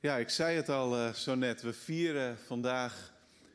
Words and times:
Ja, 0.00 0.16
ik 0.16 0.28
zei 0.28 0.56
het 0.56 0.68
al 0.68 0.96
uh, 0.96 1.12
zo 1.12 1.34
net. 1.34 1.62
We 1.62 1.72
vieren 1.72 2.38
vandaag 2.46 3.12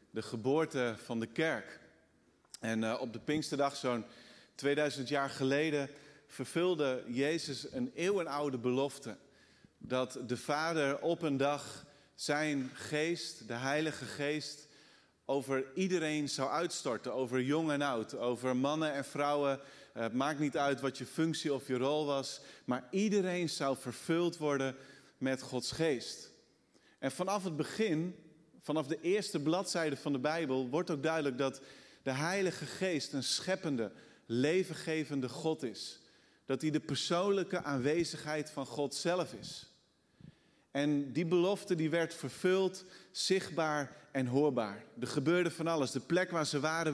de 0.09 0.21
geboorte 0.21 0.95
van 1.03 1.19
de 1.19 1.27
kerk. 1.27 1.79
En 2.59 2.81
uh, 2.81 2.97
op 2.99 3.13
de 3.13 3.19
Pinksterdag, 3.19 3.75
zo'n 3.75 4.05
2000 4.55 5.07
jaar 5.07 5.29
geleden, 5.29 5.89
vervulde 6.27 7.03
Jezus 7.07 7.71
een 7.71 7.91
eeuwenoude 7.95 8.57
belofte. 8.57 9.17
Dat 9.77 10.19
de 10.27 10.37
Vader 10.37 11.01
op 11.01 11.21
een 11.21 11.37
dag 11.37 11.85
zijn 12.15 12.71
geest, 12.73 13.47
de 13.47 13.53
Heilige 13.53 14.05
Geest, 14.05 14.67
over 15.25 15.65
iedereen 15.75 16.29
zou 16.29 16.49
uitstorten. 16.49 17.13
Over 17.13 17.41
jong 17.41 17.71
en 17.71 17.81
oud, 17.81 18.15
over 18.15 18.55
mannen 18.55 18.93
en 18.93 19.05
vrouwen. 19.05 19.59
Uh, 19.95 20.03
het 20.03 20.13
maakt 20.13 20.39
niet 20.39 20.57
uit 20.57 20.81
wat 20.81 20.97
je 20.97 21.05
functie 21.05 21.53
of 21.53 21.67
je 21.67 21.77
rol 21.77 22.05
was. 22.05 22.41
Maar 22.65 22.87
iedereen 22.91 23.49
zou 23.49 23.77
vervuld 23.77 24.37
worden 24.37 24.75
met 25.17 25.41
Gods 25.41 25.71
geest. 25.71 26.31
En 27.03 27.11
vanaf 27.11 27.43
het 27.43 27.55
begin, 27.55 28.15
vanaf 28.61 28.87
de 28.87 29.01
eerste 29.01 29.39
bladzijde 29.39 29.95
van 29.95 30.11
de 30.11 30.19
Bijbel, 30.19 30.69
wordt 30.69 30.91
ook 30.91 31.03
duidelijk 31.03 31.37
dat 31.37 31.61
de 32.03 32.11
Heilige 32.11 32.65
Geest 32.65 33.13
een 33.13 33.23
scheppende, 33.23 33.91
levengevende 34.25 35.29
God 35.29 35.63
is. 35.63 35.99
Dat 36.45 36.61
hij 36.61 36.71
de 36.71 36.79
persoonlijke 36.79 37.63
aanwezigheid 37.63 38.51
van 38.51 38.65
God 38.65 38.95
zelf 38.95 39.33
is. 39.33 39.71
En 40.71 41.11
die 41.11 41.25
belofte 41.25 41.75
die 41.75 41.89
werd 41.89 42.13
vervuld, 42.13 42.85
zichtbaar 43.11 43.95
en 44.11 44.25
hoorbaar. 44.25 44.83
Er 44.99 45.07
gebeurde 45.07 45.51
van 45.51 45.67
alles. 45.67 45.91
De 45.91 45.99
plek 45.99 46.31
waar 46.31 46.45
ze 46.45 46.59
waren 46.59 46.93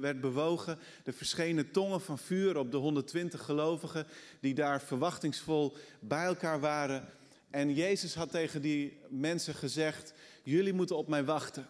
werd 0.00 0.20
bewogen. 0.20 0.78
Er 1.04 1.12
verschenen 1.12 1.70
tongen 1.70 2.00
van 2.00 2.18
vuur 2.18 2.56
op 2.56 2.70
de 2.70 2.76
120 2.76 3.42
gelovigen 3.42 4.06
die 4.40 4.54
daar 4.54 4.80
verwachtingsvol 4.80 5.76
bij 5.98 6.24
elkaar 6.24 6.60
waren. 6.60 7.08
En 7.50 7.74
Jezus 7.74 8.14
had 8.14 8.30
tegen 8.30 8.62
die 8.62 8.98
mensen 9.08 9.54
gezegd: 9.54 10.12
Jullie 10.42 10.72
moeten 10.72 10.96
op 10.96 11.08
mij 11.08 11.24
wachten. 11.24 11.66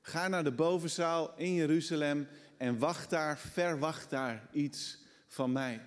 Ga 0.00 0.28
naar 0.28 0.44
de 0.44 0.52
bovenzaal 0.52 1.36
in 1.36 1.54
Jeruzalem 1.54 2.28
en 2.56 2.78
wacht 2.78 3.10
daar, 3.10 3.38
verwacht 3.38 4.10
daar 4.10 4.48
iets 4.52 4.98
van 5.26 5.52
mij. 5.52 5.80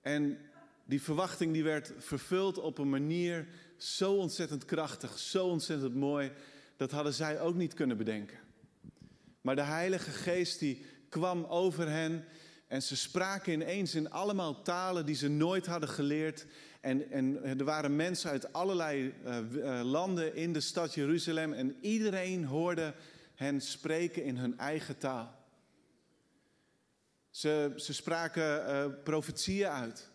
En 0.00 0.38
die 0.84 1.02
verwachting 1.02 1.52
die 1.52 1.64
werd 1.64 1.92
vervuld 1.98 2.58
op 2.58 2.78
een 2.78 2.90
manier 2.90 3.46
zo 3.76 4.12
ontzettend 4.14 4.64
krachtig, 4.64 5.18
zo 5.18 5.46
ontzettend 5.46 5.94
mooi, 5.94 6.32
dat 6.76 6.90
hadden 6.90 7.14
zij 7.14 7.40
ook 7.40 7.54
niet 7.54 7.74
kunnen 7.74 7.96
bedenken. 7.96 8.38
Maar 9.40 9.56
de 9.56 9.62
Heilige 9.62 10.10
Geest 10.10 10.58
die 10.58 10.84
kwam 11.08 11.44
over 11.44 11.88
hen 11.88 12.24
en 12.68 12.82
ze 12.82 12.96
spraken 12.96 13.52
ineens 13.52 13.94
in 13.94 14.10
allemaal 14.10 14.62
talen 14.62 15.06
die 15.06 15.14
ze 15.14 15.28
nooit 15.28 15.66
hadden 15.66 15.88
geleerd. 15.88 16.46
En, 16.80 17.10
en 17.10 17.44
er 17.44 17.64
waren 17.64 17.96
mensen 17.96 18.30
uit 18.30 18.52
allerlei 18.52 19.14
uh, 19.24 19.80
landen 19.84 20.34
in 20.34 20.52
de 20.52 20.60
stad 20.60 20.94
Jeruzalem 20.94 21.52
en 21.52 21.76
iedereen 21.80 22.44
hoorde 22.44 22.94
hen 23.34 23.60
spreken 23.60 24.24
in 24.24 24.36
hun 24.36 24.58
eigen 24.58 24.98
taal. 24.98 25.36
Ze, 27.30 27.72
ze 27.76 27.94
spraken 27.94 28.70
uh, 28.70 29.02
profetieën 29.04 29.68
uit. 29.68 30.10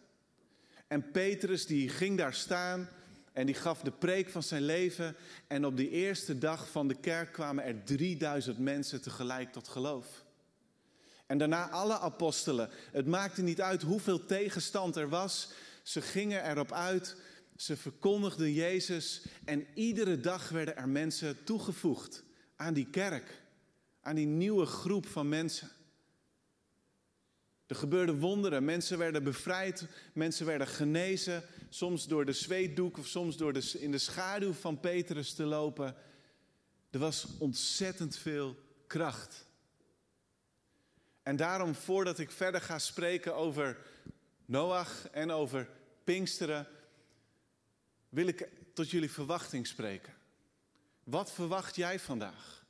En 0.88 1.12
Petrus 1.12 1.66
die 1.66 1.90
ging 1.90 2.17
daar 2.17 2.34
staan 2.34 2.90
en 3.32 3.45
die 3.45 3.56
gaf 3.56 3.82
de 3.82 3.92
preek 3.92 4.30
van 4.30 4.44
zijn 4.44 4.64
leven. 4.64 5.16
En 5.48 5.66
op 5.66 5.78
die 5.78 5.90
eerste 5.90 6.38
dag 6.38 6.70
van 6.70 6.88
de 6.88 7.00
kerk 7.00 7.32
kwamen 7.32 7.64
er 7.64 7.84
3000 7.84 8.58
mensen 8.58 9.02
tegelijk 9.02 9.52
tot 9.52 9.67
geloof. 9.67 10.23
En 11.34 11.39
daarna 11.39 11.70
alle 11.70 12.00
apostelen. 12.00 12.70
Het 12.92 13.06
maakte 13.06 13.42
niet 13.42 13.62
uit 13.62 13.81
hoeveel 13.81 14.26
tegenstand 14.26 14.95
er 14.95 15.09
was. 15.09 15.50
Ze 15.84 16.02
gingen 16.02 16.50
erop 16.50 16.72
uit. 16.72 17.16
Ze 17.56 17.78
verkondigden 17.78 18.53
Jezus. 18.53 19.26
En 19.45 19.67
iedere 19.73 20.20
dag 20.20 20.50
werden 20.50 20.78
er 20.78 20.89
mensen 20.89 21.44
toegevoegd 21.44 22.23
aan 22.56 22.73
die 22.73 22.89
kerk. 22.89 23.42
Aan 24.02 24.16
die 24.16 24.26
nieuwe 24.26 24.66
groep 24.66 25.05
van 25.05 25.30
mensen. 25.30 25.70
Er 27.67 27.76
gebeurden 27.76 28.20
wonderen. 28.20 28.65
Mensen 28.65 28.98
werden 28.98 29.23
bevrijd. 29.23 29.88
Mensen 30.14 30.45
werden 30.45 30.67
genezen. 30.67 31.44
Soms 31.70 32.08
door 32.08 32.26
de 32.26 32.33
zweetdoek 32.33 32.98
of 32.98 33.08
soms 33.08 33.38
door 33.38 33.54
de, 33.54 33.76
in 33.80 33.92
de 33.92 33.98
schaduw 33.98 34.54
van 34.54 34.80
Petrus 34.80 35.33
te 35.33 35.44
lopen. 35.44 35.95
Er 36.89 37.00
was 37.00 37.27
ontzettend 37.39 38.15
veel 38.15 38.55
kracht. 38.88 39.45
En 41.23 41.36
daarom, 41.36 41.76
voordat 41.76 42.20
ik 42.20 42.32
verder 42.32 42.61
ga 42.61 42.80
spreken 42.80 43.36
over 43.36 43.78
Noach 44.45 45.10
en 45.11 45.32
over 45.32 45.70
Pinksteren, 46.04 46.67
wil 48.10 48.28
ik 48.28 48.50
tot 48.73 48.89
jullie 48.89 49.11
verwachting 49.11 49.67
spreken. 49.67 50.14
Wat 51.04 51.32
verwacht 51.32 51.76
jij 51.76 52.00
vandaag? 52.00 52.66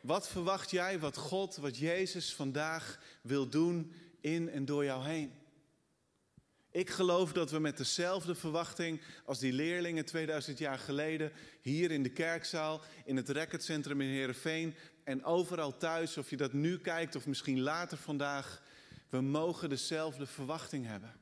Wat 0.00 0.28
verwacht 0.28 0.70
jij 0.70 0.98
wat 0.98 1.16
God, 1.16 1.56
wat 1.56 1.78
Jezus 1.78 2.34
vandaag 2.34 2.98
wil 3.22 3.48
doen 3.48 3.92
in 4.20 4.50
en 4.50 4.64
door 4.64 4.84
jou 4.84 5.04
heen? 5.04 5.32
Ik 6.70 6.90
geloof 6.90 7.32
dat 7.32 7.50
we 7.50 7.58
met 7.58 7.76
dezelfde 7.76 8.34
verwachting 8.34 9.00
als 9.24 9.38
die 9.38 9.52
leerlingen 9.52 10.04
2000 10.04 10.58
jaar 10.58 10.78
geleden 10.78 11.32
hier 11.60 11.90
in 11.90 12.02
de 12.02 12.10
kerkzaal, 12.10 12.80
in 13.04 13.16
het 13.16 13.28
recordcentrum 13.28 14.00
in 14.00 14.08
Heerenveen 14.08 14.74
en 15.04 15.24
overal 15.24 15.76
thuis, 15.76 16.16
of 16.16 16.30
je 16.30 16.36
dat 16.36 16.52
nu 16.52 16.78
kijkt 16.78 17.16
of 17.16 17.26
misschien 17.26 17.60
later 17.60 17.98
vandaag, 17.98 18.62
we 19.08 19.20
mogen 19.20 19.68
dezelfde 19.68 20.26
verwachting 20.26 20.86
hebben. 20.86 21.14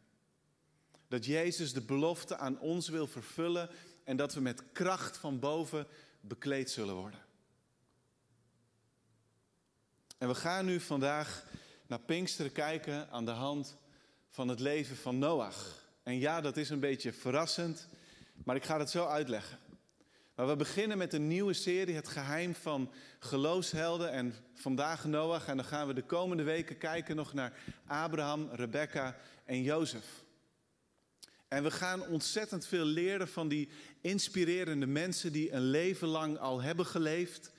Dat 1.09 1.25
Jezus 1.25 1.73
de 1.73 1.81
belofte 1.81 2.37
aan 2.37 2.59
ons 2.59 2.89
wil 2.89 3.07
vervullen 3.07 3.69
en 4.05 4.17
dat 4.17 4.35
we 4.35 4.41
met 4.41 4.63
kracht 4.73 5.17
van 5.17 5.39
boven 5.39 5.87
bekleed 6.21 6.71
zullen 6.71 6.95
worden. 6.95 7.21
En 10.19 10.29
we 10.29 10.35
gaan 10.35 10.65
nu 10.65 10.81
vandaag 10.81 11.45
naar 11.87 12.01
Pinksteren 12.01 12.53
kijken 12.53 13.11
aan 13.11 13.25
de 13.25 13.31
hand 13.31 13.77
van 14.29 14.49
het 14.49 14.61
leven 14.61 14.97
van 14.97 15.19
Noach. 15.19 15.85
En 16.03 16.19
ja, 16.19 16.41
dat 16.41 16.57
is 16.57 16.71
een 16.71 16.81
beetje 16.81 17.13
verrassend, 17.13 17.89
maar 18.45 18.57
ik 18.57 18.65
ga 18.65 18.79
het 18.79 18.91
zo 18.91 19.07
uitleggen. 19.07 19.59
Maar 20.41 20.49
we 20.49 20.57
beginnen 20.57 20.99
met 20.99 21.13
een 21.13 21.29
nieuwe 21.29 21.53
serie, 21.53 21.95
Het 21.95 22.09
Geheim 22.09 22.55
van 22.55 22.91
Geloofshelden. 23.19 24.13
En 24.13 24.35
vandaag 24.55 25.05
Noach. 25.05 25.49
En 25.49 25.57
dan 25.57 25.67
gaan 25.67 25.87
we 25.87 25.95
de 25.95 26.03
komende 26.03 26.43
weken 26.43 26.79
kijken 26.79 27.17
nog 27.17 27.33
naar 27.33 27.59
Abraham, 27.87 28.49
Rebecca 28.53 29.17
en 29.45 29.63
Jozef. 29.63 30.05
En 31.49 31.63
we 31.63 31.71
gaan 31.71 32.07
ontzettend 32.07 32.67
veel 32.67 32.85
leren 32.85 33.29
van 33.29 33.49
die 33.49 33.69
inspirerende 34.01 34.87
mensen 34.87 35.33
die 35.33 35.53
een 35.53 35.71
leven 35.71 36.09
lang 36.09 36.39
al 36.39 36.63
hebben 36.63 36.87
geleefd. 36.87 37.53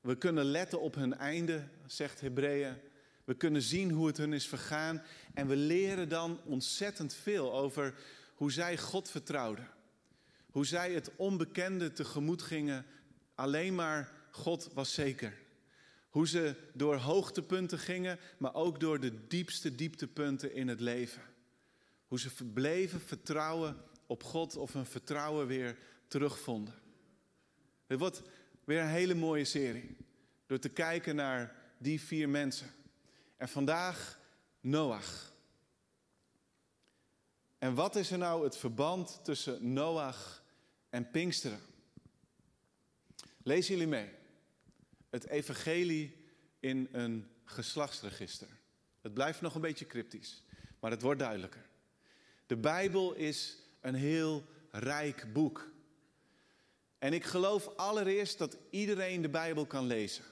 We 0.00 0.16
kunnen 0.16 0.44
letten 0.44 0.80
op 0.80 0.94
hun 0.94 1.16
einde, 1.16 1.68
zegt 1.86 2.20
Hebreeën. 2.20 2.74
We 3.24 3.34
kunnen 3.34 3.62
zien 3.62 3.90
hoe 3.90 4.06
het 4.06 4.16
hun 4.16 4.32
is 4.32 4.48
vergaan. 4.48 5.02
En 5.34 5.46
we 5.46 5.56
leren 5.56 6.08
dan 6.08 6.40
ontzettend 6.44 7.14
veel 7.14 7.52
over 7.52 7.94
hoe 8.34 8.52
zij 8.52 8.78
God 8.78 9.10
vertrouwden. 9.10 9.80
Hoe 10.52 10.66
zij 10.66 10.92
het 10.92 11.10
onbekende 11.16 11.92
tegemoet 11.92 12.42
gingen. 12.42 12.86
Alleen 13.34 13.74
maar 13.74 14.12
God 14.30 14.70
was 14.74 14.94
zeker. 14.94 15.40
Hoe 16.08 16.28
ze 16.28 16.54
door 16.72 16.96
hoogtepunten 16.96 17.78
gingen, 17.78 18.18
maar 18.38 18.54
ook 18.54 18.80
door 18.80 19.00
de 19.00 19.26
diepste 19.26 19.74
dieptepunten 19.74 20.54
in 20.54 20.68
het 20.68 20.80
leven. 20.80 21.22
Hoe 22.06 22.20
ze 22.20 22.30
verbleven 22.30 23.00
vertrouwen 23.00 23.76
op 24.06 24.22
God 24.22 24.56
of 24.56 24.72
hun 24.72 24.86
vertrouwen 24.86 25.46
weer 25.46 25.78
terugvonden. 26.08 26.74
Het 27.86 27.98
wordt 27.98 28.22
weer 28.64 28.80
een 28.80 28.88
hele 28.88 29.14
mooie 29.14 29.44
serie. 29.44 29.96
Door 30.46 30.58
te 30.58 30.68
kijken 30.68 31.16
naar 31.16 31.56
die 31.78 32.00
vier 32.00 32.28
mensen. 32.28 32.70
En 33.36 33.48
vandaag 33.48 34.20
Noach. 34.60 35.32
En 37.58 37.74
wat 37.74 37.96
is 37.96 38.10
er 38.10 38.18
nou 38.18 38.44
het 38.44 38.56
verband 38.56 39.20
tussen 39.22 39.72
Noach 39.72 40.41
en 40.92 41.10
Pinksteren? 41.10 41.60
Lezen 43.42 43.72
jullie 43.72 43.88
mee. 43.88 44.08
Het 45.10 45.26
evangelie 45.26 46.16
in 46.60 46.88
een 46.92 47.28
geslachtsregister. 47.44 48.48
Het 49.00 49.14
blijft 49.14 49.40
nog 49.40 49.54
een 49.54 49.60
beetje 49.60 49.86
cryptisch, 49.86 50.42
maar 50.80 50.90
het 50.90 51.02
wordt 51.02 51.20
duidelijker. 51.20 51.66
De 52.46 52.56
Bijbel 52.56 53.14
is 53.14 53.58
een 53.80 53.94
heel 53.94 54.44
rijk 54.70 55.32
boek. 55.32 55.70
En 56.98 57.12
ik 57.12 57.24
geloof 57.24 57.68
allereerst 57.76 58.38
dat 58.38 58.56
iedereen 58.70 59.22
de 59.22 59.28
Bijbel 59.28 59.66
kan 59.66 59.86
lezen. 59.86 60.24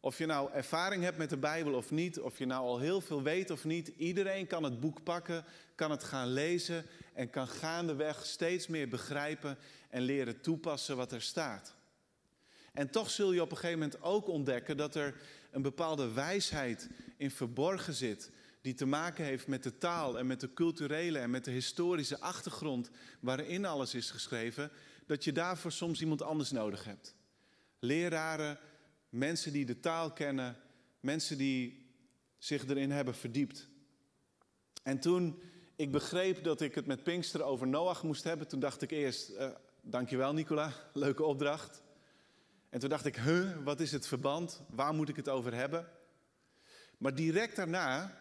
Of 0.00 0.18
je 0.18 0.26
nou 0.26 0.52
ervaring 0.52 1.02
hebt 1.02 1.18
met 1.18 1.30
de 1.30 1.36
Bijbel 1.36 1.74
of 1.74 1.90
niet, 1.90 2.20
of 2.20 2.38
je 2.38 2.46
nou 2.46 2.66
al 2.66 2.78
heel 2.78 3.00
veel 3.00 3.22
weet 3.22 3.50
of 3.50 3.64
niet, 3.64 3.88
iedereen 3.96 4.46
kan 4.46 4.62
het 4.62 4.80
boek 4.80 5.02
pakken, 5.02 5.44
kan 5.74 5.90
het 5.90 6.04
gaan 6.04 6.28
lezen 6.28 6.84
en 7.16 7.30
kan 7.30 7.48
gaandeweg 7.48 8.26
steeds 8.26 8.66
meer 8.66 8.88
begrijpen 8.88 9.58
en 9.88 10.02
leren 10.02 10.40
toepassen 10.40 10.96
wat 10.96 11.12
er 11.12 11.22
staat. 11.22 11.74
En 12.72 12.90
toch 12.90 13.10
zul 13.10 13.32
je 13.32 13.42
op 13.42 13.50
een 13.50 13.56
gegeven 13.56 13.78
moment 13.78 14.02
ook 14.02 14.28
ontdekken 14.28 14.76
dat 14.76 14.94
er 14.94 15.14
een 15.50 15.62
bepaalde 15.62 16.12
wijsheid 16.12 16.88
in 17.16 17.30
verborgen 17.30 17.94
zit, 17.94 18.30
die 18.60 18.74
te 18.74 18.86
maken 18.86 19.24
heeft 19.24 19.46
met 19.46 19.62
de 19.62 19.78
taal 19.78 20.18
en 20.18 20.26
met 20.26 20.40
de 20.40 20.52
culturele 20.52 21.18
en 21.18 21.30
met 21.30 21.44
de 21.44 21.50
historische 21.50 22.20
achtergrond 22.20 22.90
waarin 23.20 23.64
alles 23.64 23.94
is 23.94 24.10
geschreven, 24.10 24.70
dat 25.06 25.24
je 25.24 25.32
daarvoor 25.32 25.72
soms 25.72 26.00
iemand 26.00 26.22
anders 26.22 26.50
nodig 26.50 26.84
hebt. 26.84 27.14
Leraren, 27.78 28.58
mensen 29.08 29.52
die 29.52 29.64
de 29.64 29.80
taal 29.80 30.12
kennen, 30.12 30.56
mensen 31.00 31.38
die 31.38 31.86
zich 32.38 32.68
erin 32.68 32.90
hebben 32.90 33.14
verdiept. 33.14 33.68
En 34.82 35.00
toen 35.00 35.42
ik 35.76 35.92
begreep 35.92 36.44
dat 36.44 36.60
ik 36.60 36.74
het 36.74 36.86
met 36.86 37.02
Pinkster 37.02 37.42
over 37.42 37.66
Noach 37.66 38.02
moest 38.02 38.24
hebben, 38.24 38.48
toen 38.48 38.60
dacht 38.60 38.82
ik 38.82 38.90
eerst, 38.90 39.30
uh, 39.30 39.50
dankjewel 39.80 40.32
Nicola, 40.32 40.72
leuke 40.92 41.24
opdracht. 41.24 41.82
En 42.68 42.80
toen 42.80 42.88
dacht 42.88 43.06
ik, 43.06 43.16
huh, 43.16 43.56
wat 43.64 43.80
is 43.80 43.92
het 43.92 44.06
verband? 44.06 44.62
Waar 44.68 44.94
moet 44.94 45.08
ik 45.08 45.16
het 45.16 45.28
over 45.28 45.54
hebben? 45.54 45.88
Maar 46.98 47.14
direct 47.14 47.56
daarna 47.56 48.18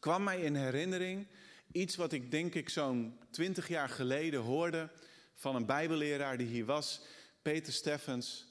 kwam 0.00 0.22
mij 0.22 0.40
in 0.40 0.54
herinnering 0.54 1.26
iets 1.72 1.96
wat 1.96 2.12
ik 2.12 2.30
denk 2.30 2.54
ik 2.54 2.68
zo'n 2.68 3.18
twintig 3.30 3.68
jaar 3.68 3.88
geleden 3.88 4.40
hoorde 4.40 4.90
van 5.34 5.54
een 5.54 5.66
bijbelleraar 5.66 6.36
die 6.36 6.46
hier 6.46 6.64
was, 6.64 7.00
Peter 7.42 7.72
Steffens. 7.72 8.46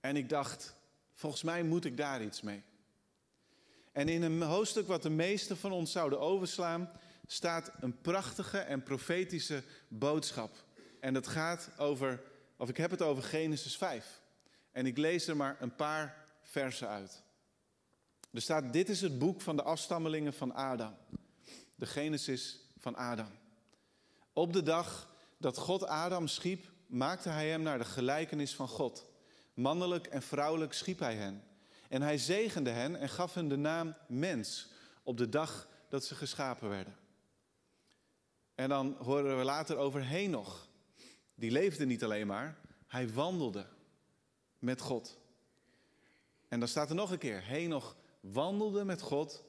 En 0.00 0.16
ik 0.16 0.28
dacht, 0.28 0.74
volgens 1.12 1.42
mij 1.42 1.62
moet 1.62 1.84
ik 1.84 1.96
daar 1.96 2.22
iets 2.22 2.40
mee. 2.40 2.62
En 3.92 4.08
in 4.08 4.22
een 4.22 4.42
hoofdstuk 4.42 4.86
wat 4.86 5.02
de 5.02 5.10
meesten 5.10 5.56
van 5.56 5.72
ons 5.72 5.92
zouden 5.92 6.20
overslaan, 6.20 6.90
staat 7.26 7.70
een 7.80 8.00
prachtige 8.00 8.58
en 8.58 8.82
profetische 8.82 9.62
boodschap. 9.88 10.64
En 11.00 11.14
dat 11.14 11.26
gaat 11.26 11.70
over, 11.76 12.22
of 12.56 12.68
ik 12.68 12.76
heb 12.76 12.90
het 12.90 13.02
over 13.02 13.22
Genesis 13.22 13.76
5. 13.76 14.22
En 14.72 14.86
ik 14.86 14.96
lees 14.96 15.26
er 15.26 15.36
maar 15.36 15.56
een 15.60 15.74
paar 15.74 16.24
versen 16.42 16.88
uit. 16.88 17.22
Er 18.32 18.42
staat, 18.42 18.72
dit 18.72 18.88
is 18.88 19.00
het 19.00 19.18
boek 19.18 19.40
van 19.40 19.56
de 19.56 19.62
afstammelingen 19.62 20.32
van 20.32 20.54
Adam. 20.54 20.96
De 21.74 21.86
Genesis 21.86 22.60
van 22.78 22.96
Adam. 22.96 23.30
Op 24.32 24.52
de 24.52 24.62
dag 24.62 25.14
dat 25.38 25.58
God 25.58 25.86
Adam 25.86 26.28
schiep, 26.28 26.70
maakte 26.86 27.28
hij 27.28 27.48
hem 27.48 27.62
naar 27.62 27.78
de 27.78 27.84
gelijkenis 27.84 28.54
van 28.54 28.68
God. 28.68 29.06
Mannelijk 29.54 30.06
en 30.06 30.22
vrouwelijk 30.22 30.72
schiep 30.72 30.98
hij 30.98 31.14
hen. 31.14 31.42
En 31.88 32.02
hij 32.02 32.18
zegende 32.18 32.70
hen 32.70 32.96
en 32.96 33.08
gaf 33.08 33.34
hen 33.34 33.48
de 33.48 33.56
naam 33.56 33.96
mens 34.08 34.68
op 35.02 35.16
de 35.16 35.28
dag 35.28 35.68
dat 35.88 36.04
ze 36.04 36.14
geschapen 36.14 36.68
werden. 36.68 36.96
En 38.54 38.68
dan 38.68 38.96
horen 38.98 39.38
we 39.38 39.44
later 39.44 39.76
over 39.76 40.06
Henoch. 40.06 40.68
Die 41.34 41.50
leefde 41.50 41.86
niet 41.86 42.04
alleen 42.04 42.26
maar, 42.26 42.58
hij 42.86 43.12
wandelde 43.12 43.66
met 44.58 44.80
God. 44.80 45.18
En 46.48 46.58
dan 46.58 46.68
staat 46.68 46.88
er 46.88 46.94
nog 46.94 47.10
een 47.10 47.18
keer, 47.18 47.44
Henoch 47.44 47.96
wandelde 48.20 48.84
met 48.84 49.00
God 49.00 49.44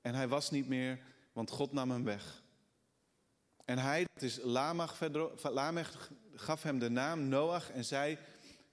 en 0.00 0.14
hij 0.14 0.28
was 0.28 0.50
niet 0.50 0.68
meer, 0.68 1.00
want 1.32 1.50
God 1.50 1.72
nam 1.72 1.90
hem 1.90 2.04
weg. 2.04 2.42
En 3.64 3.78
hij, 3.78 4.06
het 4.12 4.22
is 4.22 4.38
Lamech, 5.42 6.10
gaf 6.34 6.62
hem 6.62 6.78
de 6.78 6.88
naam 6.88 7.28
Noach 7.28 7.70
en 7.70 7.84
zei, 7.84 8.18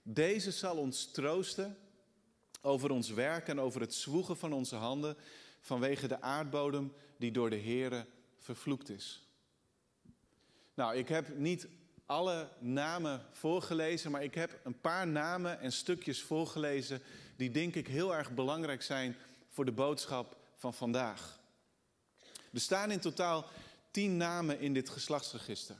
deze 0.02 0.50
zal 0.50 0.76
ons 0.76 1.10
troosten 1.10 1.78
over 2.60 2.90
ons 2.90 3.10
werk 3.10 3.48
en 3.48 3.60
over 3.60 3.80
het 3.80 3.94
zwoegen 3.94 4.36
van 4.36 4.52
onze 4.52 4.76
handen 4.76 5.16
vanwege 5.60 6.08
de 6.08 6.20
aardbodem 6.20 6.92
die 7.16 7.32
door 7.32 7.50
de 7.50 7.60
Here 7.60 8.06
vervloekt 8.38 8.88
is. 8.88 9.27
Nou, 10.78 10.96
ik 10.96 11.08
heb 11.08 11.38
niet 11.38 11.68
alle 12.06 12.48
namen 12.58 13.22
voorgelezen, 13.32 14.10
maar 14.10 14.22
ik 14.22 14.34
heb 14.34 14.60
een 14.64 14.80
paar 14.80 15.06
namen 15.06 15.60
en 15.60 15.72
stukjes 15.72 16.22
voorgelezen 16.22 17.00
die 17.36 17.50
denk 17.50 17.74
ik 17.74 17.86
heel 17.86 18.14
erg 18.14 18.34
belangrijk 18.34 18.82
zijn 18.82 19.16
voor 19.48 19.64
de 19.64 19.72
boodschap 19.72 20.36
van 20.54 20.74
vandaag. 20.74 21.40
Er 22.52 22.60
staan 22.60 22.90
in 22.90 23.00
totaal 23.00 23.46
tien 23.90 24.16
namen 24.16 24.60
in 24.60 24.74
dit 24.74 24.88
geslachtsregister. 24.88 25.76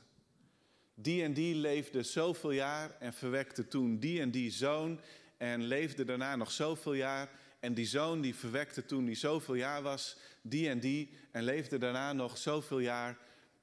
Die 0.93 1.23
en 1.23 1.33
die 1.33 1.55
leefde 1.55 2.03
zoveel 2.03 2.51
jaar 2.51 2.95
en 2.99 3.13
verwekte 3.13 3.67
toen 3.67 3.99
die 3.99 4.21
en 4.21 4.31
die 4.31 4.51
zoon 4.51 4.99
en 5.37 5.63
leefde 5.63 6.03
daarna 6.03 6.35
nog 6.35 6.51
zoveel 6.51 6.93
jaar. 6.93 7.29
En 7.59 7.73
die 7.73 7.85
zoon 7.85 8.21
die 8.21 8.35
verwekte 8.35 8.85
toen 8.85 9.05
die 9.05 9.15
zoveel 9.15 9.55
jaar 9.55 9.81
was, 9.81 10.17
die 10.41 10.69
en 10.69 10.79
die 10.79 11.09
en 11.31 11.43
leefde 11.43 11.77
daarna 11.77 12.13
nog 12.13 12.37
zoveel 12.37 12.79
jaar. 12.79 13.17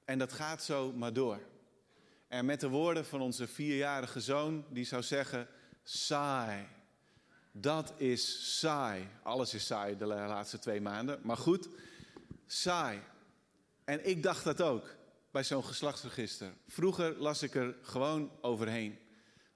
En 0.07 0.19
dat 0.19 0.33
gaat 0.33 0.63
zo 0.63 0.93
maar 0.93 1.13
door. 1.13 1.41
En 2.29 2.45
met 2.45 2.61
de 2.61 2.69
woorden 2.69 3.07
van 3.07 3.21
onze 3.21 3.47
vierjarige 3.47 4.21
zoon, 4.21 4.65
die 4.69 4.85
zou 4.85 5.03
zeggen: 5.03 5.49
saai. 5.83 6.67
Dat 7.53 7.93
is 7.97 8.59
saai. 8.59 9.09
Alles 9.23 9.55
is 9.55 9.67
saai 9.67 9.97
de 9.97 10.07
laatste 10.07 10.59
twee 10.59 10.81
maanden. 10.81 11.21
Maar 11.23 11.37
goed, 11.37 11.69
saai. 12.47 13.01
En 13.85 14.09
ik 14.09 14.23
dacht 14.23 14.45
dat 14.45 14.63
ook 14.63 14.95
bij 15.31 15.45
zo'n 15.45 15.65
geslachtsregister. 15.65 16.53
Vroeger 16.67 17.17
las 17.19 17.43
ik 17.43 17.55
er 17.55 17.77
gewoon 17.83 18.31
overheen. 18.41 18.99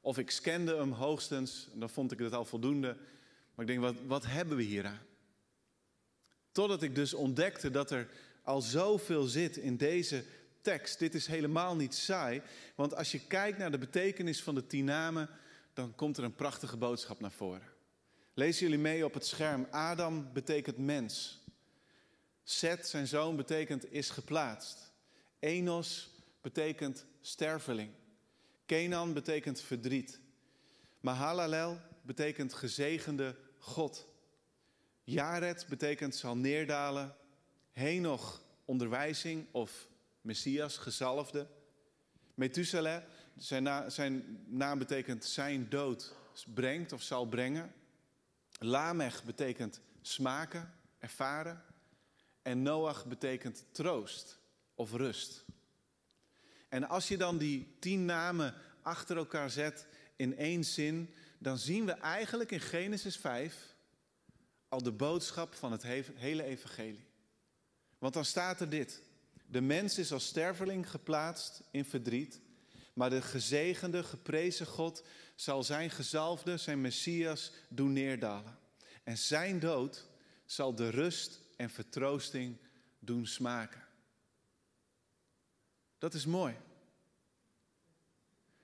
Of 0.00 0.18
ik 0.18 0.30
scande 0.30 0.76
hem 0.76 0.92
hoogstens, 0.92 1.68
dan 1.74 1.90
vond 1.90 2.12
ik 2.12 2.18
het 2.18 2.32
al 2.32 2.44
voldoende. 2.44 2.96
Maar 3.54 3.66
ik 3.66 3.66
denk, 3.66 3.80
wat, 3.80 3.94
wat 4.06 4.26
hebben 4.26 4.56
we 4.56 4.62
hier 4.62 4.86
aan? 4.86 5.00
Totdat 6.52 6.82
ik 6.82 6.94
dus 6.94 7.14
ontdekte 7.14 7.70
dat 7.70 7.90
er 7.90 8.08
al 8.42 8.60
zoveel 8.60 9.24
zit 9.24 9.56
in 9.56 9.76
deze 9.76 10.24
tekst. 10.62 10.98
Dit 10.98 11.14
is 11.14 11.26
helemaal 11.26 11.76
niet 11.76 11.94
saai, 11.94 12.42
want 12.74 12.94
als 12.94 13.12
je 13.12 13.26
kijkt 13.26 13.58
naar 13.58 13.70
de 13.70 13.78
betekenis 13.78 14.42
van 14.42 14.54
de 14.54 14.66
tien 14.66 14.84
namen, 14.84 15.28
dan 15.72 15.94
komt 15.94 16.16
er 16.16 16.24
een 16.24 16.34
prachtige 16.34 16.76
boodschap 16.76 17.20
naar 17.20 17.32
voren. 17.32 17.68
Lezen 18.34 18.62
jullie 18.62 18.82
mee 18.82 19.04
op 19.04 19.14
het 19.14 19.26
scherm. 19.26 19.66
Adam 19.70 20.32
betekent 20.32 20.78
mens. 20.78 21.44
Seth, 22.42 22.86
zijn 22.86 23.06
zoon, 23.06 23.36
betekent 23.36 23.92
is 23.92 24.10
geplaatst. 24.10 24.92
Enos 25.38 26.10
betekent 26.40 27.04
sterveling. 27.20 27.90
Kenan 28.66 29.12
betekent 29.12 29.60
verdriet. 29.60 30.20
Mahalalel 31.00 31.80
betekent 32.02 32.54
gezegende 32.54 33.36
God. 33.58 34.08
Jared 35.04 35.66
betekent 35.68 36.14
zal 36.14 36.36
neerdalen. 36.36 37.14
Henoch 37.72 38.42
onderwijzing 38.64 39.46
of 39.50 39.88
Messias, 40.30 40.76
gezalfde. 40.76 41.46
Methuselah, 42.34 43.02
zijn, 43.36 43.90
zijn 43.90 44.44
naam 44.46 44.78
betekent 44.78 45.24
zijn 45.24 45.68
dood 45.68 46.14
brengt 46.54 46.92
of 46.92 47.02
zal 47.02 47.26
brengen. 47.26 47.72
Lamech 48.58 49.24
betekent 49.24 49.80
smaken, 50.00 50.74
ervaren. 50.98 51.62
En 52.42 52.62
Noach 52.62 53.06
betekent 53.06 53.64
troost 53.72 54.38
of 54.74 54.92
rust. 54.92 55.44
En 56.68 56.88
als 56.88 57.08
je 57.08 57.16
dan 57.16 57.38
die 57.38 57.76
tien 57.78 58.04
namen 58.04 58.54
achter 58.82 59.16
elkaar 59.16 59.50
zet 59.50 59.86
in 60.16 60.36
één 60.36 60.64
zin, 60.64 61.14
dan 61.38 61.58
zien 61.58 61.86
we 61.86 61.92
eigenlijk 61.92 62.50
in 62.50 62.60
Genesis 62.60 63.16
5 63.16 63.74
al 64.68 64.82
de 64.82 64.92
boodschap 64.92 65.54
van 65.54 65.72
het 65.72 65.82
hele 66.14 66.42
evangelie. 66.42 67.06
Want 67.98 68.14
dan 68.14 68.24
staat 68.24 68.60
er 68.60 68.68
dit. 68.68 69.08
De 69.50 69.60
mens 69.60 69.98
is 69.98 70.12
als 70.12 70.26
sterveling 70.26 70.90
geplaatst 70.90 71.62
in 71.70 71.84
verdriet, 71.84 72.40
maar 72.94 73.10
de 73.10 73.22
gezegende, 73.22 74.02
geprezen 74.02 74.66
God 74.66 75.04
zal 75.34 75.62
zijn 75.62 75.90
gezalfde, 75.90 76.56
zijn 76.56 76.80
Messias, 76.80 77.52
doen 77.68 77.92
neerdalen. 77.92 78.58
En 79.04 79.18
zijn 79.18 79.58
dood 79.58 80.08
zal 80.46 80.74
de 80.74 80.88
rust 80.88 81.40
en 81.56 81.70
vertroosting 81.70 82.56
doen 82.98 83.26
smaken. 83.26 83.84
Dat 85.98 86.14
is 86.14 86.26
mooi. 86.26 86.56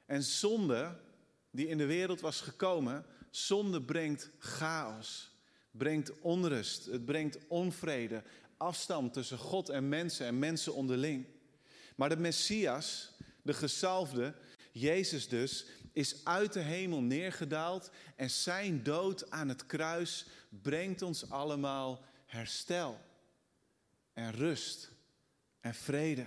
En 0.05 0.23
zonde 0.23 1.01
die 1.51 1.69
in 1.69 1.79
de 1.79 1.87
wereld 1.87 2.21
was 2.21 2.41
gekomen, 2.41 3.07
zonde 3.31 3.83
brengt 3.83 4.31
chaos, 4.39 5.31
brengt 5.71 6.21
onrust, 6.21 6.85
het 6.85 7.05
brengt 7.05 7.39
onvrede, 7.47 8.23
afstand 8.57 9.13
tussen 9.13 9.39
God 9.39 9.69
en 9.69 9.89
mensen 9.89 10.27
en 10.27 10.39
mensen 10.39 10.75
onderling. 10.75 11.27
Maar 11.97 12.09
de 12.09 12.17
Messias, 12.17 13.13
de 13.43 13.55
gezalfde, 13.55 14.35
Jezus 14.73 15.29
dus, 15.29 15.67
is 15.93 16.25
uit 16.25 16.53
de 16.53 16.61
hemel 16.61 17.01
neergedaald 17.01 17.91
en 18.17 18.31
zijn 18.31 18.83
dood 18.83 19.31
aan 19.31 19.49
het 19.49 19.67
kruis 19.67 20.27
brengt 20.49 21.03
ons 21.03 21.31
allemaal 21.31 22.05
herstel 22.27 23.01
en 24.13 24.33
rust 24.33 24.91
en 25.61 25.75
vrede. 25.75 26.27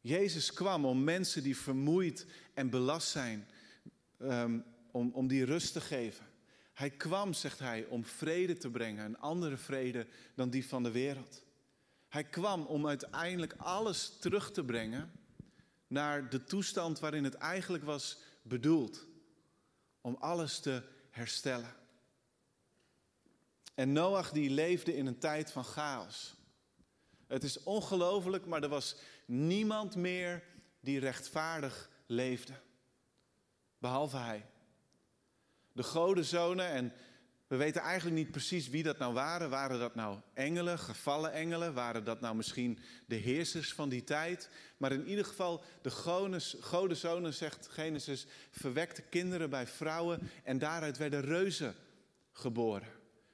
Jezus 0.00 0.52
kwam 0.52 0.84
om 0.84 1.04
mensen 1.04 1.42
die 1.42 1.56
vermoeid 1.56 2.26
en 2.54 2.70
belast 2.70 3.08
zijn, 3.08 3.48
um, 4.18 4.64
om, 4.90 5.10
om 5.12 5.26
die 5.26 5.44
rust 5.44 5.72
te 5.72 5.80
geven. 5.80 6.26
Hij 6.76 6.90
kwam, 6.90 7.32
zegt 7.32 7.58
hij, 7.58 7.84
om 7.84 8.04
vrede 8.04 8.56
te 8.56 8.70
brengen, 8.70 9.04
een 9.04 9.18
andere 9.18 9.56
vrede 9.56 10.06
dan 10.34 10.50
die 10.50 10.66
van 10.66 10.82
de 10.82 10.90
wereld. 10.90 11.42
Hij 12.08 12.24
kwam 12.24 12.66
om 12.66 12.86
uiteindelijk 12.86 13.54
alles 13.56 14.18
terug 14.18 14.52
te 14.52 14.64
brengen 14.64 15.12
naar 15.86 16.30
de 16.30 16.44
toestand 16.44 16.98
waarin 16.98 17.24
het 17.24 17.34
eigenlijk 17.34 17.84
was 17.84 18.18
bedoeld. 18.42 19.06
Om 20.00 20.16
alles 20.20 20.60
te 20.60 20.82
herstellen. 21.10 21.74
En 23.74 23.92
Noach 23.92 24.30
die 24.30 24.50
leefde 24.50 24.96
in 24.96 25.06
een 25.06 25.18
tijd 25.18 25.52
van 25.52 25.64
chaos. 25.64 26.34
Het 27.26 27.44
is 27.44 27.62
ongelooflijk, 27.62 28.46
maar 28.46 28.62
er 28.62 28.68
was 28.68 28.96
niemand 29.26 29.94
meer 29.94 30.42
die 30.80 30.98
rechtvaardig 30.98 31.90
leefde. 32.06 32.52
Behalve 33.78 34.16
hij. 34.16 34.46
De 35.76 35.82
godenzonen, 35.82 36.68
en 36.68 36.92
we 37.46 37.56
weten 37.56 37.82
eigenlijk 37.82 38.16
niet 38.16 38.30
precies 38.30 38.68
wie 38.68 38.82
dat 38.82 38.98
nou 38.98 39.14
waren. 39.14 39.50
Waren 39.50 39.78
dat 39.78 39.94
nou 39.94 40.18
engelen, 40.34 40.78
gevallen 40.78 41.32
engelen? 41.32 41.74
Waren 41.74 42.04
dat 42.04 42.20
nou 42.20 42.36
misschien 42.36 42.78
de 43.06 43.14
heersers 43.14 43.72
van 43.72 43.88
die 43.88 44.04
tijd? 44.04 44.50
Maar 44.76 44.92
in 44.92 45.06
ieder 45.06 45.24
geval, 45.24 45.62
de 45.82 45.90
godenzonen, 46.60 47.34
zegt 47.34 47.68
Genesis, 47.68 48.26
verwekte 48.50 49.02
kinderen 49.02 49.50
bij 49.50 49.66
vrouwen. 49.66 50.30
En 50.44 50.58
daaruit 50.58 50.96
werden 50.96 51.20
reuzen 51.20 51.74
geboren. 52.32 52.88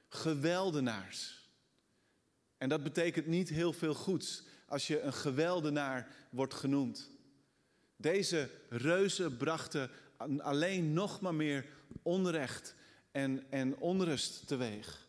Geweldenaars. 0.09 1.49
En 2.57 2.69
dat 2.69 2.83
betekent 2.83 3.25
niet 3.25 3.49
heel 3.49 3.73
veel 3.73 3.93
goeds 3.93 4.43
als 4.67 4.87
je 4.87 5.01
een 5.01 5.13
geweldenaar 5.13 6.07
wordt 6.31 6.53
genoemd. 6.53 7.11
Deze 7.95 8.49
reuzen 8.69 9.37
brachten 9.37 9.89
alleen 10.17 10.93
nog 10.93 11.21
maar 11.21 11.35
meer 11.35 11.65
onrecht 12.01 12.75
en, 13.11 13.43
en 13.49 13.77
onrust 13.77 14.47
teweeg. 14.47 15.07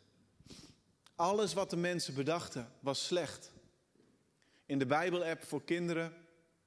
Alles 1.15 1.53
wat 1.53 1.71
de 1.71 1.77
mensen 1.77 2.15
bedachten 2.15 2.69
was 2.81 3.07
slecht. 3.07 3.53
In 4.67 4.79
de 4.79 4.87
Bijbel-app 4.87 5.45
voor 5.45 5.65
kinderen, 5.65 6.13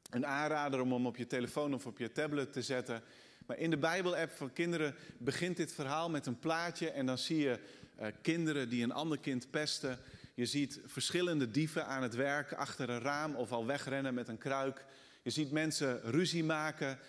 een 0.10 0.26
aanrader 0.26 0.82
om 0.82 0.92
hem 0.92 1.06
op 1.06 1.18
je 1.18 1.28
telefoon 1.28 1.74
of 1.74 1.86
op 1.86 1.98
je 1.98 2.12
tablet 2.12 2.54
te 2.54 2.62
zetten. 2.62 3.04
Maar 3.46 3.58
in 3.58 3.70
de 3.70 3.78
Bijbel-app 3.78 4.32
voor 4.32 4.52
kinderen 4.52 4.96
begint 5.18 5.58
dit 5.58 5.74
verhaal 5.74 6.10
met 6.10 6.26
een 6.26 6.40
plaatje 6.40 6.90
en 6.90 7.06
dan 7.06 7.18
zie 7.18 7.38
je 7.38 7.60
uh, 8.00 8.08
kinderen 8.22 8.70
die 8.70 8.84
een 8.84 8.92
ander 8.92 9.20
kind 9.20 9.50
pesten. 9.50 10.00
Je 10.34 10.46
ziet 10.46 10.80
verschillende 10.86 11.52
dieven 11.52 11.86
aan 11.86 12.04
het 12.04 12.16
werk 12.16 12.54
achter 12.54 12.90
een 12.90 13.02
raam 13.02 13.36
of 13.36 13.52
al 13.52 13.66
wegrennen 13.66 14.14
met 14.14 14.28
een 14.28 14.38
kruik. 14.38 14.86
Je 15.22 15.30
ziet 15.30 15.52
mensen 15.52 16.02
ruzie 16.02 16.44
maken, 16.44 17.00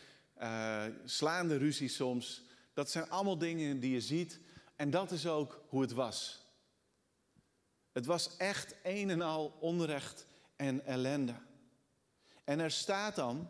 uh, 0.40 0.84
slaande 1.04 1.56
ruzie 1.56 1.88
soms. 1.88 2.42
Dat 2.72 2.90
zijn 2.90 3.10
allemaal 3.10 3.38
dingen 3.38 3.80
die 3.80 3.92
je 3.92 4.00
ziet. 4.00 4.40
En 4.76 4.90
dat 4.90 5.10
is 5.10 5.26
ook 5.26 5.64
hoe 5.68 5.80
het 5.80 5.92
was. 5.92 6.46
Het 7.92 8.06
was 8.06 8.36
echt 8.36 8.74
een 8.82 9.10
en 9.10 9.20
al 9.20 9.56
onrecht 9.60 10.26
en 10.56 10.84
ellende. 10.86 11.34
En 12.44 12.60
er 12.60 12.70
staat 12.70 13.14
dan 13.14 13.48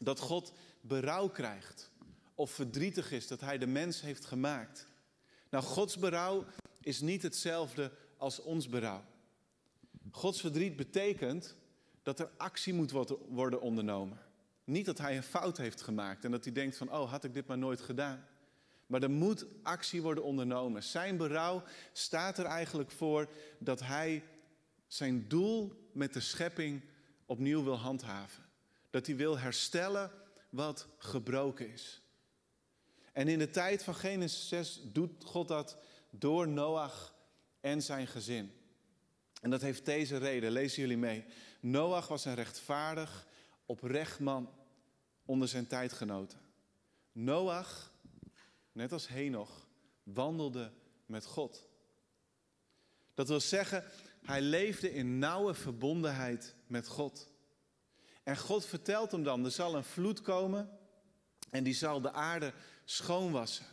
dat 0.00 0.20
God 0.20 0.52
berouw 0.80 1.28
krijgt 1.28 1.90
of 2.40 2.50
verdrietig 2.50 3.12
is 3.12 3.26
dat 3.26 3.40
hij 3.40 3.58
de 3.58 3.66
mens 3.66 4.00
heeft 4.00 4.24
gemaakt. 4.24 4.86
Nou, 5.50 5.64
Gods 5.64 5.96
berouw 5.96 6.44
is 6.80 7.00
niet 7.00 7.22
hetzelfde 7.22 7.92
als 8.16 8.42
ons 8.42 8.68
berouw. 8.68 9.04
Gods 10.10 10.40
verdriet 10.40 10.76
betekent 10.76 11.56
dat 12.02 12.20
er 12.20 12.30
actie 12.36 12.74
moet 12.74 12.90
worden 13.28 13.60
ondernomen. 13.60 14.18
Niet 14.64 14.86
dat 14.86 14.98
hij 14.98 15.16
een 15.16 15.22
fout 15.22 15.56
heeft 15.56 15.82
gemaakt 15.82 16.24
en 16.24 16.30
dat 16.30 16.44
hij 16.44 16.52
denkt 16.52 16.76
van, 16.76 16.92
oh, 16.92 17.10
had 17.10 17.24
ik 17.24 17.34
dit 17.34 17.46
maar 17.46 17.58
nooit 17.58 17.80
gedaan. 17.80 18.26
Maar 18.86 19.02
er 19.02 19.10
moet 19.10 19.46
actie 19.62 20.02
worden 20.02 20.24
ondernomen. 20.24 20.82
Zijn 20.82 21.16
berouw 21.16 21.62
staat 21.92 22.38
er 22.38 22.44
eigenlijk 22.44 22.90
voor 22.90 23.28
dat 23.58 23.80
hij 23.80 24.24
zijn 24.86 25.28
doel 25.28 25.88
met 25.92 26.12
de 26.12 26.20
schepping 26.20 26.82
opnieuw 27.26 27.64
wil 27.64 27.78
handhaven. 27.78 28.44
Dat 28.90 29.06
hij 29.06 29.16
wil 29.16 29.38
herstellen 29.38 30.10
wat 30.48 30.86
gebroken 30.98 31.72
is. 31.72 32.02
En 33.12 33.28
in 33.28 33.38
de 33.38 33.50
tijd 33.50 33.82
van 33.82 33.94
Genesis 33.94 34.48
6 34.48 34.80
doet 34.92 35.24
God 35.24 35.48
dat 35.48 35.76
door 36.10 36.48
Noach 36.48 37.14
en 37.60 37.82
zijn 37.82 38.06
gezin. 38.06 38.52
En 39.40 39.50
dat 39.50 39.60
heeft 39.60 39.84
deze 39.84 40.16
reden, 40.16 40.50
lezen 40.50 40.80
jullie 40.80 40.96
mee. 40.96 41.24
Noach 41.60 42.08
was 42.08 42.24
een 42.24 42.34
rechtvaardig, 42.34 43.26
oprecht 43.70 44.20
man 44.20 44.50
onder 45.24 45.48
zijn 45.48 45.66
tijdgenoten. 45.66 46.38
Noach, 47.12 47.92
net 48.72 48.92
als 48.92 49.08
Henoch, 49.08 49.66
wandelde 50.02 50.72
met 51.06 51.24
God. 51.24 51.68
Dat 53.14 53.28
wil 53.28 53.40
zeggen, 53.40 53.84
hij 54.24 54.40
leefde 54.40 54.92
in 54.92 55.18
nauwe 55.18 55.54
verbondenheid 55.54 56.54
met 56.66 56.86
God. 56.86 57.32
En 58.22 58.36
God 58.36 58.66
vertelt 58.66 59.12
hem 59.12 59.22
dan, 59.22 59.44
er 59.44 59.50
zal 59.50 59.74
een 59.74 59.84
vloed 59.84 60.20
komen 60.20 60.78
en 61.50 61.64
die 61.64 61.74
zal 61.74 62.00
de 62.00 62.12
aarde 62.12 62.52
schoonwassen. 62.84 63.66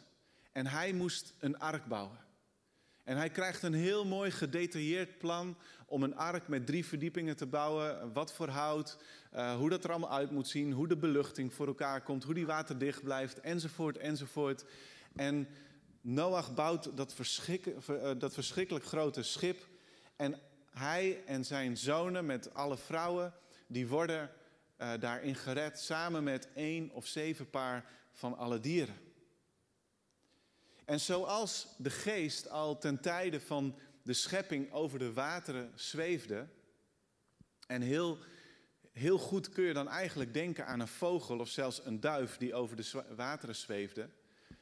En 0.52 0.68
hij 0.68 0.94
moest 0.94 1.34
een 1.40 1.60
ark 1.60 1.86
bouwen. 1.86 2.26
En 3.04 3.18
hij 3.18 3.30
krijgt 3.30 3.64
een 3.64 3.74
heel 3.74 4.06
mooi 4.06 4.32
gedetailleerd 4.32 5.18
plan 5.18 5.58
om 5.90 6.04
een 6.04 6.16
ark 6.16 6.48
met 6.48 6.66
drie 6.66 6.86
verdiepingen 6.86 7.36
te 7.36 7.46
bouwen. 7.46 8.14
Wat 8.14 8.34
voor 8.34 8.48
hout, 8.48 8.98
uh, 9.34 9.56
hoe 9.56 9.70
dat 9.70 9.84
er 9.84 9.90
allemaal 9.90 10.12
uit 10.12 10.32
moet 10.32 10.48
zien, 10.48 10.72
hoe 10.72 10.88
de 10.88 10.98
beluchting 10.98 11.54
voor 11.54 11.68
elkaar 11.68 12.02
komt, 12.02 12.24
hoe 12.24 12.34
die 12.34 12.46
waterdicht 12.46 13.04
blijft, 13.04 13.40
enzovoort, 13.40 13.98
enzovoort. 13.98 14.66
En 15.16 15.48
Noach 16.02 16.54
bouwt 16.54 16.98
dat, 16.98 17.16
uh, 17.90 18.12
dat 18.18 18.34
verschrikkelijk 18.34 18.86
grote 18.86 19.24
schip. 19.24 19.68
En 20.16 20.40
hij 20.72 21.24
en 21.26 21.46
zijn 21.46 21.78
zonen 21.78 22.26
met 22.26 22.54
alle 22.54 22.78
vrouwen, 22.78 23.34
die 23.68 23.88
worden 23.88 24.30
uh, 24.78 24.92
daarin 25.00 25.36
gered 25.36 25.80
samen 25.80 26.24
met 26.24 26.48
één 26.54 26.92
of 26.92 27.08
zeven 27.08 27.50
paar 27.50 27.86
van 28.12 28.38
alle 28.38 28.60
dieren. 28.60 28.96
En 30.86 31.00
zoals 31.00 31.68
de 31.78 31.90
geest 31.90 32.50
al 32.50 32.78
ten 32.78 33.02
tijde 33.02 33.42
van 33.42 33.76
de 34.08 34.14
schepping 34.14 34.72
over 34.72 35.00
de 35.00 35.14
wateren 35.14 35.72
zweefde, 35.76 36.48
en 37.68 37.82
heel, 37.82 38.18
heel 38.92 39.18
goed 39.18 39.50
kun 39.50 39.64
je 39.64 39.74
dan 39.74 39.88
eigenlijk 39.88 40.34
denken 40.34 40.66
aan 40.66 40.80
een 40.80 40.88
vogel 40.88 41.40
of 41.40 41.50
zelfs 41.50 41.86
een 41.86 42.00
duif 42.00 42.38
die 42.38 42.54
over 42.54 42.76
de 42.76 43.04
wateren 43.16 43.56
zweefde, 43.56 44.10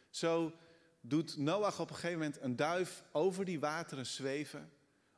zo 0.10 0.54
doet 1.02 1.38
Noach 1.38 1.80
op 1.80 1.90
een 1.90 1.96
gegeven 1.96 2.20
moment 2.20 2.42
een 2.42 2.56
duif 2.56 3.04
over 3.12 3.46
die 3.46 3.60
wateren 3.60 4.06
zweven 4.06 4.72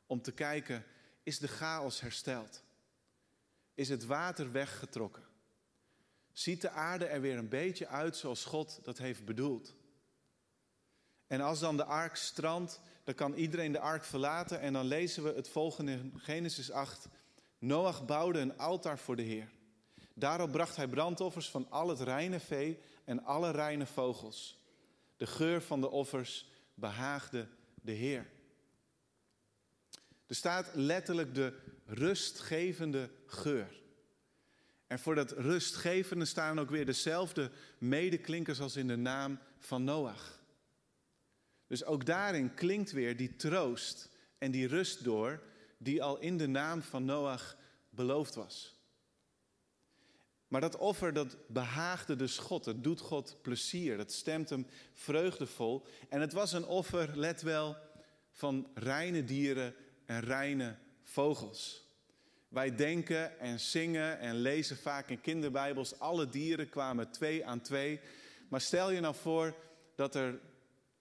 om 0.06 0.22
te 0.22 0.32
kijken, 0.32 0.84
is 1.22 1.38
de 1.38 1.48
chaos 1.48 2.00
hersteld? 2.00 2.62
Is 3.74 3.88
het 3.88 4.04
water 4.04 4.52
weggetrokken? 4.52 5.24
Ziet 6.32 6.60
de 6.60 6.70
aarde 6.70 7.04
er 7.04 7.20
weer 7.20 7.38
een 7.38 7.48
beetje 7.48 7.86
uit 7.86 8.16
zoals 8.16 8.44
God 8.44 8.80
dat 8.82 8.98
heeft 8.98 9.24
bedoeld? 9.24 9.74
En 11.28 11.40
als 11.40 11.60
dan 11.60 11.76
de 11.76 11.84
ark 11.84 12.16
strandt, 12.16 12.80
dan 13.04 13.14
kan 13.14 13.34
iedereen 13.34 13.72
de 13.72 13.80
ark 13.80 14.04
verlaten. 14.04 14.60
En 14.60 14.72
dan 14.72 14.86
lezen 14.86 15.22
we 15.22 15.32
het 15.32 15.48
volgende 15.48 15.92
in 15.92 16.12
Genesis 16.16 16.70
8. 16.70 17.08
Noach 17.58 18.06
bouwde 18.06 18.38
een 18.38 18.58
altaar 18.58 18.98
voor 18.98 19.16
de 19.16 19.22
Heer. 19.22 19.48
Daarop 20.14 20.52
bracht 20.52 20.76
hij 20.76 20.88
brandoffers 20.88 21.50
van 21.50 21.66
al 21.70 21.88
het 21.88 22.00
reine 22.00 22.40
vee 22.40 22.78
en 23.04 23.24
alle 23.24 23.50
reine 23.50 23.86
vogels. 23.86 24.58
De 25.16 25.26
geur 25.26 25.62
van 25.62 25.80
de 25.80 25.90
offers 25.90 26.48
behaagde 26.74 27.48
de 27.74 27.92
Heer. 27.92 28.26
Er 30.26 30.34
staat 30.34 30.70
letterlijk 30.74 31.34
de 31.34 31.58
rustgevende 31.84 33.10
geur. 33.26 33.80
En 34.86 34.98
voor 34.98 35.14
dat 35.14 35.30
rustgevende 35.30 36.24
staan 36.24 36.60
ook 36.60 36.70
weer 36.70 36.86
dezelfde 36.86 37.50
medeklinkers 37.78 38.60
als 38.60 38.76
in 38.76 38.88
de 38.88 38.96
naam 38.96 39.38
van 39.58 39.84
Noach. 39.84 40.37
Dus 41.68 41.84
ook 41.84 42.06
daarin 42.06 42.54
klinkt 42.54 42.90
weer 42.90 43.16
die 43.16 43.36
troost 43.36 44.10
en 44.38 44.50
die 44.50 44.66
rust 44.66 45.04
door 45.04 45.42
die 45.78 46.02
al 46.02 46.18
in 46.18 46.36
de 46.36 46.46
naam 46.46 46.82
van 46.82 47.04
Noach 47.04 47.56
beloofd 47.90 48.34
was. 48.34 48.76
Maar 50.48 50.60
dat 50.60 50.76
offer, 50.76 51.12
dat 51.12 51.36
behaagde 51.46 52.16
dus 52.16 52.38
God. 52.38 52.64
Het 52.64 52.84
doet 52.84 53.00
God 53.00 53.38
plezier. 53.42 53.96
Dat 53.96 54.12
stemt 54.12 54.50
hem 54.50 54.66
vreugdevol. 54.92 55.86
En 56.08 56.20
het 56.20 56.32
was 56.32 56.52
een 56.52 56.66
offer, 56.66 57.18
let 57.18 57.42
wel, 57.42 57.76
van 58.30 58.70
reine 58.74 59.24
dieren 59.24 59.74
en 60.04 60.20
reine 60.20 60.76
vogels. 61.02 61.86
Wij 62.48 62.74
denken 62.74 63.38
en 63.38 63.60
zingen 63.60 64.18
en 64.18 64.34
lezen 64.34 64.76
vaak 64.76 65.08
in 65.08 65.20
kinderbijbels, 65.20 65.98
alle 65.98 66.28
dieren 66.28 66.68
kwamen 66.68 67.10
twee 67.10 67.46
aan 67.46 67.60
twee. 67.60 68.00
Maar 68.48 68.60
stel 68.60 68.90
je 68.90 69.00
nou 69.00 69.14
voor 69.14 69.54
dat 69.94 70.14
er 70.14 70.40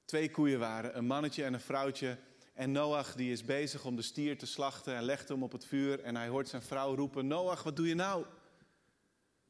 twee 0.08 0.32
koeien 0.32 0.60
waren, 0.60 0.98
een 0.98 1.06
mannetje 1.06 1.44
en 1.44 1.54
een 1.54 1.60
vrouwtje. 1.60 2.18
En 2.54 2.72
Noach 2.72 3.16
die 3.16 3.32
is 3.32 3.46
bezig 3.46 3.86
om 3.86 3.96
de 3.96 4.02
stier 4.02 4.38
te 4.38 4.46
slachten 4.46 4.96
en 4.96 5.04
legt 5.04 5.30
hem 5.30 5.44
op 5.44 5.52
het 5.52 5.66
vuur. 5.66 6.00
En 6.00 6.16
hij 6.16 6.28
hoort 6.28 6.48
zijn 6.48 6.62
vrouw 6.62 6.96
roepen, 6.96 7.28
Noach, 7.28 7.64
wat 7.64 7.76
doe 7.76 7.88
je 7.88 7.96
nou? 7.96 8.26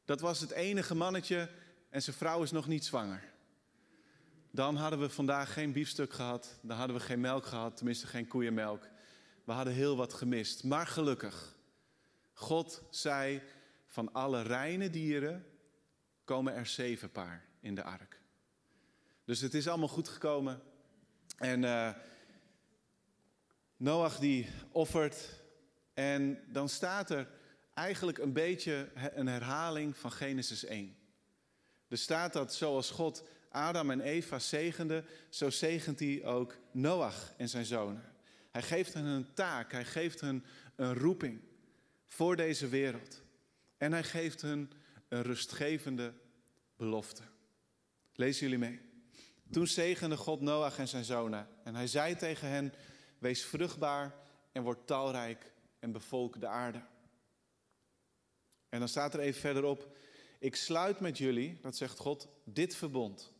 Dat 0.05 0.19
was 0.19 0.39
het 0.39 0.51
enige 0.51 0.95
mannetje 0.95 1.49
en 1.89 2.01
zijn 2.01 2.15
vrouw 2.15 2.43
is 2.43 2.51
nog 2.51 2.67
niet 2.67 2.85
zwanger. 2.85 3.23
Dan 4.51 4.75
hadden 4.75 4.99
we 4.99 5.09
vandaag 5.09 5.53
geen 5.53 5.71
biefstuk 5.71 6.13
gehad, 6.13 6.59
dan 6.61 6.77
hadden 6.77 6.95
we 6.95 7.01
geen 7.01 7.19
melk 7.19 7.45
gehad, 7.45 7.77
tenminste 7.77 8.07
geen 8.07 8.27
koeienmelk. 8.27 8.87
We 9.43 9.51
hadden 9.51 9.73
heel 9.73 9.95
wat 9.95 10.13
gemist, 10.13 10.63
maar 10.63 10.87
gelukkig. 10.87 11.55
God 12.33 12.83
zei, 12.89 13.41
van 13.87 14.13
alle 14.13 14.41
reine 14.41 14.89
dieren 14.89 15.45
komen 16.23 16.53
er 16.53 16.65
zeven 16.65 17.11
paar 17.11 17.45
in 17.59 17.75
de 17.75 17.83
ark. 17.83 18.16
Dus 19.27 19.41
het 19.41 19.53
is 19.53 19.67
allemaal 19.67 19.87
goed 19.87 20.07
gekomen. 20.07 20.61
En 21.37 21.63
uh, 21.63 21.89
Noach 23.77 24.19
die 24.19 24.47
offert 24.71 25.43
en 25.93 26.43
dan 26.47 26.69
staat 26.69 27.09
er 27.09 27.27
eigenlijk 27.73 28.17
een 28.17 28.33
beetje 28.33 28.89
een 29.13 29.27
herhaling 29.27 29.97
van 29.97 30.11
Genesis 30.11 30.65
1. 30.65 30.95
Er 31.87 31.97
staat 31.97 32.33
dat 32.33 32.53
zoals 32.53 32.89
God 32.89 33.23
Adam 33.49 33.91
en 33.91 34.01
Eva 34.01 34.39
zegende, 34.39 35.03
zo 35.29 35.49
zegent 35.49 35.99
hij 35.99 36.25
ook 36.25 36.57
Noach 36.71 37.33
en 37.37 37.49
zijn 37.49 37.65
zonen. 37.65 38.03
Hij 38.51 38.61
geeft 38.61 38.93
hen 38.93 39.05
een 39.05 39.33
taak, 39.33 39.71
hij 39.71 39.85
geeft 39.85 40.21
hen 40.21 40.45
een 40.75 40.93
roeping 40.93 41.41
voor 42.05 42.35
deze 42.35 42.67
wereld. 42.67 43.21
En 43.77 43.91
hij 43.91 44.03
geeft 44.03 44.41
hen 44.41 44.71
een 45.07 45.23
rustgevende 45.23 46.13
belofte. 46.75 47.23
Lezen 48.13 48.41
jullie 48.41 48.69
mee. 48.69 48.86
Toen 49.51 49.67
zegende 49.67 50.17
God 50.17 50.41
Noach 50.41 50.79
en 50.79 50.87
zijn 50.87 51.05
zonen. 51.05 51.47
En 51.63 51.75
hij 51.75 51.87
zei 51.87 52.15
tegen 52.15 52.49
hen: 52.49 52.73
Wees 53.19 53.45
vruchtbaar 53.45 54.15
en 54.51 54.63
word 54.63 54.87
talrijk 54.87 55.53
en 55.79 55.91
bevolk 55.91 56.39
de 56.39 56.47
aarde. 56.47 56.81
En 58.69 58.79
dan 58.79 58.87
staat 58.87 59.13
er 59.13 59.19
even 59.19 59.41
verderop: 59.41 59.95
Ik 60.39 60.55
sluit 60.55 60.99
met 60.99 61.17
jullie, 61.17 61.59
dat 61.61 61.77
zegt 61.77 61.97
God, 61.97 62.27
dit 62.43 62.75
verbond. 62.75 63.33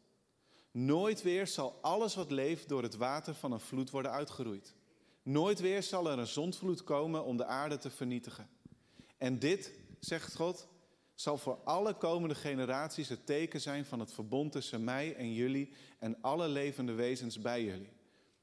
Nooit 0.71 1.21
weer 1.21 1.47
zal 1.47 1.77
alles 1.81 2.15
wat 2.15 2.31
leeft 2.31 2.67
door 2.69 2.83
het 2.83 2.95
water 2.95 3.35
van 3.35 3.51
een 3.51 3.59
vloed 3.59 3.89
worden 3.89 4.11
uitgeroeid. 4.11 4.75
Nooit 5.23 5.59
weer 5.59 5.83
zal 5.83 6.11
er 6.11 6.19
een 6.19 6.27
zondvloed 6.27 6.83
komen 6.83 7.23
om 7.23 7.37
de 7.37 7.45
aarde 7.45 7.77
te 7.77 7.89
vernietigen. 7.89 8.49
En 9.17 9.39
dit, 9.39 9.73
zegt 9.99 10.35
God, 10.35 10.67
zal 11.19 11.37
voor 11.37 11.59
alle 11.63 11.93
komende 11.93 12.35
generaties 12.35 13.09
het 13.09 13.25
teken 13.25 13.61
zijn 13.61 13.85
van 13.85 13.99
het 13.99 14.13
verbond 14.13 14.51
tussen 14.51 14.83
mij 14.83 15.15
en 15.15 15.33
jullie 15.33 15.73
en 15.99 16.21
alle 16.21 16.47
levende 16.47 16.93
wezens 16.93 17.39
bij 17.39 17.63
jullie. 17.63 17.91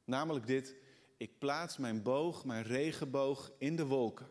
Namelijk 0.05 0.47
dit, 0.47 0.77
ik 1.17 1.39
plaats 1.39 1.77
mijn 1.77 2.03
boog, 2.03 2.45
mijn 2.45 2.63
regenboog 2.63 3.53
in 3.59 3.77
de 3.77 3.87
wolken. 3.87 4.29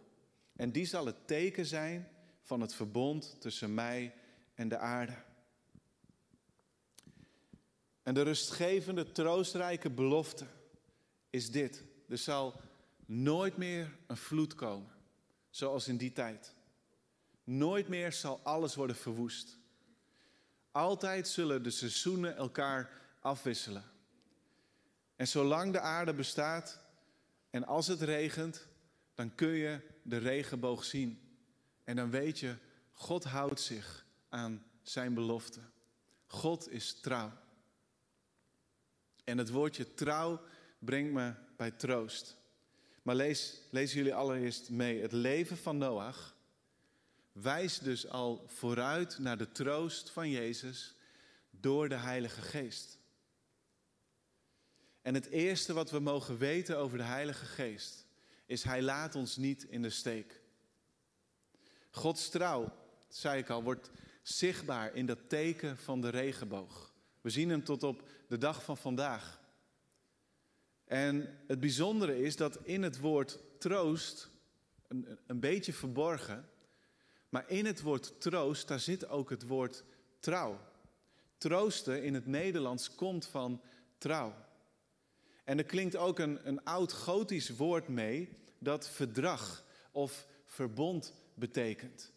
En 0.55 0.71
die 0.71 0.85
zal 0.85 1.05
het 1.05 1.27
teken 1.27 1.65
zijn 1.65 2.09
van 2.41 2.61
het 2.61 2.73
verbond 2.73 3.41
tussen 3.41 3.73
mij 3.73 4.13
en 4.53 4.67
de 4.67 4.77
aarde. 4.77 5.15
En 8.03 8.13
de 8.13 8.21
rustgevende, 8.21 9.11
troostrijke 9.11 9.89
belofte 9.89 10.45
is 11.29 11.51
dit. 11.51 11.83
Er 12.09 12.17
zal 12.17 12.61
nooit 13.05 13.57
meer 13.57 13.97
een 14.07 14.17
vloed 14.17 14.55
komen, 14.55 14.91
zoals 15.49 15.87
in 15.87 15.97
die 15.97 16.11
tijd. 16.11 16.55
Nooit 17.43 17.87
meer 17.87 18.13
zal 18.13 18.39
alles 18.43 18.75
worden 18.75 18.95
verwoest. 18.95 19.57
Altijd 20.71 21.27
zullen 21.27 21.63
de 21.63 21.69
seizoenen 21.69 22.35
elkaar 22.35 23.01
afwisselen. 23.19 23.83
En 25.15 25.27
zolang 25.27 25.71
de 25.71 25.79
aarde 25.79 26.13
bestaat 26.13 26.79
en 27.49 27.65
als 27.65 27.87
het 27.87 28.01
regent, 28.01 28.67
dan 29.15 29.35
kun 29.35 29.49
je 29.49 29.79
de 30.01 30.17
regenboog 30.17 30.83
zien. 30.83 31.37
En 31.83 31.95
dan 31.95 32.09
weet 32.09 32.39
je, 32.39 32.55
God 32.91 33.23
houdt 33.23 33.59
zich 33.61 34.05
aan 34.29 34.65
zijn 34.81 35.13
belofte. 35.13 35.59
God 36.27 36.69
is 36.69 36.99
trouw. 36.99 37.31
En 39.23 39.37
het 39.37 39.49
woordje 39.49 39.93
trouw 39.93 40.41
brengt 40.79 41.13
me 41.13 41.33
bij 41.57 41.71
troost. 41.71 42.37
Maar 43.01 43.15
lees, 43.15 43.61
lezen 43.71 43.97
jullie 43.97 44.15
allereerst 44.15 44.69
mee. 44.69 45.01
Het 45.01 45.11
leven 45.11 45.57
van 45.57 45.77
Noach 45.77 46.32
wijst 47.33 47.83
dus 47.83 48.07
al 48.09 48.43
vooruit 48.47 49.17
naar 49.19 49.37
de 49.37 49.51
troost 49.51 50.09
van 50.09 50.29
Jezus 50.29 50.95
door 51.49 51.89
de 51.89 51.95
Heilige 51.95 52.41
Geest. 52.41 52.99
En 55.01 55.13
het 55.13 55.25
eerste 55.25 55.73
wat 55.73 55.91
we 55.91 55.99
mogen 55.99 56.37
weten 56.37 56.77
over 56.77 56.97
de 56.97 57.03
Heilige 57.03 57.45
Geest 57.45 58.05
is 58.45 58.63
Hij 58.63 58.81
laat 58.81 59.15
ons 59.15 59.37
niet 59.37 59.63
in 59.63 59.81
de 59.81 59.89
steek. 59.89 60.41
Gods 61.89 62.29
trouw, 62.29 62.73
zei 63.07 63.39
ik 63.39 63.49
al, 63.49 63.63
wordt 63.63 63.89
zichtbaar 64.21 64.95
in 64.95 65.05
dat 65.05 65.29
teken 65.29 65.77
van 65.77 66.01
de 66.01 66.09
regenboog. 66.09 66.93
We 67.21 67.29
zien 67.29 67.49
hem 67.49 67.63
tot 67.63 67.83
op 67.83 68.09
de 68.27 68.37
dag 68.37 68.63
van 68.63 68.77
vandaag. 68.77 69.41
En 70.85 71.39
het 71.47 71.59
bijzondere 71.59 72.21
is 72.21 72.35
dat 72.35 72.59
in 72.63 72.83
het 72.83 72.99
woord 72.99 73.39
troost, 73.59 74.29
een, 74.87 75.19
een 75.27 75.39
beetje 75.39 75.73
verborgen, 75.73 76.49
maar 77.33 77.49
in 77.49 77.65
het 77.65 77.81
woord 77.81 78.21
troost, 78.21 78.67
daar 78.67 78.79
zit 78.79 79.07
ook 79.07 79.29
het 79.29 79.47
woord 79.47 79.83
trouw. 80.19 80.59
Troosten 81.37 82.03
in 82.03 82.13
het 82.13 82.25
Nederlands 82.25 82.95
komt 82.95 83.25
van 83.25 83.61
trouw. 83.97 84.35
En 85.43 85.57
er 85.57 85.63
klinkt 85.63 85.95
ook 85.95 86.19
een, 86.19 86.47
een 86.47 86.63
oud 86.63 86.93
gotisch 86.93 87.49
woord 87.49 87.87
mee 87.87 88.37
dat 88.59 88.89
verdrag 88.89 89.65
of 89.91 90.27
verbond 90.45 91.13
betekent. 91.33 92.11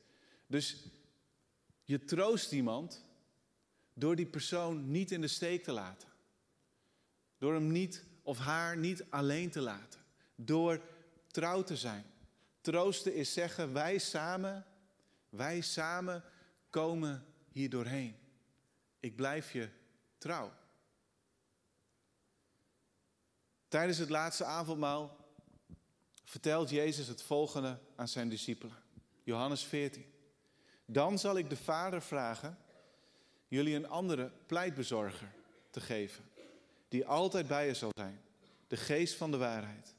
Dus 0.46 0.84
je 1.84 2.04
troost 2.04 2.52
iemand 2.52 3.04
door 3.94 4.16
die 4.16 4.26
persoon 4.26 4.90
niet 4.90 5.10
in 5.10 5.20
de 5.20 5.28
steek 5.28 5.62
te 5.62 5.72
laten. 5.72 6.08
Door 7.38 7.54
hem 7.54 7.72
niet 7.72 8.04
of 8.22 8.38
haar 8.38 8.76
niet 8.76 9.04
alleen 9.10 9.50
te 9.50 9.60
laten. 9.60 10.00
Door 10.34 10.80
trouw 11.26 11.62
te 11.62 11.76
zijn. 11.76 12.04
Troosten 12.60 13.14
is 13.14 13.32
zeggen, 13.32 13.72
wij 13.72 13.98
samen, 13.98 14.66
wij 15.28 15.60
samen 15.60 16.24
komen 16.70 17.26
hier 17.48 17.70
doorheen. 17.70 18.16
Ik 19.00 19.16
blijf 19.16 19.52
je 19.52 19.68
trouw. 20.18 20.52
Tijdens 23.68 23.98
het 23.98 24.08
laatste 24.08 24.44
avondmaal 24.44 25.16
vertelt 26.24 26.70
Jezus 26.70 27.06
het 27.06 27.22
volgende 27.22 27.78
aan 27.96 28.08
zijn 28.08 28.28
discipelen. 28.28 28.76
Johannes 29.22 29.64
14. 29.64 30.04
Dan 30.84 31.18
zal 31.18 31.36
ik 31.38 31.50
de 31.50 31.56
Vader 31.56 32.02
vragen 32.02 32.58
jullie 33.48 33.74
een 33.74 33.88
andere 33.88 34.32
pleitbezorger 34.46 35.32
te 35.70 35.80
geven, 35.80 36.24
die 36.88 37.06
altijd 37.06 37.46
bij 37.46 37.66
je 37.66 37.74
zal 37.74 37.90
zijn, 37.96 38.20
de 38.66 38.76
geest 38.76 39.14
van 39.14 39.30
de 39.30 39.36
waarheid. 39.36 39.94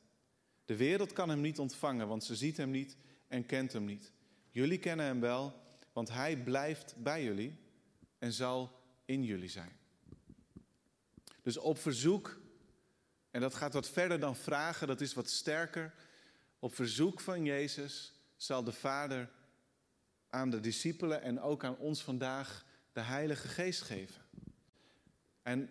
De 0.66 0.76
wereld 0.76 1.14
kan 1.14 1.30
hem 1.30 1.42
niet 1.42 1.60
ontvangen, 1.60 2.08
want 2.08 2.24
ze 2.24 2.36
ziet 2.36 2.58
hem 2.58 2.70
niet 2.70 2.98
en 3.28 3.46
kent 3.46 3.74
hem 3.74 3.86
niet. 3.86 4.12
Jullie 4.58 4.80
kennen 4.80 5.06
hem 5.06 5.20
wel, 5.20 5.62
want 5.94 6.10
hij 6.10 6.38
blijft 6.38 6.96
bij 6.98 7.24
jullie 7.24 7.60
en 8.18 8.34
zal 8.34 8.82
in 9.06 9.24
jullie 9.24 9.50
zijn. 9.50 9.72
Dus 11.42 11.58
op 11.58 11.78
verzoek, 11.78 12.40
en 13.32 13.42
dat 13.42 13.56
gaat 13.56 13.74
wat 13.74 13.90
verder 13.90 14.20
dan 14.20 14.36
vragen, 14.36 14.88
dat 14.88 15.02
is 15.02 15.14
wat 15.14 15.30
sterker. 15.30 15.94
Op 16.60 16.76
verzoek 16.76 17.20
van 17.20 17.46
Jezus 17.46 18.14
zal 18.36 18.64
de 18.64 18.72
Vader 18.72 19.30
aan 20.30 20.50
de 20.50 20.60
discipelen 20.60 21.22
en 21.22 21.42
ook 21.42 21.64
aan 21.64 21.78
ons 21.78 22.04
vandaag 22.04 22.66
de 22.94 23.02
Heilige 23.02 23.48
Geest 23.48 23.82
geven. 23.82 24.22
En 25.42 25.70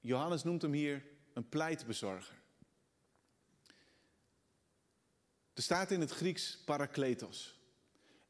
Johannes 0.00 0.44
noemt 0.44 0.62
hem 0.62 0.72
hier 0.72 1.04
een 1.32 1.48
pleitbezorger. 1.48 2.34
Er 5.56 5.62
staat 5.62 5.90
in 5.90 6.00
het 6.00 6.10
Grieks 6.10 6.58
parakletos. 6.64 7.60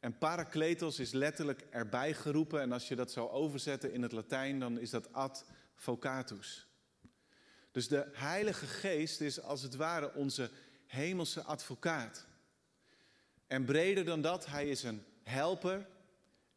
En 0.00 0.18
parakletos 0.18 0.98
is 0.98 1.12
letterlijk 1.12 1.66
erbij 1.70 2.14
geroepen. 2.14 2.60
En 2.60 2.72
als 2.72 2.88
je 2.88 2.94
dat 2.94 3.12
zou 3.12 3.30
overzetten 3.30 3.92
in 3.92 4.02
het 4.02 4.12
Latijn, 4.12 4.60
dan 4.60 4.78
is 4.78 4.90
dat 4.90 5.12
advocatus. 5.12 6.66
Dus 7.70 7.88
de 7.88 8.08
Heilige 8.12 8.66
Geest 8.66 9.20
is 9.20 9.40
als 9.40 9.62
het 9.62 9.74
ware 9.74 10.14
onze 10.14 10.50
hemelse 10.86 11.42
advocaat. 11.42 12.26
En 13.46 13.64
breder 13.64 14.04
dan 14.04 14.20
dat, 14.20 14.46
hij 14.46 14.68
is 14.68 14.82
een 14.82 15.04
helper. 15.22 15.86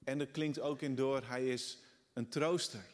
En 0.04 0.20
er 0.20 0.28
klinkt 0.28 0.60
ook 0.60 0.82
in 0.82 0.96
door, 0.96 1.24
hij 1.26 1.48
is 1.48 1.78
een 2.14 2.30
trooster. 2.30 2.86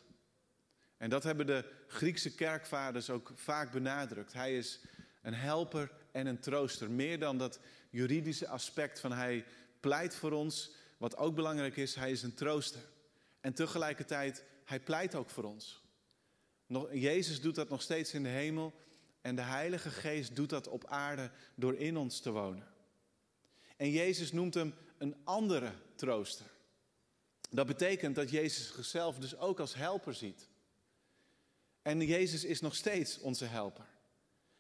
En 0.98 1.10
dat 1.10 1.24
hebben 1.24 1.46
de 1.46 1.72
Griekse 1.88 2.36
kerkvaders 2.36 3.10
ook 3.10 3.32
vaak 3.34 3.72
benadrukt. 3.72 4.34
Hij 4.34 4.58
is 4.58 4.80
een 5.22 5.34
helper 5.34 5.92
en 6.16 6.26
een 6.26 6.40
trooster. 6.40 6.92
Meer 6.92 7.20
dan 7.20 7.38
dat 7.38 7.60
juridische 7.90 8.48
aspect 8.48 9.00
van 9.00 9.12
hij 9.12 9.46
pleit 9.80 10.16
voor 10.16 10.32
ons. 10.32 10.72
Wat 10.98 11.18
ook 11.18 11.36
belangrijk 11.36 11.78
is, 11.78 11.96
hij 11.96 12.12
is 12.12 12.24
een 12.24 12.34
trooster. 12.34 12.82
En 13.40 13.54
tegelijkertijd, 13.54 14.44
hij 14.66 14.80
pleit 14.80 15.16
ook 15.16 15.30
voor 15.30 15.44
ons. 15.44 15.84
Jezus 16.92 17.42
doet 17.42 17.56
dat 17.56 17.70
nog 17.70 17.82
steeds 17.82 18.14
in 18.14 18.24
de 18.24 18.30
hemel. 18.30 18.74
En 19.22 19.36
de 19.36 19.42
Heilige 19.42 19.90
Geest 19.90 20.36
doet 20.36 20.50
dat 20.50 20.68
op 20.68 20.86
aarde 20.86 21.32
door 21.56 21.76
in 21.76 21.98
ons 21.98 22.20
te 22.20 22.32
wonen. 22.32 22.68
En 23.78 23.92
Jezus 23.92 24.32
noemt 24.32 24.54
hem 24.54 24.74
een 24.98 25.16
andere 25.24 25.72
trooster. 25.96 26.46
Dat 27.50 27.68
betekent 27.68 28.16
dat 28.16 28.30
Jezus 28.30 28.74
zichzelf 28.76 29.18
dus 29.18 29.38
ook 29.38 29.60
als 29.60 29.76
helper 29.76 30.14
ziet. 30.14 30.50
En 31.82 32.06
Jezus 32.06 32.44
is 32.44 32.62
nog 32.62 32.76
steeds 32.76 33.20
onze 33.20 33.46
helper. 33.46 33.86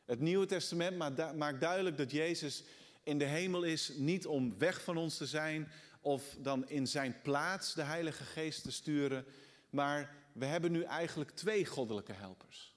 Het 0.05 0.19
Nieuwe 0.19 0.45
Testament 0.45 0.97
maakt 1.35 1.59
duidelijk 1.59 1.97
dat 1.97 2.11
Jezus 2.11 2.63
in 3.03 3.17
de 3.17 3.25
hemel 3.25 3.63
is, 3.63 3.91
niet 3.95 4.27
om 4.27 4.57
weg 4.57 4.83
van 4.83 4.97
ons 4.97 5.17
te 5.17 5.25
zijn 5.25 5.71
of 6.01 6.35
dan 6.39 6.69
in 6.69 6.87
zijn 6.87 7.21
plaats 7.21 7.73
de 7.73 7.81
Heilige 7.81 8.23
Geest 8.23 8.63
te 8.63 8.71
sturen, 8.71 9.25
maar 9.69 10.15
we 10.33 10.45
hebben 10.45 10.71
nu 10.71 10.83
eigenlijk 10.83 11.31
twee 11.31 11.65
goddelijke 11.65 12.13
helpers. 12.13 12.75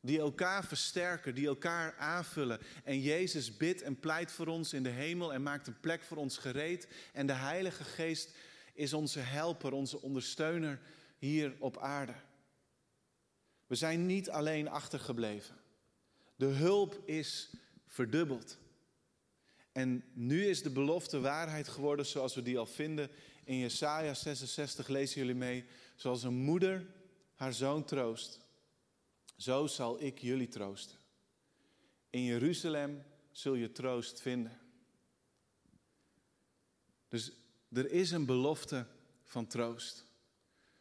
Die 0.00 0.18
elkaar 0.18 0.64
versterken, 0.64 1.34
die 1.34 1.46
elkaar 1.46 1.96
aanvullen. 1.96 2.60
En 2.84 3.00
Jezus 3.00 3.56
bidt 3.56 3.82
en 3.82 4.00
pleit 4.00 4.32
voor 4.32 4.46
ons 4.46 4.72
in 4.72 4.82
de 4.82 4.88
hemel 4.88 5.32
en 5.32 5.42
maakt 5.42 5.66
een 5.66 5.80
plek 5.80 6.02
voor 6.02 6.16
ons 6.16 6.38
gereed. 6.38 6.88
En 7.12 7.26
de 7.26 7.32
Heilige 7.32 7.84
Geest 7.84 8.36
is 8.74 8.92
onze 8.92 9.18
helper, 9.20 9.72
onze 9.72 10.02
ondersteuner 10.02 10.80
hier 11.18 11.54
op 11.58 11.78
aarde. 11.78 12.14
We 13.66 13.74
zijn 13.74 14.06
niet 14.06 14.30
alleen 14.30 14.68
achtergebleven. 14.68 15.61
De 16.36 16.46
hulp 16.46 17.02
is 17.08 17.50
verdubbeld. 17.86 18.58
En 19.72 20.04
nu 20.12 20.46
is 20.46 20.62
de 20.62 20.70
belofte 20.70 21.20
waarheid 21.20 21.68
geworden 21.68 22.06
zoals 22.06 22.34
we 22.34 22.42
die 22.42 22.58
al 22.58 22.66
vinden 22.66 23.10
in 23.44 23.58
Jesaja 23.58 24.14
66. 24.14 24.88
Lezen 24.88 25.20
jullie 25.20 25.34
mee. 25.34 25.64
Zoals 25.96 26.22
een 26.22 26.34
moeder 26.34 26.86
haar 27.34 27.54
zoon 27.54 27.84
troost, 27.84 28.40
zo 29.36 29.66
zal 29.66 30.02
ik 30.02 30.18
jullie 30.18 30.48
troosten. 30.48 30.98
In 32.10 32.22
Jeruzalem 32.22 33.02
zul 33.30 33.54
je 33.54 33.72
troost 33.72 34.20
vinden. 34.20 34.60
Dus 37.08 37.32
er 37.72 37.90
is 37.90 38.10
een 38.10 38.26
belofte 38.26 38.86
van 39.24 39.46
troost. 39.46 40.04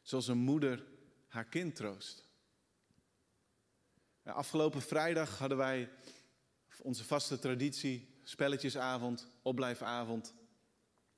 Zoals 0.01 0.27
een 0.27 0.37
moeder 0.37 0.83
haar 1.27 1.45
kind 1.45 1.75
troost. 1.75 2.31
Afgelopen 4.23 4.81
vrijdag 4.81 5.38
hadden 5.38 5.57
wij 5.57 5.89
onze 6.81 7.03
vaste 7.03 7.39
traditie, 7.39 8.07
spelletjesavond, 8.23 9.27
opblijfavond. 9.41 10.34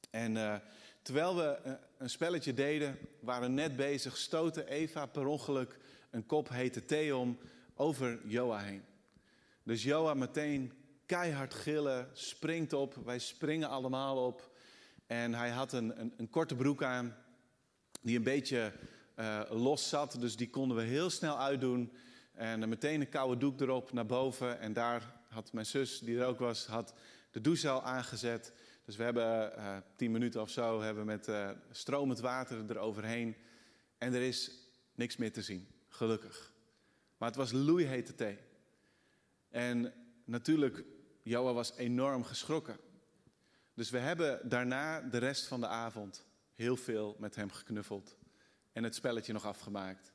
En 0.10 0.36
uh, 0.36 0.56
terwijl 1.02 1.36
we 1.36 1.60
uh, 1.66 1.74
een 1.98 2.10
spelletje 2.10 2.54
deden, 2.54 2.98
waren 3.20 3.54
net 3.54 3.76
bezig, 3.76 4.18
stoten 4.18 4.68
Eva 4.68 5.06
per 5.06 5.26
ongeluk 5.26 5.78
een 6.10 6.26
kop 6.26 6.50
hete 6.50 6.86
thee 6.86 7.16
om 7.16 7.38
over 7.76 8.20
Joa 8.26 8.60
heen. 8.60 8.84
Dus 9.64 9.84
Joa 9.84 10.14
meteen 10.14 10.74
keihard 11.06 11.54
gillen, 11.54 12.10
springt 12.14 12.74
op, 12.74 12.96
wij 12.96 13.20
springen 13.20 13.70
allemaal 13.70 14.26
op. 14.26 14.52
En 15.08 15.34
hij 15.34 15.50
had 15.50 15.74
een, 15.74 16.00
een, 16.00 16.14
een 16.18 16.30
korte 16.30 16.56
broek 16.56 16.84
aan, 16.84 17.16
die 18.02 18.18
een 18.18 18.24
beetje 18.24 18.74
los 19.50 19.90
zat, 19.90 20.16
dus 20.20 20.36
die 20.36 20.50
konden 20.50 20.78
we 20.78 20.84
heel 20.84 21.10
snel 21.10 21.40
uitdoen. 21.40 21.92
En 22.34 22.70
meteen 22.70 23.02
een 23.02 23.10
koude 23.10 23.38
doek 23.38 23.62
erop 23.62 23.94
naar 23.94 24.06
boven. 24.06 24.60
En 24.60 24.74
daar 24.74 25.22
had 25.28 25.54
mijn 25.54 25.66
zus, 25.66 26.00
die 26.00 26.20
er 26.20 26.26
ook 26.26 26.40
was, 26.40 26.66
had 26.66 26.94
de 27.32 27.42
douche 27.42 27.70
al 27.70 27.84
aangezet. 27.84 28.54
Dus 28.86 28.96
we 28.96 29.04
hebben 29.04 29.54
uh, 29.58 29.78
tien 29.96 30.12
minuten 30.12 30.42
of 30.42 30.50
zo 30.50 30.82
hebben 30.82 31.06
met 31.06 31.28
uh, 31.28 31.50
stromend 31.72 32.20
water 32.20 32.70
eroverheen. 32.70 33.36
En 33.98 34.14
er 34.14 34.22
is 34.22 34.52
niks 34.96 35.18
meer 35.18 35.32
te 35.32 35.42
zien, 35.42 35.68
gelukkig. 35.88 36.54
Maar 37.18 37.28
het 37.28 37.38
was 37.38 37.52
loeihete 37.52 38.16
thee. 38.16 38.38
En 39.50 39.94
natuurlijk, 40.26 40.84
Joa 41.22 41.54
was 41.54 41.76
enorm 41.78 42.24
geschrokken. 42.24 42.78
Dus 43.74 43.90
we 43.90 43.98
hebben 43.98 44.50
daarna 44.50 45.02
de 45.02 45.18
rest 45.18 45.48
van 45.48 45.60
de 45.60 45.68
avond 45.68 46.26
heel 46.54 46.78
veel 46.78 47.16
met 47.20 47.36
hem 47.36 47.52
geknuffeld. 47.52 48.18
En 48.72 48.84
het 48.84 48.96
spelletje 48.96 49.34
nog 49.34 49.46
afgemaakt. 49.46 50.12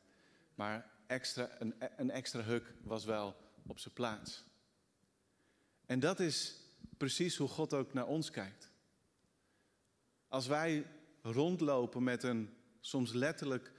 Maar 0.55 0.91
extra, 1.09 1.51
een, 1.59 1.75
een 1.97 2.11
extra 2.11 2.43
huk 2.43 2.75
was 2.83 3.05
wel 3.05 3.37
op 3.67 3.79
zijn 3.79 3.95
plaats. 3.95 4.45
En 5.87 6.01
dat 6.01 6.21
is 6.21 6.57
precies 6.97 7.37
hoe 7.37 7.49
God 7.49 7.75
ook 7.75 7.93
naar 7.93 8.07
ons 8.07 8.31
kijkt. 8.31 8.71
Als 10.29 10.47
wij 10.47 10.87
rondlopen 11.23 12.03
met 12.03 12.23
een 12.23 12.57
soms 12.81 13.13
letterlijk 13.13 13.73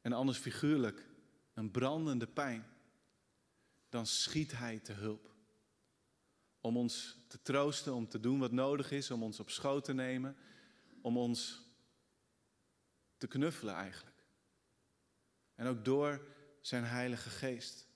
en 0.00 0.12
anders 0.12 0.38
figuurlijk 0.38 1.08
een 1.54 1.70
brandende 1.70 2.26
pijn, 2.26 2.66
dan 3.88 4.06
schiet 4.06 4.52
Hij 4.52 4.78
te 4.78 4.92
hulp. 4.92 5.34
Om 6.60 6.76
ons 6.76 7.16
te 7.28 7.42
troosten, 7.42 7.94
om 7.94 8.08
te 8.08 8.20
doen 8.20 8.38
wat 8.38 8.52
nodig 8.52 8.90
is, 8.90 9.10
om 9.10 9.22
ons 9.22 9.40
op 9.40 9.50
schoot 9.50 9.84
te 9.84 9.92
nemen, 9.92 10.36
om 11.02 11.16
ons 11.16 11.62
te 13.16 13.26
knuffelen 13.26 13.74
eigenlijk. 13.74 14.16
En 15.54 15.66
ook 15.66 15.84
door 15.84 16.26
zijn 16.62 16.84
Heilige 16.84 17.30
Geest. 17.30 17.86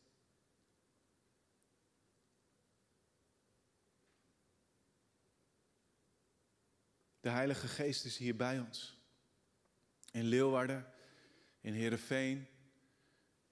De 7.20 7.29
Heilige 7.29 7.68
Geest 7.68 8.05
is 8.05 8.16
hier 8.16 8.37
bij 8.37 8.61
ons. 8.61 8.98
In 10.11 10.24
Leeuwarden, 10.24 10.92
in 11.61 11.72
Heerenveen, 11.72 12.46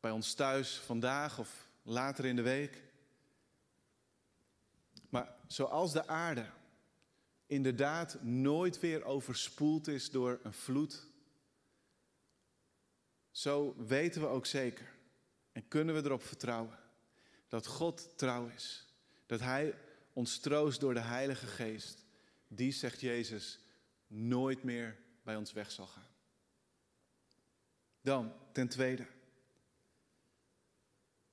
bij 0.00 0.10
ons 0.10 0.34
thuis 0.34 0.76
vandaag 0.78 1.38
of 1.38 1.68
later 1.82 2.24
in 2.24 2.36
de 2.36 2.42
week. 2.42 2.82
Maar 5.08 5.36
zoals 5.46 5.92
de 5.92 6.06
aarde 6.06 6.50
inderdaad 7.46 8.22
nooit 8.22 8.80
weer 8.80 9.04
overspoeld 9.04 9.88
is 9.88 10.10
door 10.10 10.40
een 10.42 10.52
vloed, 10.52 11.06
zo 13.30 13.74
weten 13.86 14.20
we 14.20 14.26
ook 14.26 14.46
zeker 14.46 14.93
en 15.54 15.68
kunnen 15.68 15.94
we 15.94 16.04
erop 16.04 16.22
vertrouwen 16.22 16.78
dat 17.48 17.66
God 17.66 18.18
trouw 18.18 18.46
is. 18.46 18.86
Dat 19.26 19.40
Hij 19.40 19.74
ons 20.12 20.38
troost 20.38 20.80
door 20.80 20.94
de 20.94 21.00
Heilige 21.00 21.46
Geest. 21.46 22.04
Die, 22.48 22.72
zegt 22.72 23.00
Jezus, 23.00 23.58
nooit 24.06 24.62
meer 24.62 24.98
bij 25.22 25.36
ons 25.36 25.52
weg 25.52 25.70
zal 25.70 25.86
gaan. 25.86 26.08
Dan, 28.00 28.32
ten 28.52 28.68
tweede. 28.68 29.06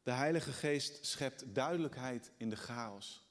De 0.03 0.11
Heilige 0.11 0.51
Geest 0.51 1.05
schept 1.05 1.55
duidelijkheid 1.55 2.31
in 2.37 2.49
de 2.49 2.55
chaos. 2.55 3.25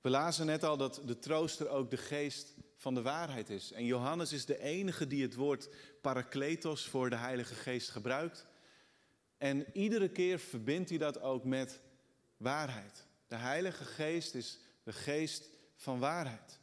We 0.00 0.10
lazen 0.10 0.46
net 0.46 0.62
al 0.62 0.76
dat 0.76 1.02
de 1.04 1.18
trooster 1.18 1.68
ook 1.68 1.90
de 1.90 1.96
geest 1.96 2.54
van 2.76 2.94
de 2.94 3.02
waarheid 3.02 3.50
is. 3.50 3.72
En 3.72 3.84
Johannes 3.84 4.32
is 4.32 4.46
de 4.46 4.60
enige 4.60 5.06
die 5.06 5.22
het 5.22 5.34
woord 5.34 5.68
parakletos 6.00 6.86
voor 6.86 7.10
de 7.10 7.16
Heilige 7.16 7.54
Geest 7.54 7.90
gebruikt. 7.90 8.46
En 9.38 9.66
iedere 9.72 10.08
keer 10.08 10.38
verbindt 10.38 10.88
hij 10.88 10.98
dat 10.98 11.20
ook 11.20 11.44
met 11.44 11.80
waarheid. 12.36 13.06
De 13.26 13.36
Heilige 13.36 13.84
Geest 13.84 14.34
is 14.34 14.58
de 14.82 14.92
geest 14.92 15.50
van 15.76 15.98
waarheid. 15.98 16.58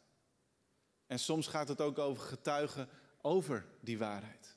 En 1.07 1.19
soms 1.19 1.47
gaat 1.47 1.67
het 1.67 1.81
ook 1.81 1.99
over 1.99 2.23
getuigen 2.23 2.89
over 3.21 3.65
die 3.79 3.97
waarheid. 3.97 4.55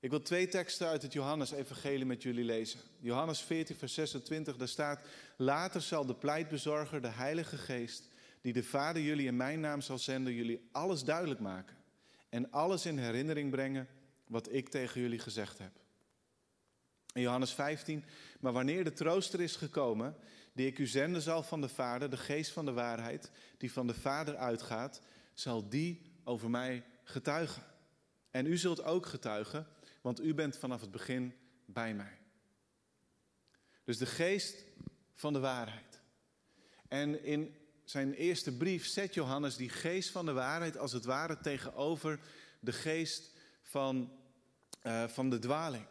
Ik 0.00 0.10
wil 0.10 0.22
twee 0.22 0.48
teksten 0.48 0.86
uit 0.86 1.02
het 1.02 1.12
Johannes-evangelie 1.12 2.04
met 2.04 2.22
jullie 2.22 2.44
lezen. 2.44 2.80
Johannes 2.98 3.40
14, 3.40 3.76
vers 3.76 3.94
26, 3.94 4.56
daar 4.56 4.68
staat... 4.68 5.06
Later 5.36 5.82
zal 5.82 6.06
de 6.06 6.14
pleitbezorger, 6.14 7.00
de 7.00 7.08
Heilige 7.08 7.56
Geest... 7.56 8.08
die 8.40 8.52
de 8.52 8.62
Vader 8.62 9.02
jullie 9.02 9.26
in 9.26 9.36
mijn 9.36 9.60
naam 9.60 9.80
zal 9.80 9.98
zenden... 9.98 10.32
jullie 10.32 10.68
alles 10.72 11.04
duidelijk 11.04 11.40
maken. 11.40 11.76
En 12.28 12.50
alles 12.50 12.86
in 12.86 12.98
herinnering 12.98 13.50
brengen 13.50 13.88
wat 14.26 14.52
ik 14.52 14.68
tegen 14.68 15.00
jullie 15.00 15.18
gezegd 15.18 15.58
heb. 15.58 15.72
In 17.12 17.22
Johannes 17.22 17.52
15, 17.52 18.04
maar 18.40 18.52
wanneer 18.52 18.84
de 18.84 18.92
trooster 18.92 19.40
is 19.40 19.56
gekomen, 19.56 20.16
die 20.52 20.66
ik 20.66 20.78
u 20.78 20.86
zenden 20.86 21.22
zal 21.22 21.42
van 21.42 21.60
de 21.60 21.68
Vader, 21.68 22.10
de 22.10 22.16
geest 22.16 22.50
van 22.50 22.64
de 22.64 22.72
waarheid, 22.72 23.30
die 23.58 23.72
van 23.72 23.86
de 23.86 23.94
Vader 23.94 24.36
uitgaat, 24.36 25.00
zal 25.34 25.68
die 25.68 26.12
over 26.24 26.50
mij 26.50 26.84
getuigen. 27.04 27.62
En 28.30 28.46
u 28.46 28.56
zult 28.56 28.82
ook 28.82 29.06
getuigen, 29.06 29.66
want 30.00 30.20
u 30.20 30.34
bent 30.34 30.56
vanaf 30.56 30.80
het 30.80 30.90
begin 30.90 31.34
bij 31.66 31.94
mij. 31.94 32.18
Dus 33.84 33.98
de 33.98 34.06
geest 34.06 34.64
van 35.14 35.32
de 35.32 35.38
waarheid. 35.38 36.00
En 36.88 37.24
in 37.24 37.56
zijn 37.84 38.14
eerste 38.14 38.56
brief 38.56 38.86
zet 38.86 39.14
Johannes 39.14 39.56
die 39.56 39.68
geest 39.68 40.10
van 40.10 40.26
de 40.26 40.32
waarheid 40.32 40.78
als 40.78 40.92
het 40.92 41.04
ware 41.04 41.38
tegenover 41.38 42.20
de 42.60 42.72
geest 42.72 43.32
van, 43.62 44.12
uh, 44.82 45.08
van 45.08 45.30
de 45.30 45.38
dwaling 45.38 45.86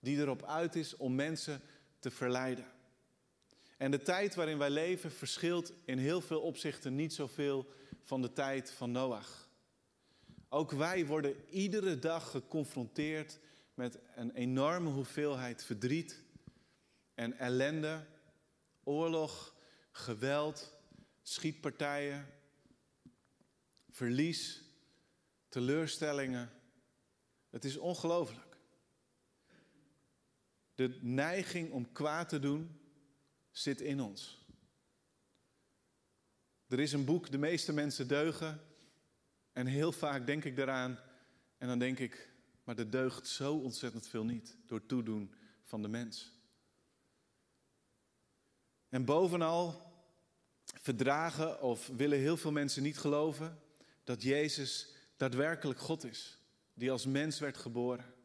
die 0.00 0.18
erop 0.18 0.44
uit 0.44 0.76
is 0.76 0.96
om 0.96 1.14
mensen 1.14 1.60
te 1.98 2.10
verleiden. 2.10 2.64
En 3.76 3.90
de 3.90 4.02
tijd 4.02 4.34
waarin 4.34 4.58
wij 4.58 4.70
leven 4.70 5.12
verschilt 5.12 5.72
in 5.84 5.98
heel 5.98 6.20
veel 6.20 6.40
opzichten 6.40 6.94
niet 6.94 7.14
zoveel 7.14 7.66
van 8.02 8.22
de 8.22 8.32
tijd 8.32 8.70
van 8.70 8.92
Noach. 8.92 9.48
Ook 10.48 10.70
wij 10.70 11.06
worden 11.06 11.34
iedere 11.50 11.98
dag 11.98 12.30
geconfronteerd 12.30 13.38
met 13.74 13.98
een 14.14 14.30
enorme 14.30 14.90
hoeveelheid 14.90 15.64
verdriet 15.64 16.22
en 17.14 17.38
ellende, 17.38 18.06
oorlog, 18.84 19.54
geweld, 19.90 20.72
schietpartijen, 21.22 22.26
verlies, 23.90 24.62
teleurstellingen. 25.48 26.50
Het 27.50 27.64
is 27.64 27.76
ongelooflijk. 27.76 28.49
De 30.80 30.98
neiging 31.00 31.72
om 31.72 31.92
kwaad 31.92 32.28
te 32.28 32.38
doen 32.38 32.80
zit 33.50 33.80
in 33.80 34.00
ons. 34.00 34.46
Er 36.68 36.80
is 36.80 36.92
een 36.92 37.04
boek, 37.04 37.30
De 37.30 37.38
meeste 37.38 37.72
mensen 37.72 38.08
deugen. 38.08 38.60
En 39.52 39.66
heel 39.66 39.92
vaak 39.92 40.26
denk 40.26 40.44
ik 40.44 40.56
daaraan 40.56 40.98
en 41.58 41.68
dan 41.68 41.78
denk 41.78 41.98
ik, 41.98 42.32
maar 42.64 42.78
er 42.78 42.90
deugt 42.90 43.28
zo 43.28 43.54
ontzettend 43.54 44.06
veel 44.08 44.24
niet 44.24 44.56
door 44.66 44.86
toedoen 44.86 45.34
van 45.64 45.82
de 45.82 45.88
mens. 45.88 46.32
En 48.88 49.04
bovenal 49.04 49.92
verdragen 50.64 51.62
of 51.62 51.86
willen 51.86 52.18
heel 52.18 52.36
veel 52.36 52.52
mensen 52.52 52.82
niet 52.82 52.98
geloven 52.98 53.58
dat 54.04 54.22
Jezus 54.22 54.94
daadwerkelijk 55.16 55.78
God 55.78 56.04
is, 56.04 56.38
die 56.74 56.90
als 56.90 57.06
mens 57.06 57.38
werd 57.38 57.56
geboren. 57.56 58.18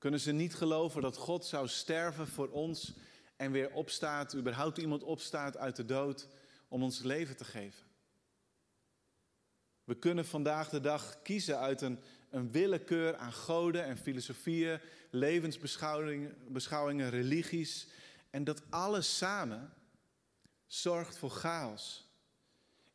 Kunnen 0.00 0.20
ze 0.20 0.32
niet 0.32 0.54
geloven 0.54 1.02
dat 1.02 1.16
God 1.16 1.44
zou 1.44 1.68
sterven 1.68 2.26
voor 2.26 2.48
ons 2.48 2.92
en 3.36 3.52
weer 3.52 3.72
opstaat, 3.72 4.34
überhaupt 4.34 4.78
iemand 4.78 5.02
opstaat 5.02 5.56
uit 5.56 5.76
de 5.76 5.84
dood 5.84 6.28
om 6.68 6.82
ons 6.82 7.02
leven 7.02 7.36
te 7.36 7.44
geven? 7.44 7.84
We 9.84 9.94
kunnen 9.98 10.26
vandaag 10.26 10.68
de 10.68 10.80
dag 10.80 11.22
kiezen 11.22 11.58
uit 11.58 11.80
een, 11.80 11.98
een 12.30 12.52
willekeur 12.52 13.16
aan 13.16 13.32
goden 13.32 13.84
en 13.84 13.98
filosofieën, 13.98 14.80
levensbeschouwingen, 15.10 16.36
beschouwingen, 16.48 17.10
religies. 17.10 17.88
En 18.30 18.44
dat 18.44 18.62
alles 18.70 19.16
samen 19.16 19.72
zorgt 20.66 21.16
voor 21.18 21.30
chaos. 21.30 22.08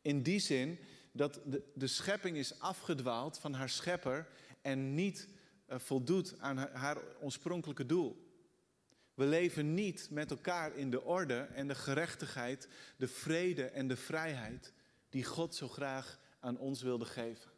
In 0.02 0.22
die 0.22 0.38
zin 0.40 0.78
dat 1.12 1.40
de, 1.44 1.62
de 1.74 1.86
schepping 1.86 2.36
is 2.36 2.60
afgedwaald 2.60 3.38
van 3.38 3.52
haar 3.52 3.68
schepper 3.68 4.28
en 4.62 4.94
niet 4.94 5.28
voldoet 5.68 6.38
aan 6.38 6.56
haar, 6.56 6.72
haar 6.72 7.02
oorspronkelijke 7.20 7.86
doel. 7.86 8.24
We 9.14 9.24
leven 9.24 9.74
niet 9.74 10.10
met 10.10 10.30
elkaar 10.30 10.76
in 10.76 10.90
de 10.90 11.02
orde 11.02 11.38
en 11.38 11.68
de 11.68 11.74
gerechtigheid, 11.74 12.68
de 12.96 13.08
vrede 13.08 13.64
en 13.64 13.88
de 13.88 13.96
vrijheid 13.96 14.72
die 15.08 15.24
God 15.24 15.54
zo 15.54 15.68
graag 15.68 16.18
aan 16.40 16.58
ons 16.58 16.82
wilde 16.82 17.04
geven. 17.04 17.50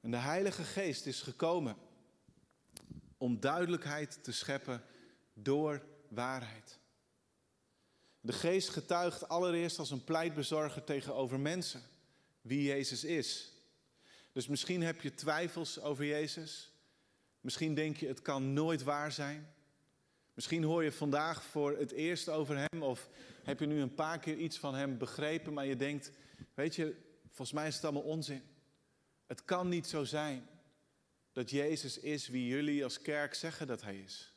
En 0.00 0.10
de 0.10 0.16
Heilige 0.16 0.64
Geest 0.64 1.06
is 1.06 1.22
gekomen 1.22 1.76
om 3.18 3.40
duidelijkheid 3.40 4.24
te 4.24 4.32
scheppen 4.32 4.82
door 5.34 5.82
waarheid. 6.08 6.78
De 8.20 8.32
Geest 8.32 8.68
getuigt 8.68 9.28
allereerst 9.28 9.78
als 9.78 9.90
een 9.90 10.04
pleitbezorger 10.04 10.84
tegenover 10.84 11.40
mensen 11.40 11.82
wie 12.40 12.62
Jezus 12.62 13.04
is. 13.04 13.49
Dus 14.32 14.46
misschien 14.46 14.82
heb 14.82 15.00
je 15.00 15.14
twijfels 15.14 15.80
over 15.80 16.04
Jezus. 16.04 16.72
Misschien 17.40 17.74
denk 17.74 17.96
je 17.96 18.06
het 18.06 18.22
kan 18.22 18.52
nooit 18.52 18.82
waar 18.82 19.12
zijn. 19.12 19.54
Misschien 20.34 20.62
hoor 20.62 20.84
je 20.84 20.92
vandaag 20.92 21.44
voor 21.44 21.76
het 21.78 21.90
eerst 21.90 22.28
over 22.28 22.56
Hem 22.56 22.82
of 22.82 23.08
heb 23.42 23.60
je 23.60 23.66
nu 23.66 23.80
een 23.80 23.94
paar 23.94 24.18
keer 24.18 24.36
iets 24.36 24.58
van 24.58 24.74
Hem 24.74 24.98
begrepen, 24.98 25.52
maar 25.52 25.66
je 25.66 25.76
denkt, 25.76 26.12
weet 26.54 26.74
je, 26.74 26.96
volgens 27.26 27.52
mij 27.52 27.68
is 27.68 27.74
het 27.74 27.84
allemaal 27.84 28.02
onzin. 28.02 28.42
Het 29.26 29.44
kan 29.44 29.68
niet 29.68 29.86
zo 29.86 30.04
zijn 30.04 30.48
dat 31.32 31.50
Jezus 31.50 31.98
is 31.98 32.28
wie 32.28 32.46
jullie 32.46 32.84
als 32.84 33.02
kerk 33.02 33.34
zeggen 33.34 33.66
dat 33.66 33.82
Hij 33.82 33.98
is. 33.98 34.34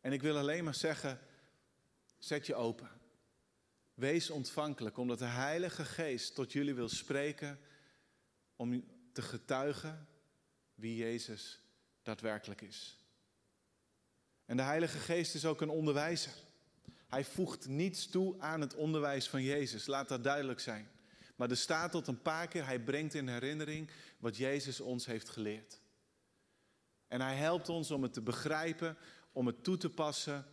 En 0.00 0.12
ik 0.12 0.22
wil 0.22 0.36
alleen 0.36 0.64
maar 0.64 0.74
zeggen, 0.74 1.20
zet 2.18 2.46
je 2.46 2.54
open. 2.54 2.90
Wees 3.94 4.30
ontvankelijk, 4.30 4.96
omdat 4.96 5.18
de 5.18 5.24
Heilige 5.24 5.84
Geest 5.84 6.34
tot 6.34 6.52
jullie 6.52 6.74
wil 6.74 6.88
spreken 6.88 7.58
om 8.62 8.84
te 9.12 9.22
getuigen 9.22 10.08
wie 10.74 10.96
Jezus 10.96 11.62
daadwerkelijk 12.02 12.60
is. 12.60 12.96
En 14.44 14.56
de 14.56 14.62
Heilige 14.62 14.98
Geest 14.98 15.34
is 15.34 15.44
ook 15.44 15.60
een 15.60 15.68
onderwijzer. 15.68 16.32
Hij 17.08 17.24
voegt 17.24 17.68
niets 17.68 18.06
toe 18.06 18.40
aan 18.40 18.60
het 18.60 18.74
onderwijs 18.74 19.28
van 19.28 19.42
Jezus, 19.42 19.86
laat 19.86 20.08
dat 20.08 20.24
duidelijk 20.24 20.60
zijn. 20.60 20.90
Maar 21.36 21.50
er 21.50 21.56
staat 21.56 21.90
tot 21.90 22.06
een 22.06 22.22
paar 22.22 22.48
keer, 22.48 22.66
hij 22.66 22.80
brengt 22.80 23.14
in 23.14 23.28
herinnering 23.28 23.90
wat 24.18 24.36
Jezus 24.36 24.80
ons 24.80 25.06
heeft 25.06 25.28
geleerd. 25.28 25.80
En 27.08 27.20
hij 27.20 27.36
helpt 27.36 27.68
ons 27.68 27.90
om 27.90 28.02
het 28.02 28.12
te 28.12 28.22
begrijpen, 28.22 28.96
om 29.32 29.46
het 29.46 29.64
toe 29.64 29.76
te 29.76 29.90
passen. 29.90 30.46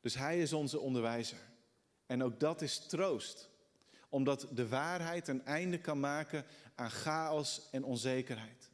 Dus 0.00 0.14
hij 0.14 0.40
is 0.40 0.52
onze 0.52 0.78
onderwijzer. 0.78 1.38
En 2.06 2.22
ook 2.22 2.40
dat 2.40 2.62
is 2.62 2.86
troost, 2.86 3.50
omdat 4.08 4.48
de 4.52 4.68
waarheid 4.68 5.28
een 5.28 5.44
einde 5.44 5.78
kan 5.78 6.00
maken 6.00 6.44
aan 6.74 6.90
chaos 6.90 7.68
en 7.70 7.84
onzekerheid. 7.84 8.70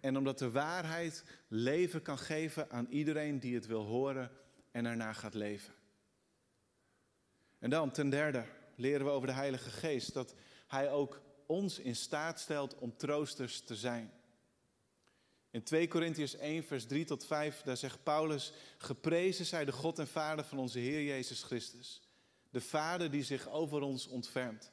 En 0.00 0.16
omdat 0.16 0.38
de 0.38 0.50
waarheid 0.50 1.24
leven 1.48 2.02
kan 2.02 2.18
geven 2.18 2.70
aan 2.70 2.86
iedereen 2.90 3.40
die 3.40 3.54
het 3.54 3.66
wil 3.66 3.84
horen 3.84 4.30
en 4.70 4.86
ernaar 4.86 5.14
gaat 5.14 5.34
leven. 5.34 5.74
En 7.58 7.70
dan 7.70 7.90
ten 7.90 8.10
derde 8.10 8.44
leren 8.74 9.06
we 9.06 9.12
over 9.12 9.26
de 9.26 9.34
Heilige 9.34 9.70
Geest 9.70 10.14
dat 10.14 10.34
Hij 10.66 10.90
ook 10.90 11.20
ons 11.46 11.78
in 11.78 11.96
staat 11.96 12.40
stelt 12.40 12.78
om 12.78 12.96
troosters 12.96 13.60
te 13.60 13.76
zijn. 13.76 14.12
In 15.50 15.62
2 15.62 15.88
Korintiërs 15.88 16.36
1, 16.36 16.64
vers 16.64 16.86
3 16.86 17.04
tot 17.04 17.26
5, 17.26 17.62
daar 17.62 17.76
zegt 17.76 18.02
Paulus: 18.02 18.52
Geprezen 18.78 19.46
zij 19.46 19.64
de 19.64 19.72
God 19.72 19.98
en 19.98 20.08
Vader 20.08 20.44
van 20.44 20.58
onze 20.58 20.78
Heer 20.78 21.02
Jezus 21.02 21.42
Christus. 21.42 22.02
De 22.50 22.60
Vader 22.60 23.10
die 23.10 23.24
zich 23.24 23.48
over 23.48 23.80
ons 23.80 24.06
ontfermt. 24.06 24.70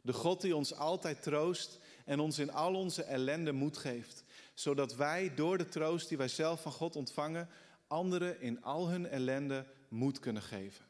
De 0.00 0.12
God 0.12 0.40
die 0.40 0.56
ons 0.56 0.74
altijd 0.74 1.22
troost 1.22 1.78
en 2.12 2.20
ons 2.20 2.38
in 2.38 2.52
al 2.52 2.74
onze 2.74 3.02
ellende 3.02 3.52
moed 3.52 3.76
geeft. 3.76 4.24
Zodat 4.54 4.94
wij 4.94 5.34
door 5.34 5.58
de 5.58 5.68
troost 5.68 6.08
die 6.08 6.18
wij 6.18 6.28
zelf 6.28 6.62
van 6.62 6.72
God 6.72 6.96
ontvangen, 6.96 7.48
anderen 7.86 8.40
in 8.40 8.62
al 8.62 8.88
hun 8.88 9.06
ellende 9.06 9.66
moed 9.88 10.18
kunnen 10.18 10.42
geven. 10.42 10.84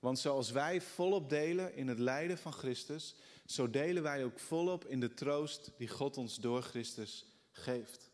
Want 0.00 0.18
zoals 0.18 0.50
wij 0.50 0.80
volop 0.80 1.28
delen 1.28 1.74
in 1.74 1.88
het 1.88 1.98
lijden 1.98 2.38
van 2.38 2.52
Christus, 2.52 3.14
zo 3.46 3.70
delen 3.70 4.02
wij 4.02 4.24
ook 4.24 4.38
volop 4.38 4.86
in 4.86 5.00
de 5.00 5.14
troost 5.14 5.70
die 5.76 5.88
God 5.88 6.16
ons 6.16 6.36
door 6.36 6.62
Christus 6.62 7.26
geeft. 7.50 8.10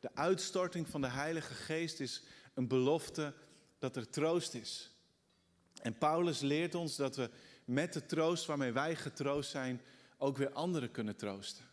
De 0.00 0.14
uitstorting 0.14 0.88
van 0.88 1.00
de 1.00 1.08
Heilige 1.08 1.54
Geest 1.54 2.00
is 2.00 2.22
een 2.54 2.68
belofte 2.68 3.34
dat 3.78 3.96
er 3.96 4.10
troost 4.10 4.54
is. 4.54 4.90
En 5.82 5.98
Paulus 5.98 6.40
leert 6.40 6.74
ons 6.74 6.96
dat 6.96 7.16
we 7.16 7.30
met 7.64 7.92
de 7.92 8.06
troost 8.06 8.46
waarmee 8.46 8.72
wij 8.72 8.96
getroost 8.96 9.50
zijn, 9.50 9.80
ook 10.18 10.36
weer 10.36 10.52
anderen 10.52 10.90
kunnen 10.90 11.16
troosten. 11.16 11.64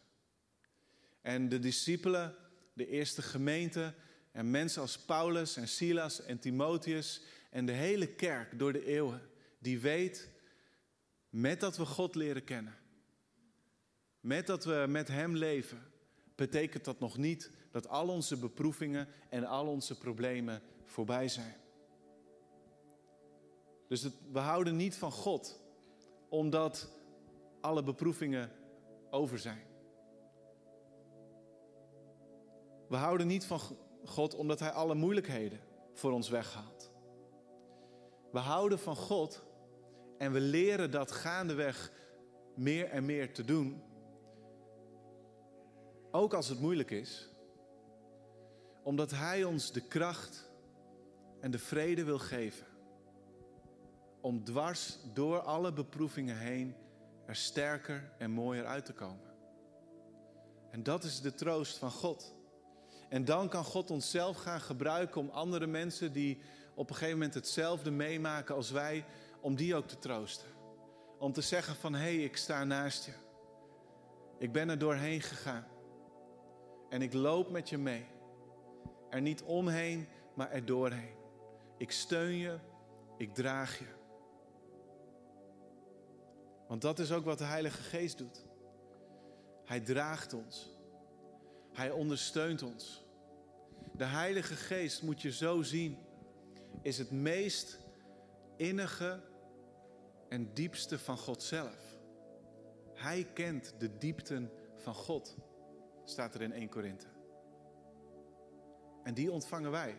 En 1.22 1.50
de 1.50 1.60
discipelen, 1.60 2.36
de 2.74 2.88
eerste 2.88 3.22
gemeente 3.22 3.94
en 4.32 4.52
mensen 4.52 4.82
als 4.82 5.00
Paulus 5.00 5.56
en 5.56 5.68
Silas 5.68 6.22
en 6.22 6.40
Timotheus 6.40 7.22
en 7.50 7.66
de 7.66 7.72
hele 7.72 8.08
kerk 8.08 8.60
door 8.60 8.74
de 8.74 8.86
eeuwen, 8.86 9.22
die 9.60 9.80
weet, 9.80 10.30
met 11.30 11.60
dat 11.60 11.78
we 11.78 11.86
God 11.86 12.16
leren 12.16 12.44
kennen, 12.44 12.76
met 14.20 14.48
dat 14.48 14.66
we 14.66 14.86
met 14.88 15.08
Hem 15.08 15.36
leven, 15.36 15.92
betekent 16.36 16.86
dat 16.86 17.00
nog 17.00 17.18
niet 17.18 17.52
dat 17.72 17.88
al 17.88 18.08
onze 18.08 18.38
beproevingen 18.38 19.08
en 19.30 19.46
al 19.46 19.68
onze 19.68 19.98
problemen 19.98 20.62
voorbij 20.86 21.28
zijn. 21.28 21.56
Dus 23.88 24.08
we 24.32 24.40
houden 24.40 24.76
niet 24.76 24.96
van 24.96 25.12
God 25.12 25.60
omdat 26.30 26.90
alle 27.66 27.84
beproevingen 27.84 28.52
over 29.10 29.40
zijn. 29.40 29.68
We 32.88 32.96
houden 32.96 33.28
niet 33.28 33.46
van 33.46 33.60
God 34.04 34.36
omdat 34.36 34.60
Hij 34.60 34.72
alle 34.72 34.96
moeilijkheden 34.96 35.60
voor 35.94 36.12
ons 36.12 36.30
weghaalt. 36.30 36.92
We 38.32 38.40
houden 38.40 38.80
van 38.80 38.96
God 38.96 39.44
en 40.18 40.32
we 40.32 40.40
leren 40.40 40.92
dat 40.92 41.12
gaandeweg 41.12 41.92
meer 42.56 42.90
en 42.90 43.06
meer 43.06 43.34
te 43.34 43.44
doen. 43.44 43.84
Ook 46.12 46.34
als 46.34 46.48
het 46.48 46.60
moeilijk 46.60 46.92
is. 46.92 47.30
Omdat 48.84 49.12
Hij 49.12 49.44
ons 49.44 49.72
de 49.72 49.88
kracht 49.88 50.52
en 51.40 51.52
de 51.52 51.60
vrede 51.60 52.04
wil 52.04 52.20
geven. 52.20 52.68
Om 54.22 54.44
dwars 54.44 54.98
door 55.14 55.40
alle 55.40 55.74
beproevingen 55.74 56.38
heen 56.38 56.76
er 57.26 57.36
sterker 57.36 58.12
en 58.18 58.32
mooier 58.32 58.66
uit 58.66 58.86
te 58.86 58.94
komen. 58.94 59.34
En 60.72 60.84
dat 60.84 61.04
is 61.04 61.22
de 61.22 61.34
troost 61.34 61.78
van 61.78 61.92
God. 61.92 62.36
En 63.10 63.26
dan 63.26 63.50
kan 63.50 63.64
God 63.64 63.92
onszelf 63.92 64.38
gaan 64.38 64.62
gebruiken 64.62 65.22
om 65.22 65.30
andere 65.30 65.68
mensen 65.68 66.14
die 66.14 66.42
op 66.76 66.90
een 66.90 66.96
gegeven 66.96 67.18
moment 67.18 67.34
hetzelfde 67.34 67.92
meemaken 67.92 68.56
als 68.56 68.72
wij, 68.72 69.06
om 69.42 69.56
die 69.56 69.76
ook 69.76 69.88
te 69.88 69.98
troosten. 69.98 70.48
Om 71.20 71.34
te 71.34 71.42
zeggen 71.42 71.76
van 71.76 71.94
hé, 71.94 72.00
hey, 72.00 72.24
ik 72.24 72.38
sta 72.38 72.64
naast 72.64 73.06
je. 73.06 73.14
Ik 74.38 74.52
ben 74.52 74.70
er 74.70 74.78
doorheen 74.78 75.22
gegaan. 75.22 75.66
En 76.90 77.02
ik 77.02 77.14
loop 77.14 77.50
met 77.50 77.70
je 77.70 77.78
mee. 77.78 78.06
Er 79.10 79.22
niet 79.22 79.44
omheen, 79.44 80.08
maar 80.36 80.52
er 80.52 80.66
doorheen. 80.66 81.16
Ik 81.78 81.92
steun 81.92 82.38
je, 82.38 82.60
ik 83.18 83.34
draag 83.34 83.80
je. 83.80 83.86
Want 86.68 86.82
dat 86.82 87.00
is 87.00 87.12
ook 87.12 87.26
wat 87.26 87.38
de 87.38 87.44
Heilige 87.44 87.82
Geest 87.82 88.18
doet. 88.18 88.46
Hij 89.66 89.80
draagt 89.80 90.34
ons. 90.34 90.70
Hij 91.74 91.92
ondersteunt 91.92 92.64
ons. 92.64 93.04
De 93.92 94.04
Heilige 94.04 94.56
Geest 94.56 95.02
moet 95.02 95.22
je 95.22 95.32
zo 95.32 95.62
zien, 95.62 95.98
is 96.82 96.98
het 96.98 97.12
meest 97.12 97.80
innige 98.58 99.22
en 100.30 100.54
diepste 100.54 101.00
van 101.00 101.18
God 101.18 101.44
zelf. 101.44 101.98
Hij 102.94 103.28
kent 103.34 103.74
de 103.78 103.98
diepten 103.98 104.52
van 104.76 104.94
God, 104.94 105.38
staat 106.04 106.36
er 106.36 106.42
in 106.42 106.52
1 106.52 106.70
Korinthe. 106.70 107.08
En 109.04 109.14
die 109.14 109.32
ontvangen 109.32 109.72
wij. 109.72 109.98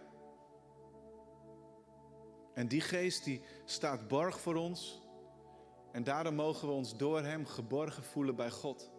En 2.55 2.69
die 2.69 2.81
geest 2.81 3.25
die 3.25 3.43
staat 3.65 4.09
borg 4.09 4.41
voor 4.41 4.55
ons. 4.55 5.06
En 5.97 6.05
daarom 6.05 6.35
mogen 6.35 6.69
we 6.69 6.75
ons 6.75 6.97
door 6.97 7.23
Hem 7.23 7.47
geborgen 7.47 8.03
voelen 8.03 8.37
bij 8.37 8.51
God. 8.51 8.91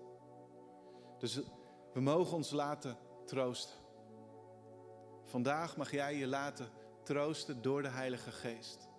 Dus 1.17 1.39
we 1.93 1.99
mogen 1.99 2.36
ons 2.36 2.51
laten 2.51 2.97
troosten. 3.25 3.75
Vandaag 5.23 5.77
mag 5.77 5.91
jij 5.91 6.15
je 6.15 6.27
laten 6.27 6.69
troosten 7.03 7.62
door 7.62 7.81
de 7.81 7.88
Heilige 7.88 8.31
Geest. 8.31 8.89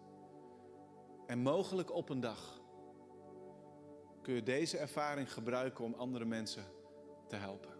En 1.26 1.38
mogelijk 1.38 1.92
op 1.92 2.08
een 2.08 2.20
dag 2.20 2.60
kun 4.22 4.34
je 4.34 4.42
deze 4.42 4.78
ervaring 4.78 5.32
gebruiken 5.32 5.84
om 5.84 5.94
andere 5.94 6.24
mensen 6.24 6.64
te 7.28 7.36
helpen. 7.36 7.74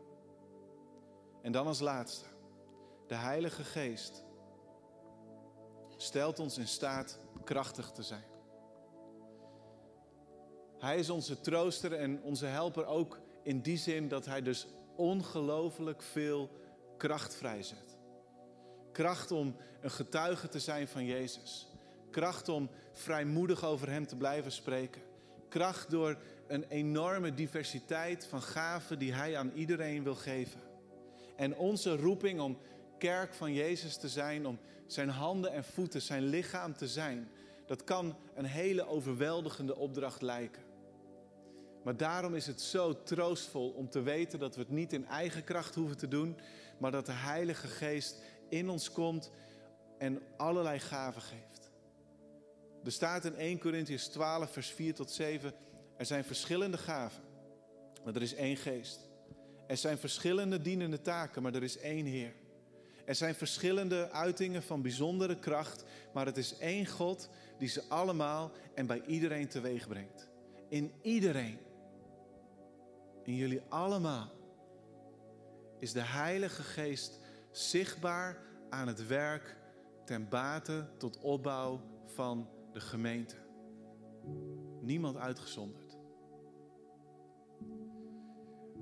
En 1.42 1.52
dan 1.52 1.66
als 1.66 1.80
laatste, 1.80 2.26
de 3.06 3.14
Heilige 3.14 3.64
Geest 3.64 4.24
stelt 5.96 6.38
ons 6.38 6.58
in 6.58 6.68
staat 6.68 7.20
krachtig 7.44 7.90
te 7.90 8.02
zijn. 8.02 8.37
Hij 10.78 10.98
is 10.98 11.10
onze 11.10 11.40
trooster 11.40 11.92
en 11.92 12.22
onze 12.22 12.46
helper 12.46 12.86
ook 12.86 13.18
in 13.42 13.60
die 13.60 13.76
zin 13.76 14.08
dat 14.08 14.26
hij 14.26 14.42
dus 14.42 14.66
ongelooflijk 14.96 16.02
veel 16.02 16.50
kracht 16.96 17.34
vrijzet. 17.34 17.98
Kracht 18.92 19.30
om 19.30 19.56
een 19.80 19.90
getuige 19.90 20.48
te 20.48 20.60
zijn 20.60 20.88
van 20.88 21.04
Jezus. 21.04 21.68
Kracht 22.10 22.48
om 22.48 22.70
vrijmoedig 22.92 23.64
over 23.64 23.90
Hem 23.90 24.06
te 24.06 24.16
blijven 24.16 24.52
spreken. 24.52 25.02
Kracht 25.48 25.90
door 25.90 26.16
een 26.46 26.64
enorme 26.68 27.34
diversiteit 27.34 28.26
van 28.26 28.42
gaven 28.42 28.98
die 28.98 29.12
Hij 29.12 29.36
aan 29.36 29.52
iedereen 29.54 30.02
wil 30.02 30.14
geven. 30.14 30.60
En 31.36 31.56
onze 31.56 31.96
roeping 31.96 32.40
om 32.40 32.58
kerk 32.98 33.34
van 33.34 33.52
Jezus 33.52 33.96
te 33.96 34.08
zijn, 34.08 34.46
om 34.46 34.58
Zijn 34.86 35.08
handen 35.08 35.52
en 35.52 35.64
voeten, 35.64 36.02
Zijn 36.02 36.22
lichaam 36.22 36.76
te 36.76 36.88
zijn, 36.88 37.28
dat 37.66 37.84
kan 37.84 38.16
een 38.34 38.44
hele 38.44 38.86
overweldigende 38.86 39.76
opdracht 39.76 40.22
lijken. 40.22 40.67
Maar 41.88 41.96
daarom 41.96 42.34
is 42.34 42.46
het 42.46 42.60
zo 42.60 43.02
troostvol 43.02 43.70
om 43.70 43.90
te 43.90 44.02
weten 44.02 44.38
dat 44.38 44.54
we 44.54 44.60
het 44.60 44.70
niet 44.70 44.92
in 44.92 45.06
eigen 45.06 45.44
kracht 45.44 45.74
hoeven 45.74 45.96
te 45.96 46.08
doen, 46.08 46.36
maar 46.78 46.90
dat 46.90 47.06
de 47.06 47.12
Heilige 47.12 47.66
Geest 47.66 48.16
in 48.48 48.68
ons 48.68 48.92
komt 48.92 49.30
en 49.98 50.22
allerlei 50.36 50.78
gaven 50.78 51.22
geeft. 51.22 51.70
Er 52.84 52.92
staat 52.92 53.24
in 53.24 53.34
1 53.34 53.58
Corinthians 53.58 54.06
12, 54.06 54.52
vers 54.52 54.68
4 54.68 54.94
tot 54.94 55.10
7, 55.10 55.52
er 55.96 56.06
zijn 56.06 56.24
verschillende 56.24 56.78
gaven, 56.78 57.22
maar 58.04 58.14
er 58.14 58.22
is 58.22 58.34
één 58.34 58.56
geest. 58.56 59.00
Er 59.66 59.76
zijn 59.76 59.98
verschillende 59.98 60.60
dienende 60.60 61.00
taken, 61.00 61.42
maar 61.42 61.54
er 61.54 61.62
is 61.62 61.78
één 61.78 62.06
Heer. 62.06 62.32
Er 63.04 63.14
zijn 63.14 63.34
verschillende 63.34 64.10
uitingen 64.10 64.62
van 64.62 64.82
bijzondere 64.82 65.38
kracht, 65.38 65.84
maar 66.12 66.26
het 66.26 66.36
is 66.36 66.58
één 66.58 66.86
God 66.86 67.28
die 67.58 67.68
ze 67.68 67.82
allemaal 67.88 68.52
en 68.74 68.86
bij 68.86 69.02
iedereen 69.06 69.48
teweeg 69.48 69.88
brengt. 69.88 70.28
In 70.68 70.92
iedereen, 71.02 71.58
in 73.28 73.34
jullie 73.34 73.62
allemaal, 73.68 74.30
is 75.78 75.92
de 75.92 76.00
Heilige 76.00 76.62
Geest 76.62 77.20
zichtbaar 77.50 78.38
aan 78.70 78.86
het 78.86 79.06
werk 79.06 79.56
ten 80.04 80.28
bate 80.28 80.88
tot 80.98 81.18
opbouw 81.18 81.80
van 82.06 82.48
de 82.72 82.80
gemeente. 82.80 83.34
Niemand 84.80 85.16
uitgezonderd. 85.16 85.96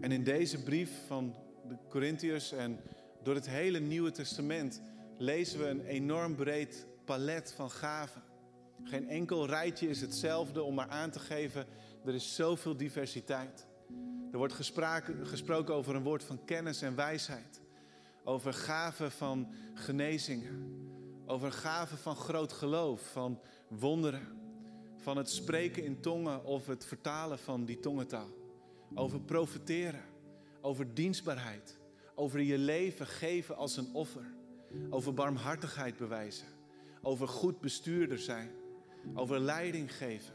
En 0.01 0.13
in 0.13 0.25
deze 0.25 0.63
brief 0.63 1.07
van 1.07 1.35
de 1.69 1.77
Corinthiërs 1.89 2.53
en 2.53 2.81
door 3.23 3.35
het 3.35 3.49
hele 3.49 3.79
Nieuwe 3.79 4.11
Testament 4.11 4.83
lezen 5.19 5.59
we 5.59 5.69
een 5.69 5.85
enorm 5.85 6.35
breed 6.35 6.87
palet 7.05 7.53
van 7.53 7.71
gaven. 7.71 8.23
Geen 8.83 9.09
enkel 9.09 9.47
rijtje 9.47 9.89
is 9.89 10.01
hetzelfde 10.01 10.63
om 10.63 10.75
maar 10.75 10.89
aan 10.89 11.11
te 11.11 11.19
geven, 11.19 11.67
er 12.05 12.15
is 12.15 12.35
zoveel 12.35 12.77
diversiteit. 12.77 13.67
Er 14.33 14.39
wordt 14.39 14.55
gesproken 15.23 15.75
over 15.75 15.95
een 15.95 16.03
woord 16.03 16.25
van 16.25 16.45
kennis 16.45 16.83
en 16.83 16.95
wijsheid. 16.95 17.61
Over 18.25 18.55
gaven 18.55 19.11
van 19.11 19.53
genezingen. 19.75 20.85
Over 21.27 21.53
gaven 21.53 21.99
van 21.99 22.17
groot 22.17 22.53
geloof, 22.53 23.11
van 23.13 23.41
wonderen. 23.69 24.29
Van 24.97 25.17
het 25.17 25.31
spreken 25.31 25.85
in 25.85 26.01
tongen 26.01 26.45
of 26.45 26.67
het 26.67 26.85
vertalen 26.85 27.39
van 27.39 27.65
die 27.65 27.81
tongentaal. 27.81 28.29
Over 28.95 29.21
profeteren. 29.21 30.05
Over 30.61 30.95
dienstbaarheid. 30.95 31.79
Over 32.15 32.41
je 32.41 32.59
leven 32.59 33.07
geven 33.07 33.57
als 33.57 33.77
een 33.77 33.89
offer. 33.93 34.35
Over 34.91 35.15
barmhartigheid 35.15 35.97
bewijzen. 35.97 36.47
Over 37.03 37.29
goed 37.29 37.61
bestuurder 37.61 38.19
zijn. 38.19 38.51
Over 39.15 39.39
leiding 39.41 39.97
geven. 39.97 40.35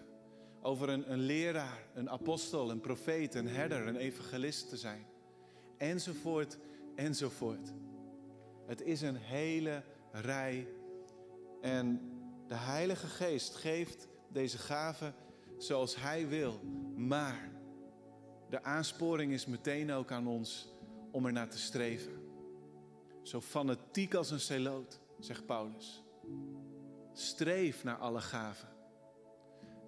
Over 0.61 0.89
een, 0.89 1.11
een 1.11 1.19
leraar, 1.19 1.83
een 1.93 2.09
apostel, 2.09 2.69
een 2.69 2.81
profeet, 2.81 3.35
een 3.35 3.47
herder, 3.47 3.87
een 3.87 3.95
evangelist 3.95 4.69
te 4.69 4.77
zijn. 4.77 5.05
Enzovoort, 5.77 6.57
enzovoort. 6.95 7.73
Het 8.65 8.81
is 8.81 9.01
een 9.01 9.15
hele 9.15 9.83
rij. 10.11 10.67
En 11.61 12.01
de 12.47 12.55
Heilige 12.55 13.07
Geest 13.07 13.55
geeft 13.55 14.07
deze 14.27 14.57
gaven 14.57 15.13
zoals 15.57 15.95
Hij 15.95 16.27
wil. 16.27 16.59
Maar 16.95 17.51
de 18.49 18.63
aansporing 18.63 19.33
is 19.33 19.45
meteen 19.45 19.91
ook 19.91 20.11
aan 20.11 20.27
ons 20.27 20.67
om 21.11 21.25
er 21.25 21.31
naar 21.31 21.49
te 21.49 21.59
streven. 21.59 22.13
Zo 23.21 23.41
fanatiek 23.41 24.13
als 24.13 24.31
een 24.31 24.39
celoot, 24.39 24.99
zegt 25.19 25.45
Paulus. 25.45 26.03
Streef 27.13 27.83
naar 27.83 27.97
alle 27.97 28.21
gaven. 28.21 28.70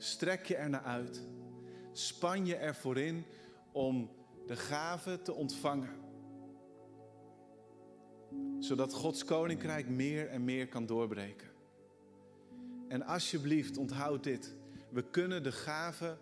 Strek 0.03 0.45
je 0.45 0.55
er 0.55 0.69
naar 0.69 0.83
uit. 0.83 1.21
Span 1.91 2.45
je 2.45 2.55
ervoor 2.55 2.97
in 2.97 3.25
om 3.71 4.09
de 4.47 4.55
gaven 4.55 5.23
te 5.23 5.33
ontvangen. 5.33 5.89
Zodat 8.59 8.93
Gods 8.93 9.25
koninkrijk 9.25 9.89
meer 9.89 10.29
en 10.29 10.43
meer 10.43 10.67
kan 10.67 10.85
doorbreken. 10.85 11.47
En 12.87 13.01
alsjeblieft, 13.01 13.77
onthoud 13.77 14.23
dit. 14.23 14.53
We 14.89 15.03
kunnen 15.03 15.43
de 15.43 15.51
gaven 15.51 16.17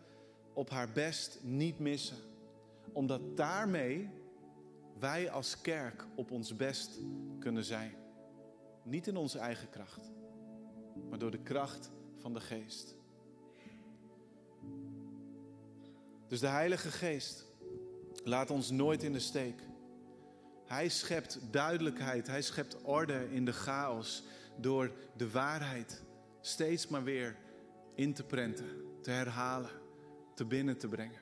op 0.53 0.69
haar 0.69 0.91
best 0.91 1.39
niet 1.43 1.79
missen. 1.79 2.17
Omdat 2.91 3.37
daarmee 3.37 4.09
wij 4.99 5.31
als 5.31 5.61
kerk 5.61 6.05
op 6.15 6.31
ons 6.31 6.55
best 6.55 6.99
kunnen 7.39 7.63
zijn. 7.63 7.93
Niet 8.83 9.07
in 9.07 9.17
onze 9.17 9.39
eigen 9.39 9.69
kracht, 9.69 10.11
maar 11.09 11.19
door 11.19 11.31
de 11.31 11.43
kracht 11.43 11.91
van 12.17 12.33
de 12.33 12.39
geest. 12.41 12.99
Dus 16.31 16.39
de 16.39 16.47
Heilige 16.47 16.91
Geest 16.91 17.45
laat 18.23 18.49
ons 18.51 18.69
nooit 18.69 19.03
in 19.03 19.13
de 19.13 19.19
steek. 19.19 19.61
Hij 20.65 20.89
schept 20.89 21.39
duidelijkheid, 21.49 22.27
hij 22.27 22.41
schept 22.41 22.81
orde 22.81 23.31
in 23.31 23.45
de 23.45 23.53
chaos 23.53 24.23
door 24.57 24.91
de 25.17 25.31
waarheid 25.31 26.03
steeds 26.41 26.87
maar 26.87 27.03
weer 27.03 27.37
in 27.95 28.13
te 28.13 28.23
prenten, 28.23 28.67
te 29.01 29.11
herhalen, 29.11 29.69
te 30.35 30.45
binnen 30.45 30.77
te 30.77 30.87
brengen. 30.87 31.21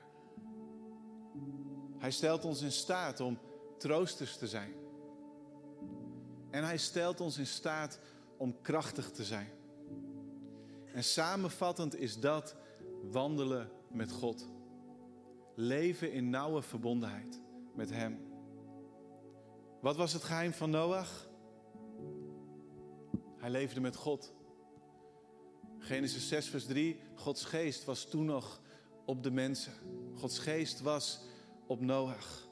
Hij 1.98 2.10
stelt 2.10 2.44
ons 2.44 2.62
in 2.62 2.72
staat 2.72 3.20
om 3.20 3.38
troosters 3.78 4.36
te 4.36 4.46
zijn. 4.46 4.72
En 6.50 6.64
hij 6.64 6.78
stelt 6.78 7.20
ons 7.20 7.38
in 7.38 7.46
staat 7.46 8.00
om 8.36 8.62
krachtig 8.62 9.10
te 9.10 9.24
zijn. 9.24 9.50
En 10.94 11.04
samenvattend 11.04 11.96
is 11.96 12.20
dat 12.20 12.54
wandelen 13.02 13.70
met 13.88 14.10
God. 14.10 14.58
Leven 15.60 16.12
in 16.12 16.30
nauwe 16.30 16.62
verbondenheid 16.62 17.40
met 17.74 17.90
Hem. 17.90 18.18
Wat 19.80 19.96
was 19.96 20.12
het 20.12 20.22
geheim 20.22 20.52
van 20.52 20.70
Noach? 20.70 21.28
Hij 23.36 23.50
leefde 23.50 23.80
met 23.80 23.96
God. 23.96 24.34
Genesis 25.78 26.28
6, 26.28 26.48
vers 26.48 26.66
3. 26.66 27.00
Gods 27.14 27.44
geest 27.44 27.84
was 27.84 28.04
toen 28.04 28.24
nog 28.24 28.60
op 29.04 29.22
de 29.22 29.30
mensen. 29.30 29.72
Gods 30.14 30.38
geest 30.38 30.80
was 30.80 31.20
op 31.66 31.80
Noach. 31.80 32.48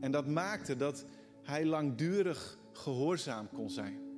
En 0.00 0.10
dat 0.10 0.26
maakte 0.26 0.76
dat 0.76 1.04
hij 1.42 1.64
langdurig 1.64 2.58
gehoorzaam 2.72 3.48
kon 3.48 3.70
zijn. 3.70 4.11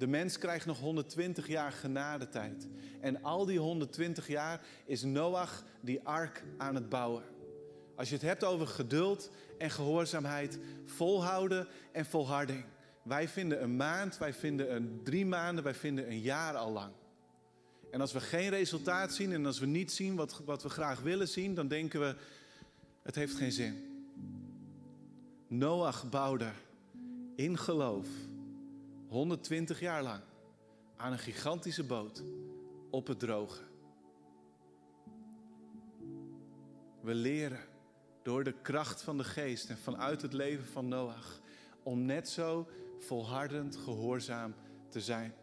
De 0.00 0.06
mens 0.06 0.38
krijgt 0.38 0.66
nog 0.66 0.78
120 0.78 1.46
jaar 1.48 1.72
genadetijd. 1.72 2.68
En 3.00 3.22
al 3.22 3.46
die 3.46 3.58
120 3.58 4.28
jaar 4.28 4.60
is 4.84 5.02
Noach 5.02 5.64
die 5.80 6.00
ark 6.02 6.44
aan 6.58 6.74
het 6.74 6.88
bouwen. 6.88 7.22
Als 7.96 8.08
je 8.08 8.14
het 8.14 8.24
hebt 8.24 8.44
over 8.44 8.66
geduld 8.66 9.30
en 9.58 9.70
gehoorzaamheid, 9.70 10.58
volhouden 10.84 11.66
en 11.92 12.06
volharding. 12.06 12.64
Wij 13.02 13.28
vinden 13.28 13.62
een 13.62 13.76
maand, 13.76 14.18
wij 14.18 14.34
vinden 14.34 14.74
een 14.74 15.00
drie 15.04 15.26
maanden, 15.26 15.64
wij 15.64 15.74
vinden 15.74 16.10
een 16.10 16.20
jaar 16.20 16.56
al 16.56 16.72
lang. 16.72 16.92
En 17.90 18.00
als 18.00 18.12
we 18.12 18.20
geen 18.20 18.50
resultaat 18.50 19.14
zien 19.14 19.32
en 19.32 19.46
als 19.46 19.58
we 19.58 19.66
niet 19.66 19.92
zien 19.92 20.16
wat, 20.16 20.42
wat 20.44 20.62
we 20.62 20.68
graag 20.68 21.00
willen 21.00 21.28
zien, 21.28 21.54
dan 21.54 21.68
denken 21.68 22.00
we, 22.00 22.16
het 23.02 23.14
heeft 23.14 23.34
geen 23.34 23.52
zin. 23.52 24.04
Noach 25.48 26.10
bouwde 26.10 26.50
in 27.36 27.58
geloof 27.58 28.06
120 29.10 29.80
jaar 29.80 30.02
lang 30.02 30.22
aan 30.96 31.12
een 31.12 31.18
gigantische 31.18 31.84
boot 31.84 32.22
op 32.90 33.06
het 33.06 33.18
droge. 33.18 33.62
We 37.00 37.14
leren 37.14 37.64
door 38.22 38.44
de 38.44 38.52
kracht 38.62 39.02
van 39.02 39.16
de 39.16 39.24
geest 39.24 39.70
en 39.70 39.78
vanuit 39.78 40.22
het 40.22 40.32
leven 40.32 40.66
van 40.66 40.88
Noach 40.88 41.40
om 41.82 42.04
net 42.04 42.28
zo 42.28 42.68
volhardend 42.98 43.76
gehoorzaam 43.76 44.54
te 44.88 45.00
zijn. 45.00 45.34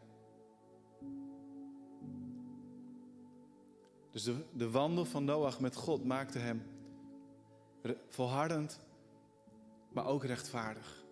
Dus 4.11 4.23
de, 4.23 4.45
de 4.53 4.69
wandel 4.69 5.05
van 5.05 5.25
Noach 5.25 5.59
met 5.59 5.75
God 5.75 6.05
maakte 6.05 6.39
hem 6.39 6.63
volhardend, 8.09 8.79
maar 9.89 10.05
ook 10.05 10.23
rechtvaardig. 10.23 11.05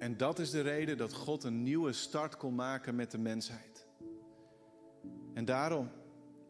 En 0.00 0.16
dat 0.16 0.38
is 0.38 0.50
de 0.50 0.60
reden 0.60 0.96
dat 0.96 1.12
God 1.12 1.44
een 1.44 1.62
nieuwe 1.62 1.92
start 1.92 2.36
kon 2.36 2.54
maken 2.54 2.94
met 2.94 3.10
de 3.10 3.18
mensheid. 3.18 3.86
En 5.34 5.44
daarom, 5.44 5.90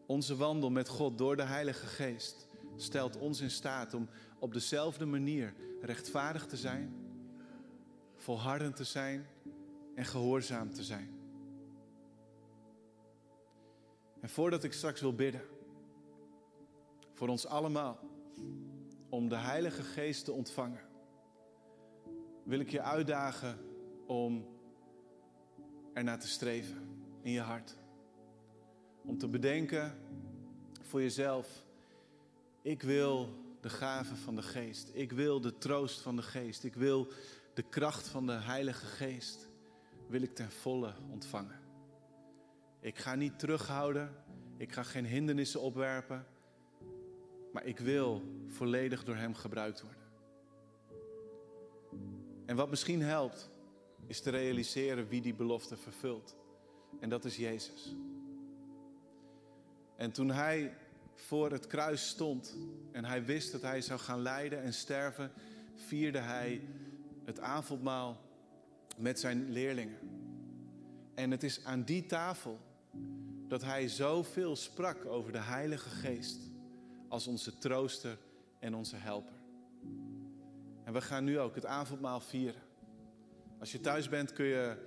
onze 0.05 0.35
wandel 0.35 0.69
met 0.69 0.87
God 0.87 1.17
door 1.17 1.35
de 1.35 1.43
Heilige 1.43 1.85
Geest 1.85 2.47
stelt 2.75 3.17
ons 3.17 3.41
in 3.41 3.49
staat 3.49 3.93
om 3.93 4.09
op 4.39 4.53
dezelfde 4.53 5.05
manier 5.05 5.53
rechtvaardig 5.81 6.45
te 6.45 6.57
zijn, 6.57 6.93
volhardend 8.15 8.75
te 8.75 8.83
zijn 8.83 9.27
en 9.95 10.05
gehoorzaam 10.05 10.73
te 10.73 10.83
zijn. 10.83 11.19
En 14.19 14.29
voordat 14.29 14.63
ik 14.63 14.73
straks 14.73 15.01
wil 15.01 15.15
bidden, 15.15 15.41
voor 17.13 17.27
ons 17.27 17.45
allemaal, 17.45 17.99
om 19.09 19.29
de 19.29 19.37
Heilige 19.37 19.83
Geest 19.83 20.25
te 20.25 20.31
ontvangen, 20.31 20.89
wil 22.51 22.59
ik 22.59 22.69
je 22.69 22.81
uitdagen 22.81 23.57
om 24.07 24.47
ernaar 25.93 26.19
te 26.19 26.27
streven 26.27 27.05
in 27.21 27.31
je 27.31 27.39
hart. 27.39 27.77
Om 29.01 29.17
te 29.17 29.27
bedenken 29.27 29.97
voor 30.81 31.01
jezelf, 31.01 31.65
ik 32.61 32.81
wil 32.81 33.29
de 33.61 33.69
gave 33.69 34.15
van 34.15 34.35
de 34.35 34.41
Geest. 34.41 34.89
Ik 34.93 35.11
wil 35.11 35.41
de 35.41 35.57
troost 35.57 36.01
van 36.01 36.15
de 36.15 36.21
Geest. 36.21 36.63
Ik 36.63 36.73
wil 36.73 37.07
de 37.53 37.61
kracht 37.61 38.07
van 38.07 38.25
de 38.25 38.31
Heilige 38.31 38.85
Geest. 38.85 39.47
Wil 40.07 40.21
ik 40.21 40.35
ten 40.35 40.51
volle 40.51 40.93
ontvangen. 41.11 41.59
Ik 42.79 42.97
ga 42.97 43.15
niet 43.15 43.39
terughouden. 43.39 44.15
Ik 44.57 44.71
ga 44.71 44.83
geen 44.83 45.05
hindernissen 45.05 45.61
opwerpen. 45.61 46.25
Maar 47.53 47.65
ik 47.65 47.79
wil 47.79 48.21
volledig 48.47 49.03
door 49.03 49.15
Hem 49.15 49.35
gebruikt 49.35 49.81
worden. 49.81 50.00
En 52.51 52.57
wat 52.57 52.69
misschien 52.69 53.01
helpt, 53.01 53.49
is 54.07 54.21
te 54.21 54.29
realiseren 54.29 55.07
wie 55.07 55.21
die 55.21 55.33
belofte 55.33 55.77
vervult. 55.77 56.35
En 56.99 57.09
dat 57.09 57.25
is 57.25 57.35
Jezus. 57.35 57.95
En 59.95 60.11
toen 60.11 60.31
Hij 60.31 60.73
voor 61.13 61.51
het 61.51 61.67
kruis 61.67 62.07
stond 62.07 62.57
en 62.91 63.05
Hij 63.05 63.25
wist 63.25 63.51
dat 63.51 63.61
Hij 63.61 63.81
zou 63.81 63.99
gaan 63.99 64.21
lijden 64.21 64.61
en 64.61 64.73
sterven, 64.73 65.31
vierde 65.75 66.19
Hij 66.19 66.61
het 67.23 67.39
avondmaal 67.39 68.21
met 68.97 69.19
zijn 69.19 69.51
leerlingen. 69.51 69.99
En 71.15 71.31
het 71.31 71.43
is 71.43 71.63
aan 71.65 71.83
die 71.83 72.05
tafel 72.05 72.59
dat 73.47 73.61
Hij 73.61 73.87
zoveel 73.87 74.55
sprak 74.55 75.05
over 75.05 75.31
de 75.31 75.41
Heilige 75.41 75.89
Geest 75.89 76.39
als 77.07 77.27
onze 77.27 77.57
trooster 77.57 78.17
en 78.59 78.75
onze 78.75 78.95
helper. 78.95 79.40
En 80.91 80.97
we 80.97 81.03
gaan 81.03 81.23
nu 81.23 81.39
ook 81.39 81.55
het 81.55 81.65
avondmaal 81.65 82.19
vieren. 82.19 82.61
Als 83.59 83.71
je 83.71 83.79
thuis 83.79 84.09
bent 84.09 84.33
kun 84.33 84.45
je 84.45 84.77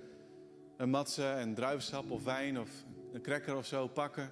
een 0.77 0.89
matse 0.89 1.27
en 1.27 1.53
druivensap 1.53 2.11
of 2.11 2.23
wijn 2.23 2.59
of 2.59 2.69
een 3.13 3.21
cracker 3.21 3.55
of 3.55 3.65
zo 3.65 3.87
pakken. 3.87 4.31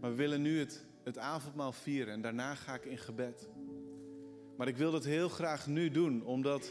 Maar 0.00 0.10
we 0.10 0.16
willen 0.16 0.42
nu 0.42 0.58
het, 0.58 0.84
het 1.04 1.18
avondmaal 1.18 1.72
vieren 1.72 2.12
en 2.12 2.20
daarna 2.20 2.54
ga 2.54 2.74
ik 2.74 2.84
in 2.84 2.98
gebed. 2.98 3.48
Maar 4.56 4.68
ik 4.68 4.76
wil 4.76 4.90
dat 4.90 5.04
heel 5.04 5.28
graag 5.28 5.66
nu 5.66 5.90
doen, 5.90 6.24
omdat, 6.24 6.70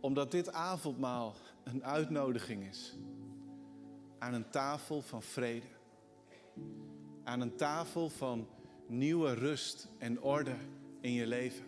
omdat 0.00 0.30
dit 0.30 0.52
avondmaal 0.52 1.34
een 1.64 1.84
uitnodiging 1.84 2.68
is 2.68 2.96
aan 4.18 4.34
een 4.34 4.50
tafel 4.50 5.02
van 5.02 5.22
vrede. 5.22 5.66
Aan 7.24 7.40
een 7.40 7.56
tafel 7.56 8.08
van 8.08 8.48
nieuwe 8.86 9.34
rust 9.34 9.88
en 9.98 10.22
orde 10.22 10.54
in 11.00 11.12
je 11.12 11.26
leven. 11.26 11.67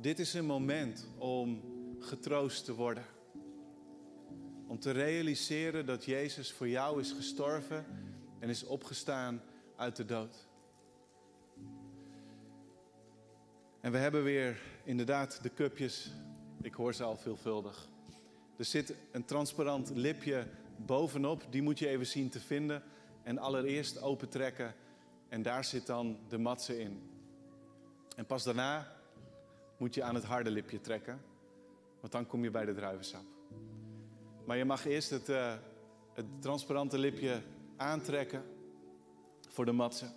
Dit 0.00 0.18
is 0.18 0.34
een 0.34 0.46
moment 0.46 1.06
om 1.18 1.62
getroost 1.98 2.64
te 2.64 2.74
worden. 2.74 3.04
Om 4.66 4.78
te 4.78 4.90
realiseren 4.90 5.86
dat 5.86 6.04
Jezus 6.04 6.52
voor 6.52 6.68
jou 6.68 7.00
is 7.00 7.12
gestorven 7.12 7.84
en 8.38 8.48
is 8.48 8.64
opgestaan 8.64 9.42
uit 9.76 9.96
de 9.96 10.04
dood. 10.04 10.48
En 13.80 13.92
we 13.92 13.98
hebben 13.98 14.22
weer 14.22 14.60
inderdaad 14.84 15.42
de 15.42 15.54
cupjes. 15.54 16.10
Ik 16.62 16.74
hoor 16.74 16.94
ze 16.94 17.02
al 17.02 17.16
veelvuldig. 17.16 17.88
Er 18.56 18.64
zit 18.64 18.94
een 19.12 19.24
transparant 19.24 19.90
lipje 19.94 20.46
bovenop. 20.76 21.46
Die 21.50 21.62
moet 21.62 21.78
je 21.78 21.88
even 21.88 22.06
zien 22.06 22.28
te 22.28 22.40
vinden. 22.40 22.82
En 23.22 23.38
allereerst 23.38 24.02
opentrekken. 24.02 24.74
En 25.28 25.42
daar 25.42 25.64
zit 25.64 25.86
dan 25.86 26.18
de 26.28 26.38
matse 26.38 26.80
in. 26.80 27.10
En 28.16 28.26
pas 28.26 28.44
daarna 28.44 28.98
moet 29.80 29.94
je 29.94 30.02
aan 30.02 30.14
het 30.14 30.24
harde 30.24 30.50
lipje 30.50 30.80
trekken. 30.80 31.22
Want 32.00 32.12
dan 32.12 32.26
kom 32.26 32.42
je 32.42 32.50
bij 32.50 32.64
de 32.64 32.74
druivensap. 32.74 33.24
Maar 34.44 34.56
je 34.56 34.64
mag 34.64 34.86
eerst 34.86 35.10
het, 35.10 35.28
uh, 35.28 35.54
het 36.12 36.26
transparante 36.38 36.98
lipje 36.98 37.42
aantrekken 37.76 38.44
voor 39.48 39.64
de 39.64 39.72
matse. 39.72 40.12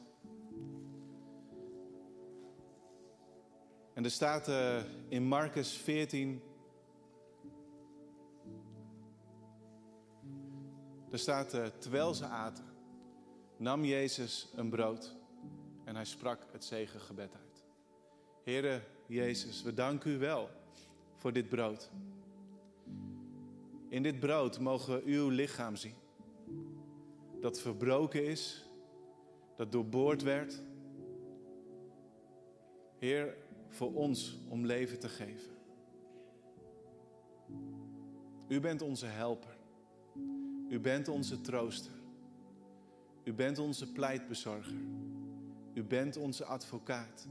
En 3.94 4.04
er 4.04 4.12
staat 4.12 4.48
uh, 4.48 4.84
in 5.08 5.24
Marcus 5.24 5.78
14. 5.78 6.42
Er 11.12 11.20
staat, 11.20 11.54
uh, 11.54 11.66
terwijl 11.66 12.14
ze 12.14 12.26
aten, 12.26 12.66
nam 13.58 13.86
Jezus 13.86 14.50
een 14.56 14.70
brood 14.70 15.16
en 15.84 15.96
hij 15.96 16.06
sprak 16.06 16.46
het 16.52 16.64
zegengebed 16.64 17.36
uit. 17.36 17.66
Heere 18.44 18.82
Jezus, 19.08 19.64
we 19.64 19.74
danken 19.74 20.12
u 20.12 20.18
wel 20.18 20.50
voor 21.16 21.34
dit 21.34 21.50
brood. 21.50 21.92
In 23.90 24.04
dit 24.04 24.20
brood 24.20 24.60
mogen 24.60 24.96
we 24.96 25.12
uw 25.12 25.30
lichaam 25.30 25.76
zien. 25.76 25.96
Dat 27.42 27.60
verbroken 27.60 28.26
is, 28.26 28.70
dat 29.56 29.72
doorboord 29.72 30.22
werd. 30.22 30.62
Heer, 32.98 33.38
voor 33.68 33.94
ons 33.94 34.40
om 34.50 34.66
leven 34.66 35.00
te 35.00 35.10
geven. 35.10 35.52
U 38.48 38.60
bent 38.60 38.82
onze 38.82 39.06
helper. 39.06 39.58
U 40.70 40.80
bent 40.80 41.08
onze 41.08 41.42
trooster. 41.42 41.92
U 43.24 43.34
bent 43.34 43.60
onze 43.60 43.92
pleitbezorger. 43.92 44.82
U 45.74 45.84
bent 45.84 46.18
onze 46.18 46.46
advocaat. 46.46 47.28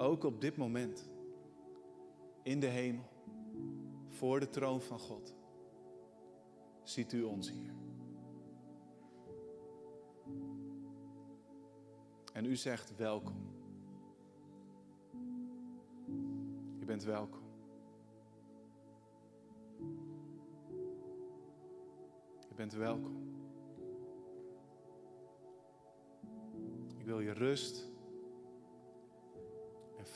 Ook 0.00 0.24
op 0.24 0.40
dit 0.40 0.56
moment. 0.56 1.08
In 2.42 2.60
de 2.60 2.66
hemel. 2.66 3.08
Voor 4.06 4.40
de 4.40 4.48
troon 4.48 4.80
van 4.80 4.98
God. 4.98 5.34
Ziet 6.82 7.12
u 7.12 7.22
ons 7.22 7.50
hier. 7.50 7.74
En 12.32 12.44
u 12.44 12.56
zegt 12.56 12.96
welkom. 12.96 13.36
Je 16.78 16.84
bent 16.84 17.04
welkom. 17.04 17.42
Je 22.48 22.54
bent 22.54 22.72
welkom. 22.72 23.16
Ik 26.98 27.04
wil 27.04 27.20
je 27.20 27.32
rust 27.32 27.97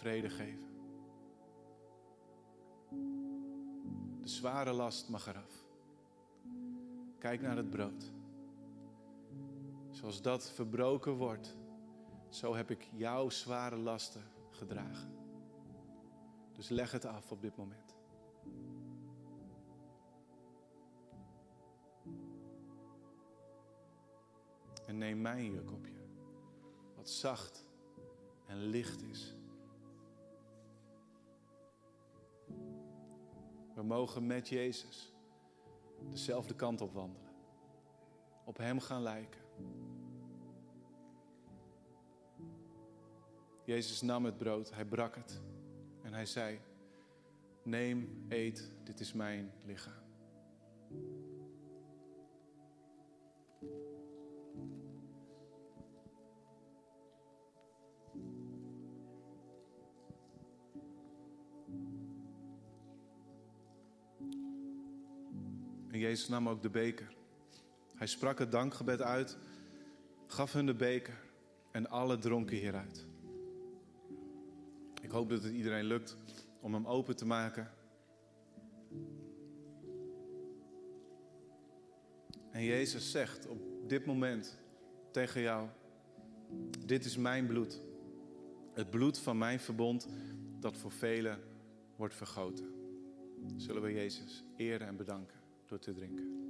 vrede 0.03 0.31
geven. 0.31 0.71
De 4.21 4.29
zware 4.29 4.73
last 4.73 5.09
mag 5.09 5.27
eraf. 5.27 5.65
Kijk 7.19 7.41
naar 7.41 7.57
het 7.57 7.71
brood. 7.71 8.13
Zoals 9.91 10.23
dat 10.23 10.51
verbroken 10.51 11.13
wordt, 11.13 11.57
zo 12.29 12.55
heb 12.55 12.71
ik 12.71 12.89
jouw 12.93 13.31
zware 13.31 13.77
lasten 13.77 14.23
gedragen. 14.51 15.15
Dus 16.53 16.69
leg 16.69 16.91
het 16.91 17.05
af 17.05 17.33
op 17.33 17.43
dit 17.43 17.57
moment. 17.57 17.95
En 24.87 24.99
neem 24.99 25.21
mijn 25.21 25.53
juk 25.53 25.73
op 25.73 25.87
je, 25.87 26.01
wat 26.97 27.11
zacht 27.11 27.65
en 28.47 28.57
licht 28.57 29.03
is. 29.03 29.37
We 33.83 33.89
mogen 33.89 34.27
met 34.27 34.49
Jezus 34.49 35.13
dezelfde 36.11 36.55
kant 36.55 36.81
op 36.81 36.93
wandelen. 36.93 37.33
Op 38.45 38.57
Hem 38.57 38.81
gaan 38.81 39.03
lijken. 39.03 39.41
Jezus 43.65 44.01
nam 44.01 44.25
het 44.25 44.37
brood, 44.37 44.71
Hij 44.71 44.85
brak 44.85 45.15
het 45.15 45.41
en 46.03 46.13
Hij 46.13 46.27
zei, 46.27 46.61
neem, 47.63 48.25
eet, 48.29 48.73
dit 48.83 49.01
is 49.01 49.13
mijn 49.13 49.53
lichaam. 49.65 50.03
Jezus 66.03 66.29
nam 66.29 66.49
ook 66.49 66.63
de 66.63 66.71
beker. 66.71 67.15
Hij 67.95 68.07
sprak 68.07 68.39
het 68.39 68.53
dankgebed 68.53 69.03
uit, 69.03 69.37
gaf 70.27 70.53
hun 70.53 70.67
de 70.67 70.75
beker 70.75 71.21
en 71.71 71.89
alle 71.89 72.19
dronken 72.19 72.57
hieruit. 72.57 73.07
Ik 75.03 75.11
hoop 75.11 75.29
dat 75.29 75.43
het 75.43 75.53
iedereen 75.53 75.85
lukt 75.85 76.17
om 76.61 76.75
hem 76.75 76.87
open 76.87 77.17
te 77.17 77.27
maken. 77.27 77.71
En 82.51 82.65
Jezus 82.65 83.11
zegt 83.11 83.47
op 83.47 83.89
dit 83.89 84.07
moment 84.07 84.59
tegen 85.11 85.41
jou: 85.41 85.69
Dit 86.87 87.05
is 87.05 87.17
mijn 87.17 87.47
bloed. 87.47 87.81
Het 88.73 88.91
bloed 88.91 89.19
van 89.19 89.39
mijn 89.39 89.61
verbond 89.61 90.09
dat 90.61 90.77
voor 90.77 90.93
velen 90.93 91.41
wordt 91.97 92.15
vergoten. 92.15 92.75
Zullen 93.57 93.83
we 93.83 93.93
Jezus 93.93 94.45
eren 94.57 94.87
en 94.87 94.97
bedanken 94.97 95.42
door 95.73 95.81
te 95.81 95.93
drinken. 95.93 96.41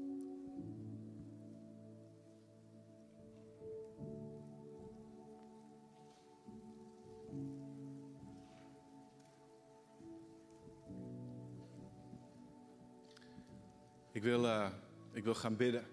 Ik 14.12 14.22
wil, 14.22 14.44
uh, 14.44 14.68
ik 15.12 15.24
wil 15.24 15.34
gaan 15.34 15.56
bidden. 15.56 15.84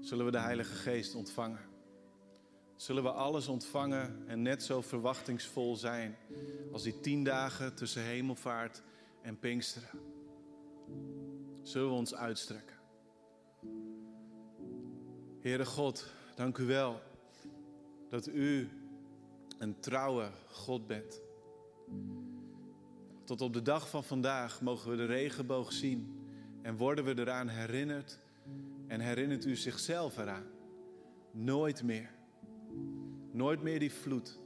Zullen 0.00 0.24
we 0.24 0.30
de 0.30 0.38
Heilige 0.38 0.74
Geest 0.74 1.14
ontvangen? 1.14 1.60
Zullen 2.76 3.02
we 3.02 3.10
alles 3.10 3.48
ontvangen 3.48 4.28
en 4.28 4.42
net 4.42 4.62
zo 4.62 4.80
verwachtingsvol 4.80 5.76
zijn 5.76 6.16
als 6.72 6.82
die 6.82 7.00
tien 7.00 7.24
dagen 7.24 7.74
tussen 7.74 8.02
hemelvaart 8.02 8.82
en 9.22 9.38
Pinksteren? 9.38 10.08
Zullen 11.68 11.88
we 11.88 11.94
ons 11.94 12.14
uitstrekken? 12.14 12.76
Heere 15.40 15.66
God, 15.66 16.06
dank 16.34 16.58
u 16.58 16.66
wel 16.66 17.00
dat 18.08 18.26
u 18.26 18.68
een 19.58 19.80
trouwe 19.80 20.30
God 20.50 20.86
bent. 20.86 21.20
Tot 23.24 23.40
op 23.40 23.52
de 23.52 23.62
dag 23.62 23.88
van 23.88 24.04
vandaag 24.04 24.60
mogen 24.60 24.90
we 24.90 24.96
de 24.96 25.04
regenboog 25.04 25.72
zien 25.72 26.28
en 26.62 26.76
worden 26.76 27.04
we 27.04 27.18
eraan 27.18 27.48
herinnerd 27.48 28.18
en 28.86 29.00
herinnert 29.00 29.44
u 29.44 29.56
zichzelf 29.56 30.18
eraan. 30.18 30.46
Nooit 31.30 31.82
meer. 31.82 32.10
Nooit 33.30 33.62
meer 33.62 33.78
die 33.78 33.92
vloed. 33.92 34.40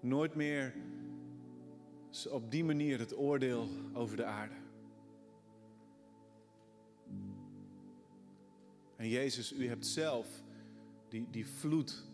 Nooit 0.00 0.34
meer 0.34 0.74
op 2.30 2.50
die 2.50 2.64
manier 2.64 2.98
het 2.98 3.16
oordeel 3.16 3.68
over 3.92 4.16
de 4.16 4.24
aarde. 4.24 4.63
En 9.04 9.10
Jezus, 9.10 9.52
u 9.52 9.68
hebt 9.68 9.86
zelf 9.86 10.26
die, 11.08 11.26
die 11.30 11.46
vloed 11.46 12.04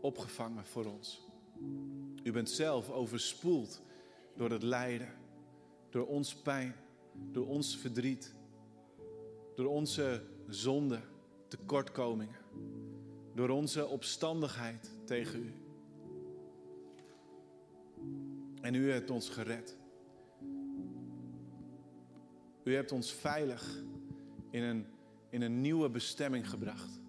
opgevangen 0.00 0.64
voor 0.64 0.84
ons. 0.84 1.20
U 2.22 2.32
bent 2.32 2.50
zelf 2.50 2.90
overspoeld 2.90 3.82
door 4.36 4.50
het 4.50 4.62
lijden, 4.62 5.14
door 5.90 6.06
ons 6.06 6.34
pijn 6.34 6.74
door 7.32 7.46
ons 7.46 7.76
verdriet, 7.76 8.34
door 9.54 9.66
onze 9.66 10.22
zonde, 10.48 11.00
tekortkomingen, 11.48 12.40
door 13.34 13.48
onze 13.48 13.86
opstandigheid 13.86 14.90
tegen 15.04 15.42
u. 15.42 15.52
En 18.60 18.74
u 18.74 18.90
hebt 18.90 19.10
ons 19.10 19.28
gered. 19.28 19.76
U 22.62 22.74
hebt 22.74 22.92
ons 22.92 23.12
veilig 23.12 23.82
in 24.50 24.62
een, 24.62 24.86
in 25.30 25.42
een 25.42 25.60
nieuwe 25.60 25.90
bestemming 25.90 26.50
gebracht. 26.50 27.00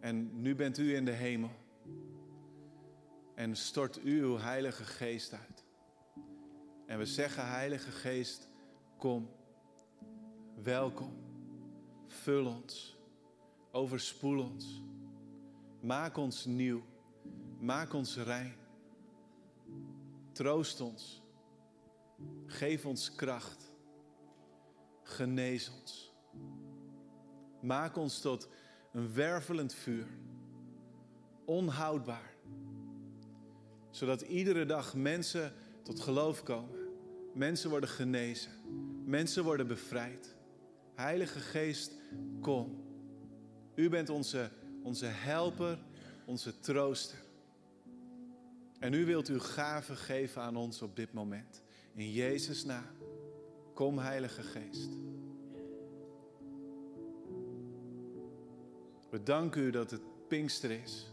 En 0.00 0.40
nu 0.40 0.54
bent 0.54 0.78
u 0.78 0.94
in 0.94 1.04
de 1.04 1.10
hemel. 1.10 1.50
En 3.34 3.56
stort 3.56 4.04
u 4.04 4.22
uw 4.22 4.38
Heilige 4.38 4.84
Geest 4.84 5.32
uit. 5.32 5.64
En 6.86 6.98
we 6.98 7.06
zeggen, 7.06 7.48
Heilige 7.48 7.90
Geest, 7.90 8.48
kom, 8.98 9.28
welkom, 10.62 11.12
vul 12.06 12.46
ons, 12.46 12.98
overspoel 13.70 14.38
ons, 14.38 14.82
maak 15.80 16.16
ons 16.16 16.44
nieuw, 16.44 16.82
maak 17.58 17.92
ons 17.92 18.16
rein, 18.16 18.54
troost 20.32 20.80
ons, 20.80 21.22
geef 22.46 22.86
ons 22.86 23.14
kracht, 23.14 23.71
genees 25.12 25.70
ons, 25.80 26.14
maak 27.60 27.96
ons 27.96 28.20
tot 28.20 28.48
een 28.92 29.12
wervelend 29.14 29.74
vuur, 29.74 30.06
onhoudbaar, 31.44 32.34
zodat 33.90 34.20
iedere 34.20 34.66
dag 34.66 34.94
mensen 34.94 35.52
tot 35.82 36.00
geloof 36.00 36.42
komen 36.42 36.82
Mensen 37.32 37.70
worden 37.70 37.88
genezen. 37.88 38.52
Mensen 39.04 39.44
worden 39.44 39.66
bevrijd. 39.66 40.34
Heilige 40.94 41.38
Geest, 41.38 41.92
kom. 42.40 42.84
U 43.74 43.88
bent 43.88 44.08
onze, 44.08 44.50
onze 44.82 45.06
helper, 45.06 45.78
onze 46.24 46.58
trooster. 46.58 47.18
En 48.78 48.92
u 48.92 49.04
wilt 49.04 49.28
uw 49.28 49.40
gaven 49.40 49.96
geven 49.96 50.42
aan 50.42 50.56
ons 50.56 50.82
op 50.82 50.96
dit 50.96 51.12
moment. 51.12 51.62
In 51.94 52.12
Jezus' 52.12 52.64
naam. 52.64 53.01
Kom, 53.74 53.98
Heilige 53.98 54.42
Geest. 54.42 54.90
We 59.10 59.22
danken 59.22 59.62
u 59.62 59.70
dat 59.70 59.90
het 59.90 60.28
Pinkster 60.28 60.70
is. 60.70 61.12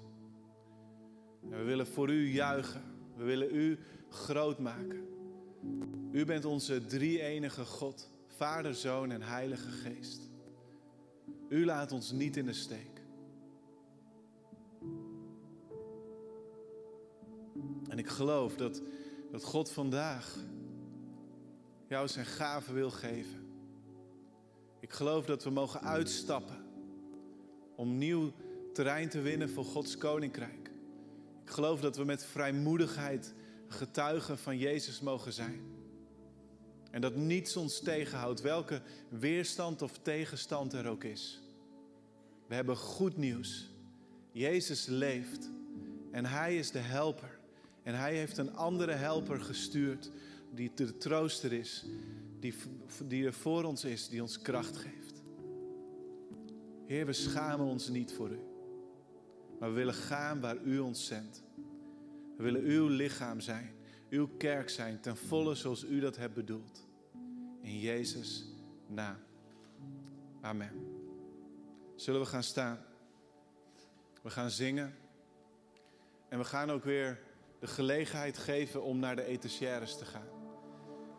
En 1.50 1.58
we 1.58 1.64
willen 1.64 1.88
voor 1.88 2.10
u 2.10 2.32
juichen. 2.32 2.84
We 3.16 3.24
willen 3.24 3.56
u 3.56 3.80
groot 4.10 4.60
maken. 4.60 5.08
U 6.12 6.26
bent 6.26 6.46
onze 6.46 6.86
drie-enige 6.86 7.66
God, 7.66 8.10
Vader, 8.28 8.76
Zoon 8.76 9.12
en 9.12 9.22
Heilige 9.22 9.70
Geest. 9.70 10.30
U 11.50 11.66
laat 11.66 11.92
ons 11.92 12.12
niet 12.12 12.38
in 12.38 12.46
de 12.46 12.54
steek. 12.54 13.04
En 17.90 18.00
ik 18.00 18.08
geloof 18.08 18.56
dat, 18.56 18.82
dat 19.32 19.44
God 19.44 19.72
vandaag 19.72 20.38
jou 21.90 22.08
zijn 22.08 22.26
gave 22.26 22.74
wil 22.74 22.92
geven. 22.92 23.48
Ik 24.80 24.92
geloof 24.92 25.26
dat 25.26 25.44
we 25.44 25.50
mogen 25.50 25.82
uitstappen 25.82 26.66
om 27.76 27.98
nieuw 27.98 28.32
terrein 28.74 29.10
te 29.10 29.22
winnen 29.22 29.50
voor 29.50 29.66
Gods 29.66 29.98
koninkrijk. 29.98 30.72
Ik 31.44 31.50
geloof 31.50 31.82
dat 31.82 31.98
we 31.98 32.04
met 32.04 32.26
vrijmoedigheid 32.26 33.34
getuigen 33.68 34.38
van 34.38 34.58
Jezus 34.58 35.00
mogen 35.00 35.34
zijn. 35.34 35.62
En 36.92 37.02
dat 37.02 37.16
niets 37.16 37.56
ons 37.56 37.80
tegenhoudt, 37.80 38.42
welke 38.42 38.82
weerstand 39.10 39.82
of 39.82 39.98
tegenstand 39.98 40.74
er 40.74 40.88
ook 40.88 41.04
is. 41.04 41.42
We 42.48 42.56
hebben 42.56 42.78
goed 42.78 43.18
nieuws. 43.18 43.70
Jezus 44.32 44.86
leeft 44.86 45.50
en 46.12 46.26
Hij 46.26 46.58
is 46.58 46.72
de 46.72 46.80
helper. 46.80 47.40
En 47.84 47.96
Hij 47.96 48.16
heeft 48.16 48.38
een 48.38 48.56
andere 48.56 48.92
helper 48.92 49.42
gestuurd 49.42 50.12
die 50.54 50.72
de 50.76 50.98
trooster 50.98 51.54
is, 51.54 51.86
die, 52.40 52.54
die 53.08 53.26
er 53.26 53.34
voor 53.34 53.64
ons 53.64 53.84
is, 53.84 54.10
die 54.10 54.22
ons 54.22 54.42
kracht 54.42 54.78
geeft. 54.78 55.24
Heer, 56.86 57.06
we 57.06 57.14
schamen 57.14 57.66
ons 57.66 57.90
niet 57.90 58.14
voor 58.14 58.30
U, 58.30 58.40
maar 59.60 59.70
we 59.70 59.76
willen 59.76 59.94
gaan 59.94 60.40
waar 60.40 60.58
U 60.64 60.80
ons 60.80 61.06
zendt. 61.06 61.44
We 62.40 62.46
willen 62.46 62.64
uw 62.64 62.88
lichaam 62.88 63.40
zijn, 63.40 63.72
uw 64.10 64.28
kerk 64.38 64.70
zijn, 64.70 65.00
ten 65.00 65.18
volle 65.18 65.56
zoals 65.56 65.84
u 65.84 66.00
dat 66.00 66.18
hebt 66.18 66.34
bedoeld. 66.34 66.88
In 67.62 67.80
Jezus' 67.80 68.46
naam. 68.88 69.18
Amen. 70.42 70.72
Zullen 71.96 72.22
we 72.22 72.28
gaan 72.28 72.44
staan? 72.44 72.86
We 74.22 74.30
gaan 74.30 74.50
zingen. 74.50 74.96
En 76.30 76.38
we 76.38 76.44
gaan 76.44 76.72
ook 76.72 76.84
weer 76.84 77.20
de 77.60 77.68
gelegenheid 77.68 78.38
geven 78.38 78.84
om 78.84 79.00
naar 79.00 79.16
de 79.16 79.26
etagères 79.26 79.98
te 79.98 80.06
gaan. 80.06 80.39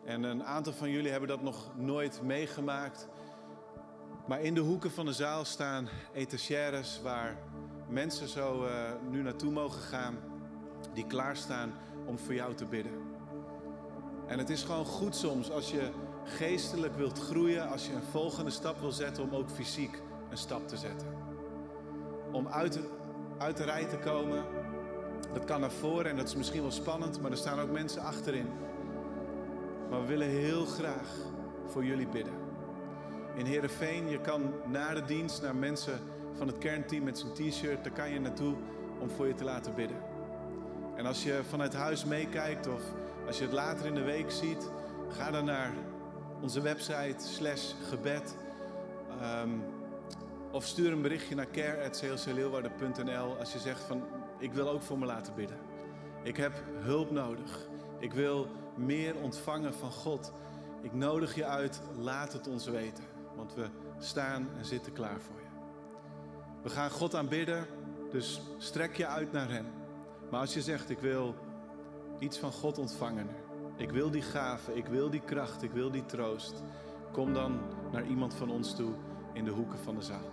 En 0.05 0.23
een 0.23 0.43
aantal 0.43 0.73
van 0.73 0.89
jullie 0.89 1.11
hebben 1.11 1.29
dat 1.29 1.41
nog 1.41 1.71
nooit 1.75 2.21
meegemaakt. 2.23 3.07
Maar 4.27 4.41
in 4.41 4.53
de 4.53 4.61
hoeken 4.61 4.91
van 4.91 5.05
de 5.05 5.13
zaal 5.13 5.45
staan 5.45 5.87
etagères 6.13 7.01
waar 7.01 7.37
mensen 7.89 8.27
zo 8.27 8.65
uh, 8.65 8.91
nu 9.09 9.21
naartoe 9.21 9.51
mogen 9.51 9.81
gaan. 9.81 10.17
Die 10.93 11.07
klaarstaan 11.07 11.73
om 12.05 12.17
voor 12.17 12.33
jou 12.33 12.53
te 12.53 12.65
bidden. 12.65 12.91
En 14.27 14.37
het 14.37 14.49
is 14.49 14.63
gewoon 14.63 14.85
goed 14.85 15.15
soms 15.15 15.51
als 15.51 15.71
je 15.71 15.91
geestelijk 16.23 16.95
wilt 16.95 17.19
groeien, 17.19 17.69
als 17.69 17.87
je 17.87 17.93
een 17.93 18.03
volgende 18.11 18.51
stap 18.51 18.79
wil 18.79 18.91
zetten 18.91 19.23
om 19.23 19.35
ook 19.35 19.49
fysiek 19.49 20.01
een 20.29 20.37
stap 20.37 20.67
te 20.67 20.77
zetten. 20.77 21.07
Om 22.31 22.47
uit 22.47 22.73
de, 22.73 22.89
uit 23.37 23.57
de 23.57 23.63
rij 23.63 23.85
te 23.85 23.97
komen, 23.97 24.45
dat 25.33 25.45
kan 25.45 25.59
naar 25.59 25.71
voren 25.71 26.05
en 26.05 26.15
dat 26.15 26.27
is 26.27 26.35
misschien 26.35 26.61
wel 26.61 26.71
spannend, 26.71 27.21
maar 27.21 27.31
er 27.31 27.37
staan 27.37 27.59
ook 27.59 27.71
mensen 27.71 28.01
achterin. 28.01 28.47
Maar 29.91 30.01
we 30.01 30.07
willen 30.07 30.27
heel 30.27 30.65
graag 30.65 31.09
voor 31.65 31.85
jullie 31.85 32.07
bidden. 32.07 32.33
In 33.35 33.45
Heerenveen, 33.45 34.09
je 34.09 34.21
kan 34.21 34.53
na 34.65 34.93
de 34.93 35.05
dienst 35.05 35.41
naar 35.41 35.55
mensen 35.55 35.99
van 36.33 36.47
het 36.47 36.57
kernteam 36.57 37.03
met 37.03 37.17
zijn 37.17 37.33
t-shirt, 37.33 37.83
daar 37.83 37.93
kan 37.93 38.11
je 38.11 38.19
naartoe 38.19 38.55
om 38.99 39.09
voor 39.09 39.27
je 39.27 39.33
te 39.33 39.43
laten 39.43 39.75
bidden. 39.75 39.97
En 40.95 41.05
als 41.05 41.23
je 41.23 41.39
vanuit 41.49 41.73
huis 41.73 42.05
meekijkt 42.05 42.67
of 42.67 42.81
als 43.27 43.37
je 43.37 43.43
het 43.43 43.53
later 43.53 43.85
in 43.85 43.95
de 43.95 44.03
week 44.03 44.31
ziet, 44.31 44.71
ga 45.09 45.31
dan 45.31 45.45
naar 45.45 45.73
onze 46.41 46.61
website 46.61 47.27
slash 47.27 47.73
gebed. 47.89 48.35
Um, 49.43 49.63
of 50.51 50.65
stuur 50.65 50.91
een 50.91 51.01
berichtje 51.01 51.35
naar 51.35 51.47
care.clcleeuwarden.nl 51.51 53.37
als 53.39 53.53
je 53.53 53.59
zegt 53.59 53.83
van 53.83 54.03
ik 54.39 54.53
wil 54.53 54.69
ook 54.69 54.81
voor 54.81 54.99
me 54.99 55.05
laten 55.05 55.35
bidden. 55.35 55.57
Ik 56.23 56.37
heb 56.37 56.53
hulp 56.79 57.11
nodig. 57.11 57.69
Ik 57.99 58.13
wil 58.13 58.47
meer 58.81 59.15
ontvangen 59.15 59.73
van 59.73 59.91
God. 59.91 60.31
Ik 60.81 60.93
nodig 60.93 61.35
je 61.35 61.45
uit, 61.45 61.81
laat 61.97 62.33
het 62.33 62.47
ons 62.47 62.65
weten. 62.65 63.03
Want 63.35 63.53
we 63.53 63.67
staan 63.99 64.47
en 64.57 64.65
zitten 64.65 64.93
klaar 64.93 65.21
voor 65.21 65.39
je. 65.39 65.49
We 66.63 66.69
gaan 66.69 66.91
God 66.91 67.15
aanbidden, 67.15 67.65
dus 68.11 68.41
strek 68.57 68.95
je 68.95 69.07
uit 69.07 69.31
naar 69.31 69.49
Hem. 69.49 69.65
Maar 70.29 70.39
als 70.39 70.53
je 70.53 70.61
zegt, 70.61 70.89
ik 70.89 70.99
wil 70.99 71.35
iets 72.19 72.37
van 72.37 72.51
God 72.51 72.77
ontvangen. 72.77 73.27
Ik 73.75 73.91
wil 73.91 74.11
die 74.11 74.21
gave, 74.21 74.73
ik 74.73 74.85
wil 74.85 75.09
die 75.09 75.21
kracht, 75.21 75.63
ik 75.63 75.71
wil 75.71 75.91
die 75.91 76.05
troost. 76.05 76.63
Kom 77.11 77.33
dan 77.33 77.59
naar 77.91 78.05
iemand 78.05 78.33
van 78.33 78.49
ons 78.49 78.75
toe 78.75 78.93
in 79.33 79.45
de 79.45 79.51
hoeken 79.51 79.79
van 79.79 79.95
de 79.95 80.01
zaal. 80.01 80.30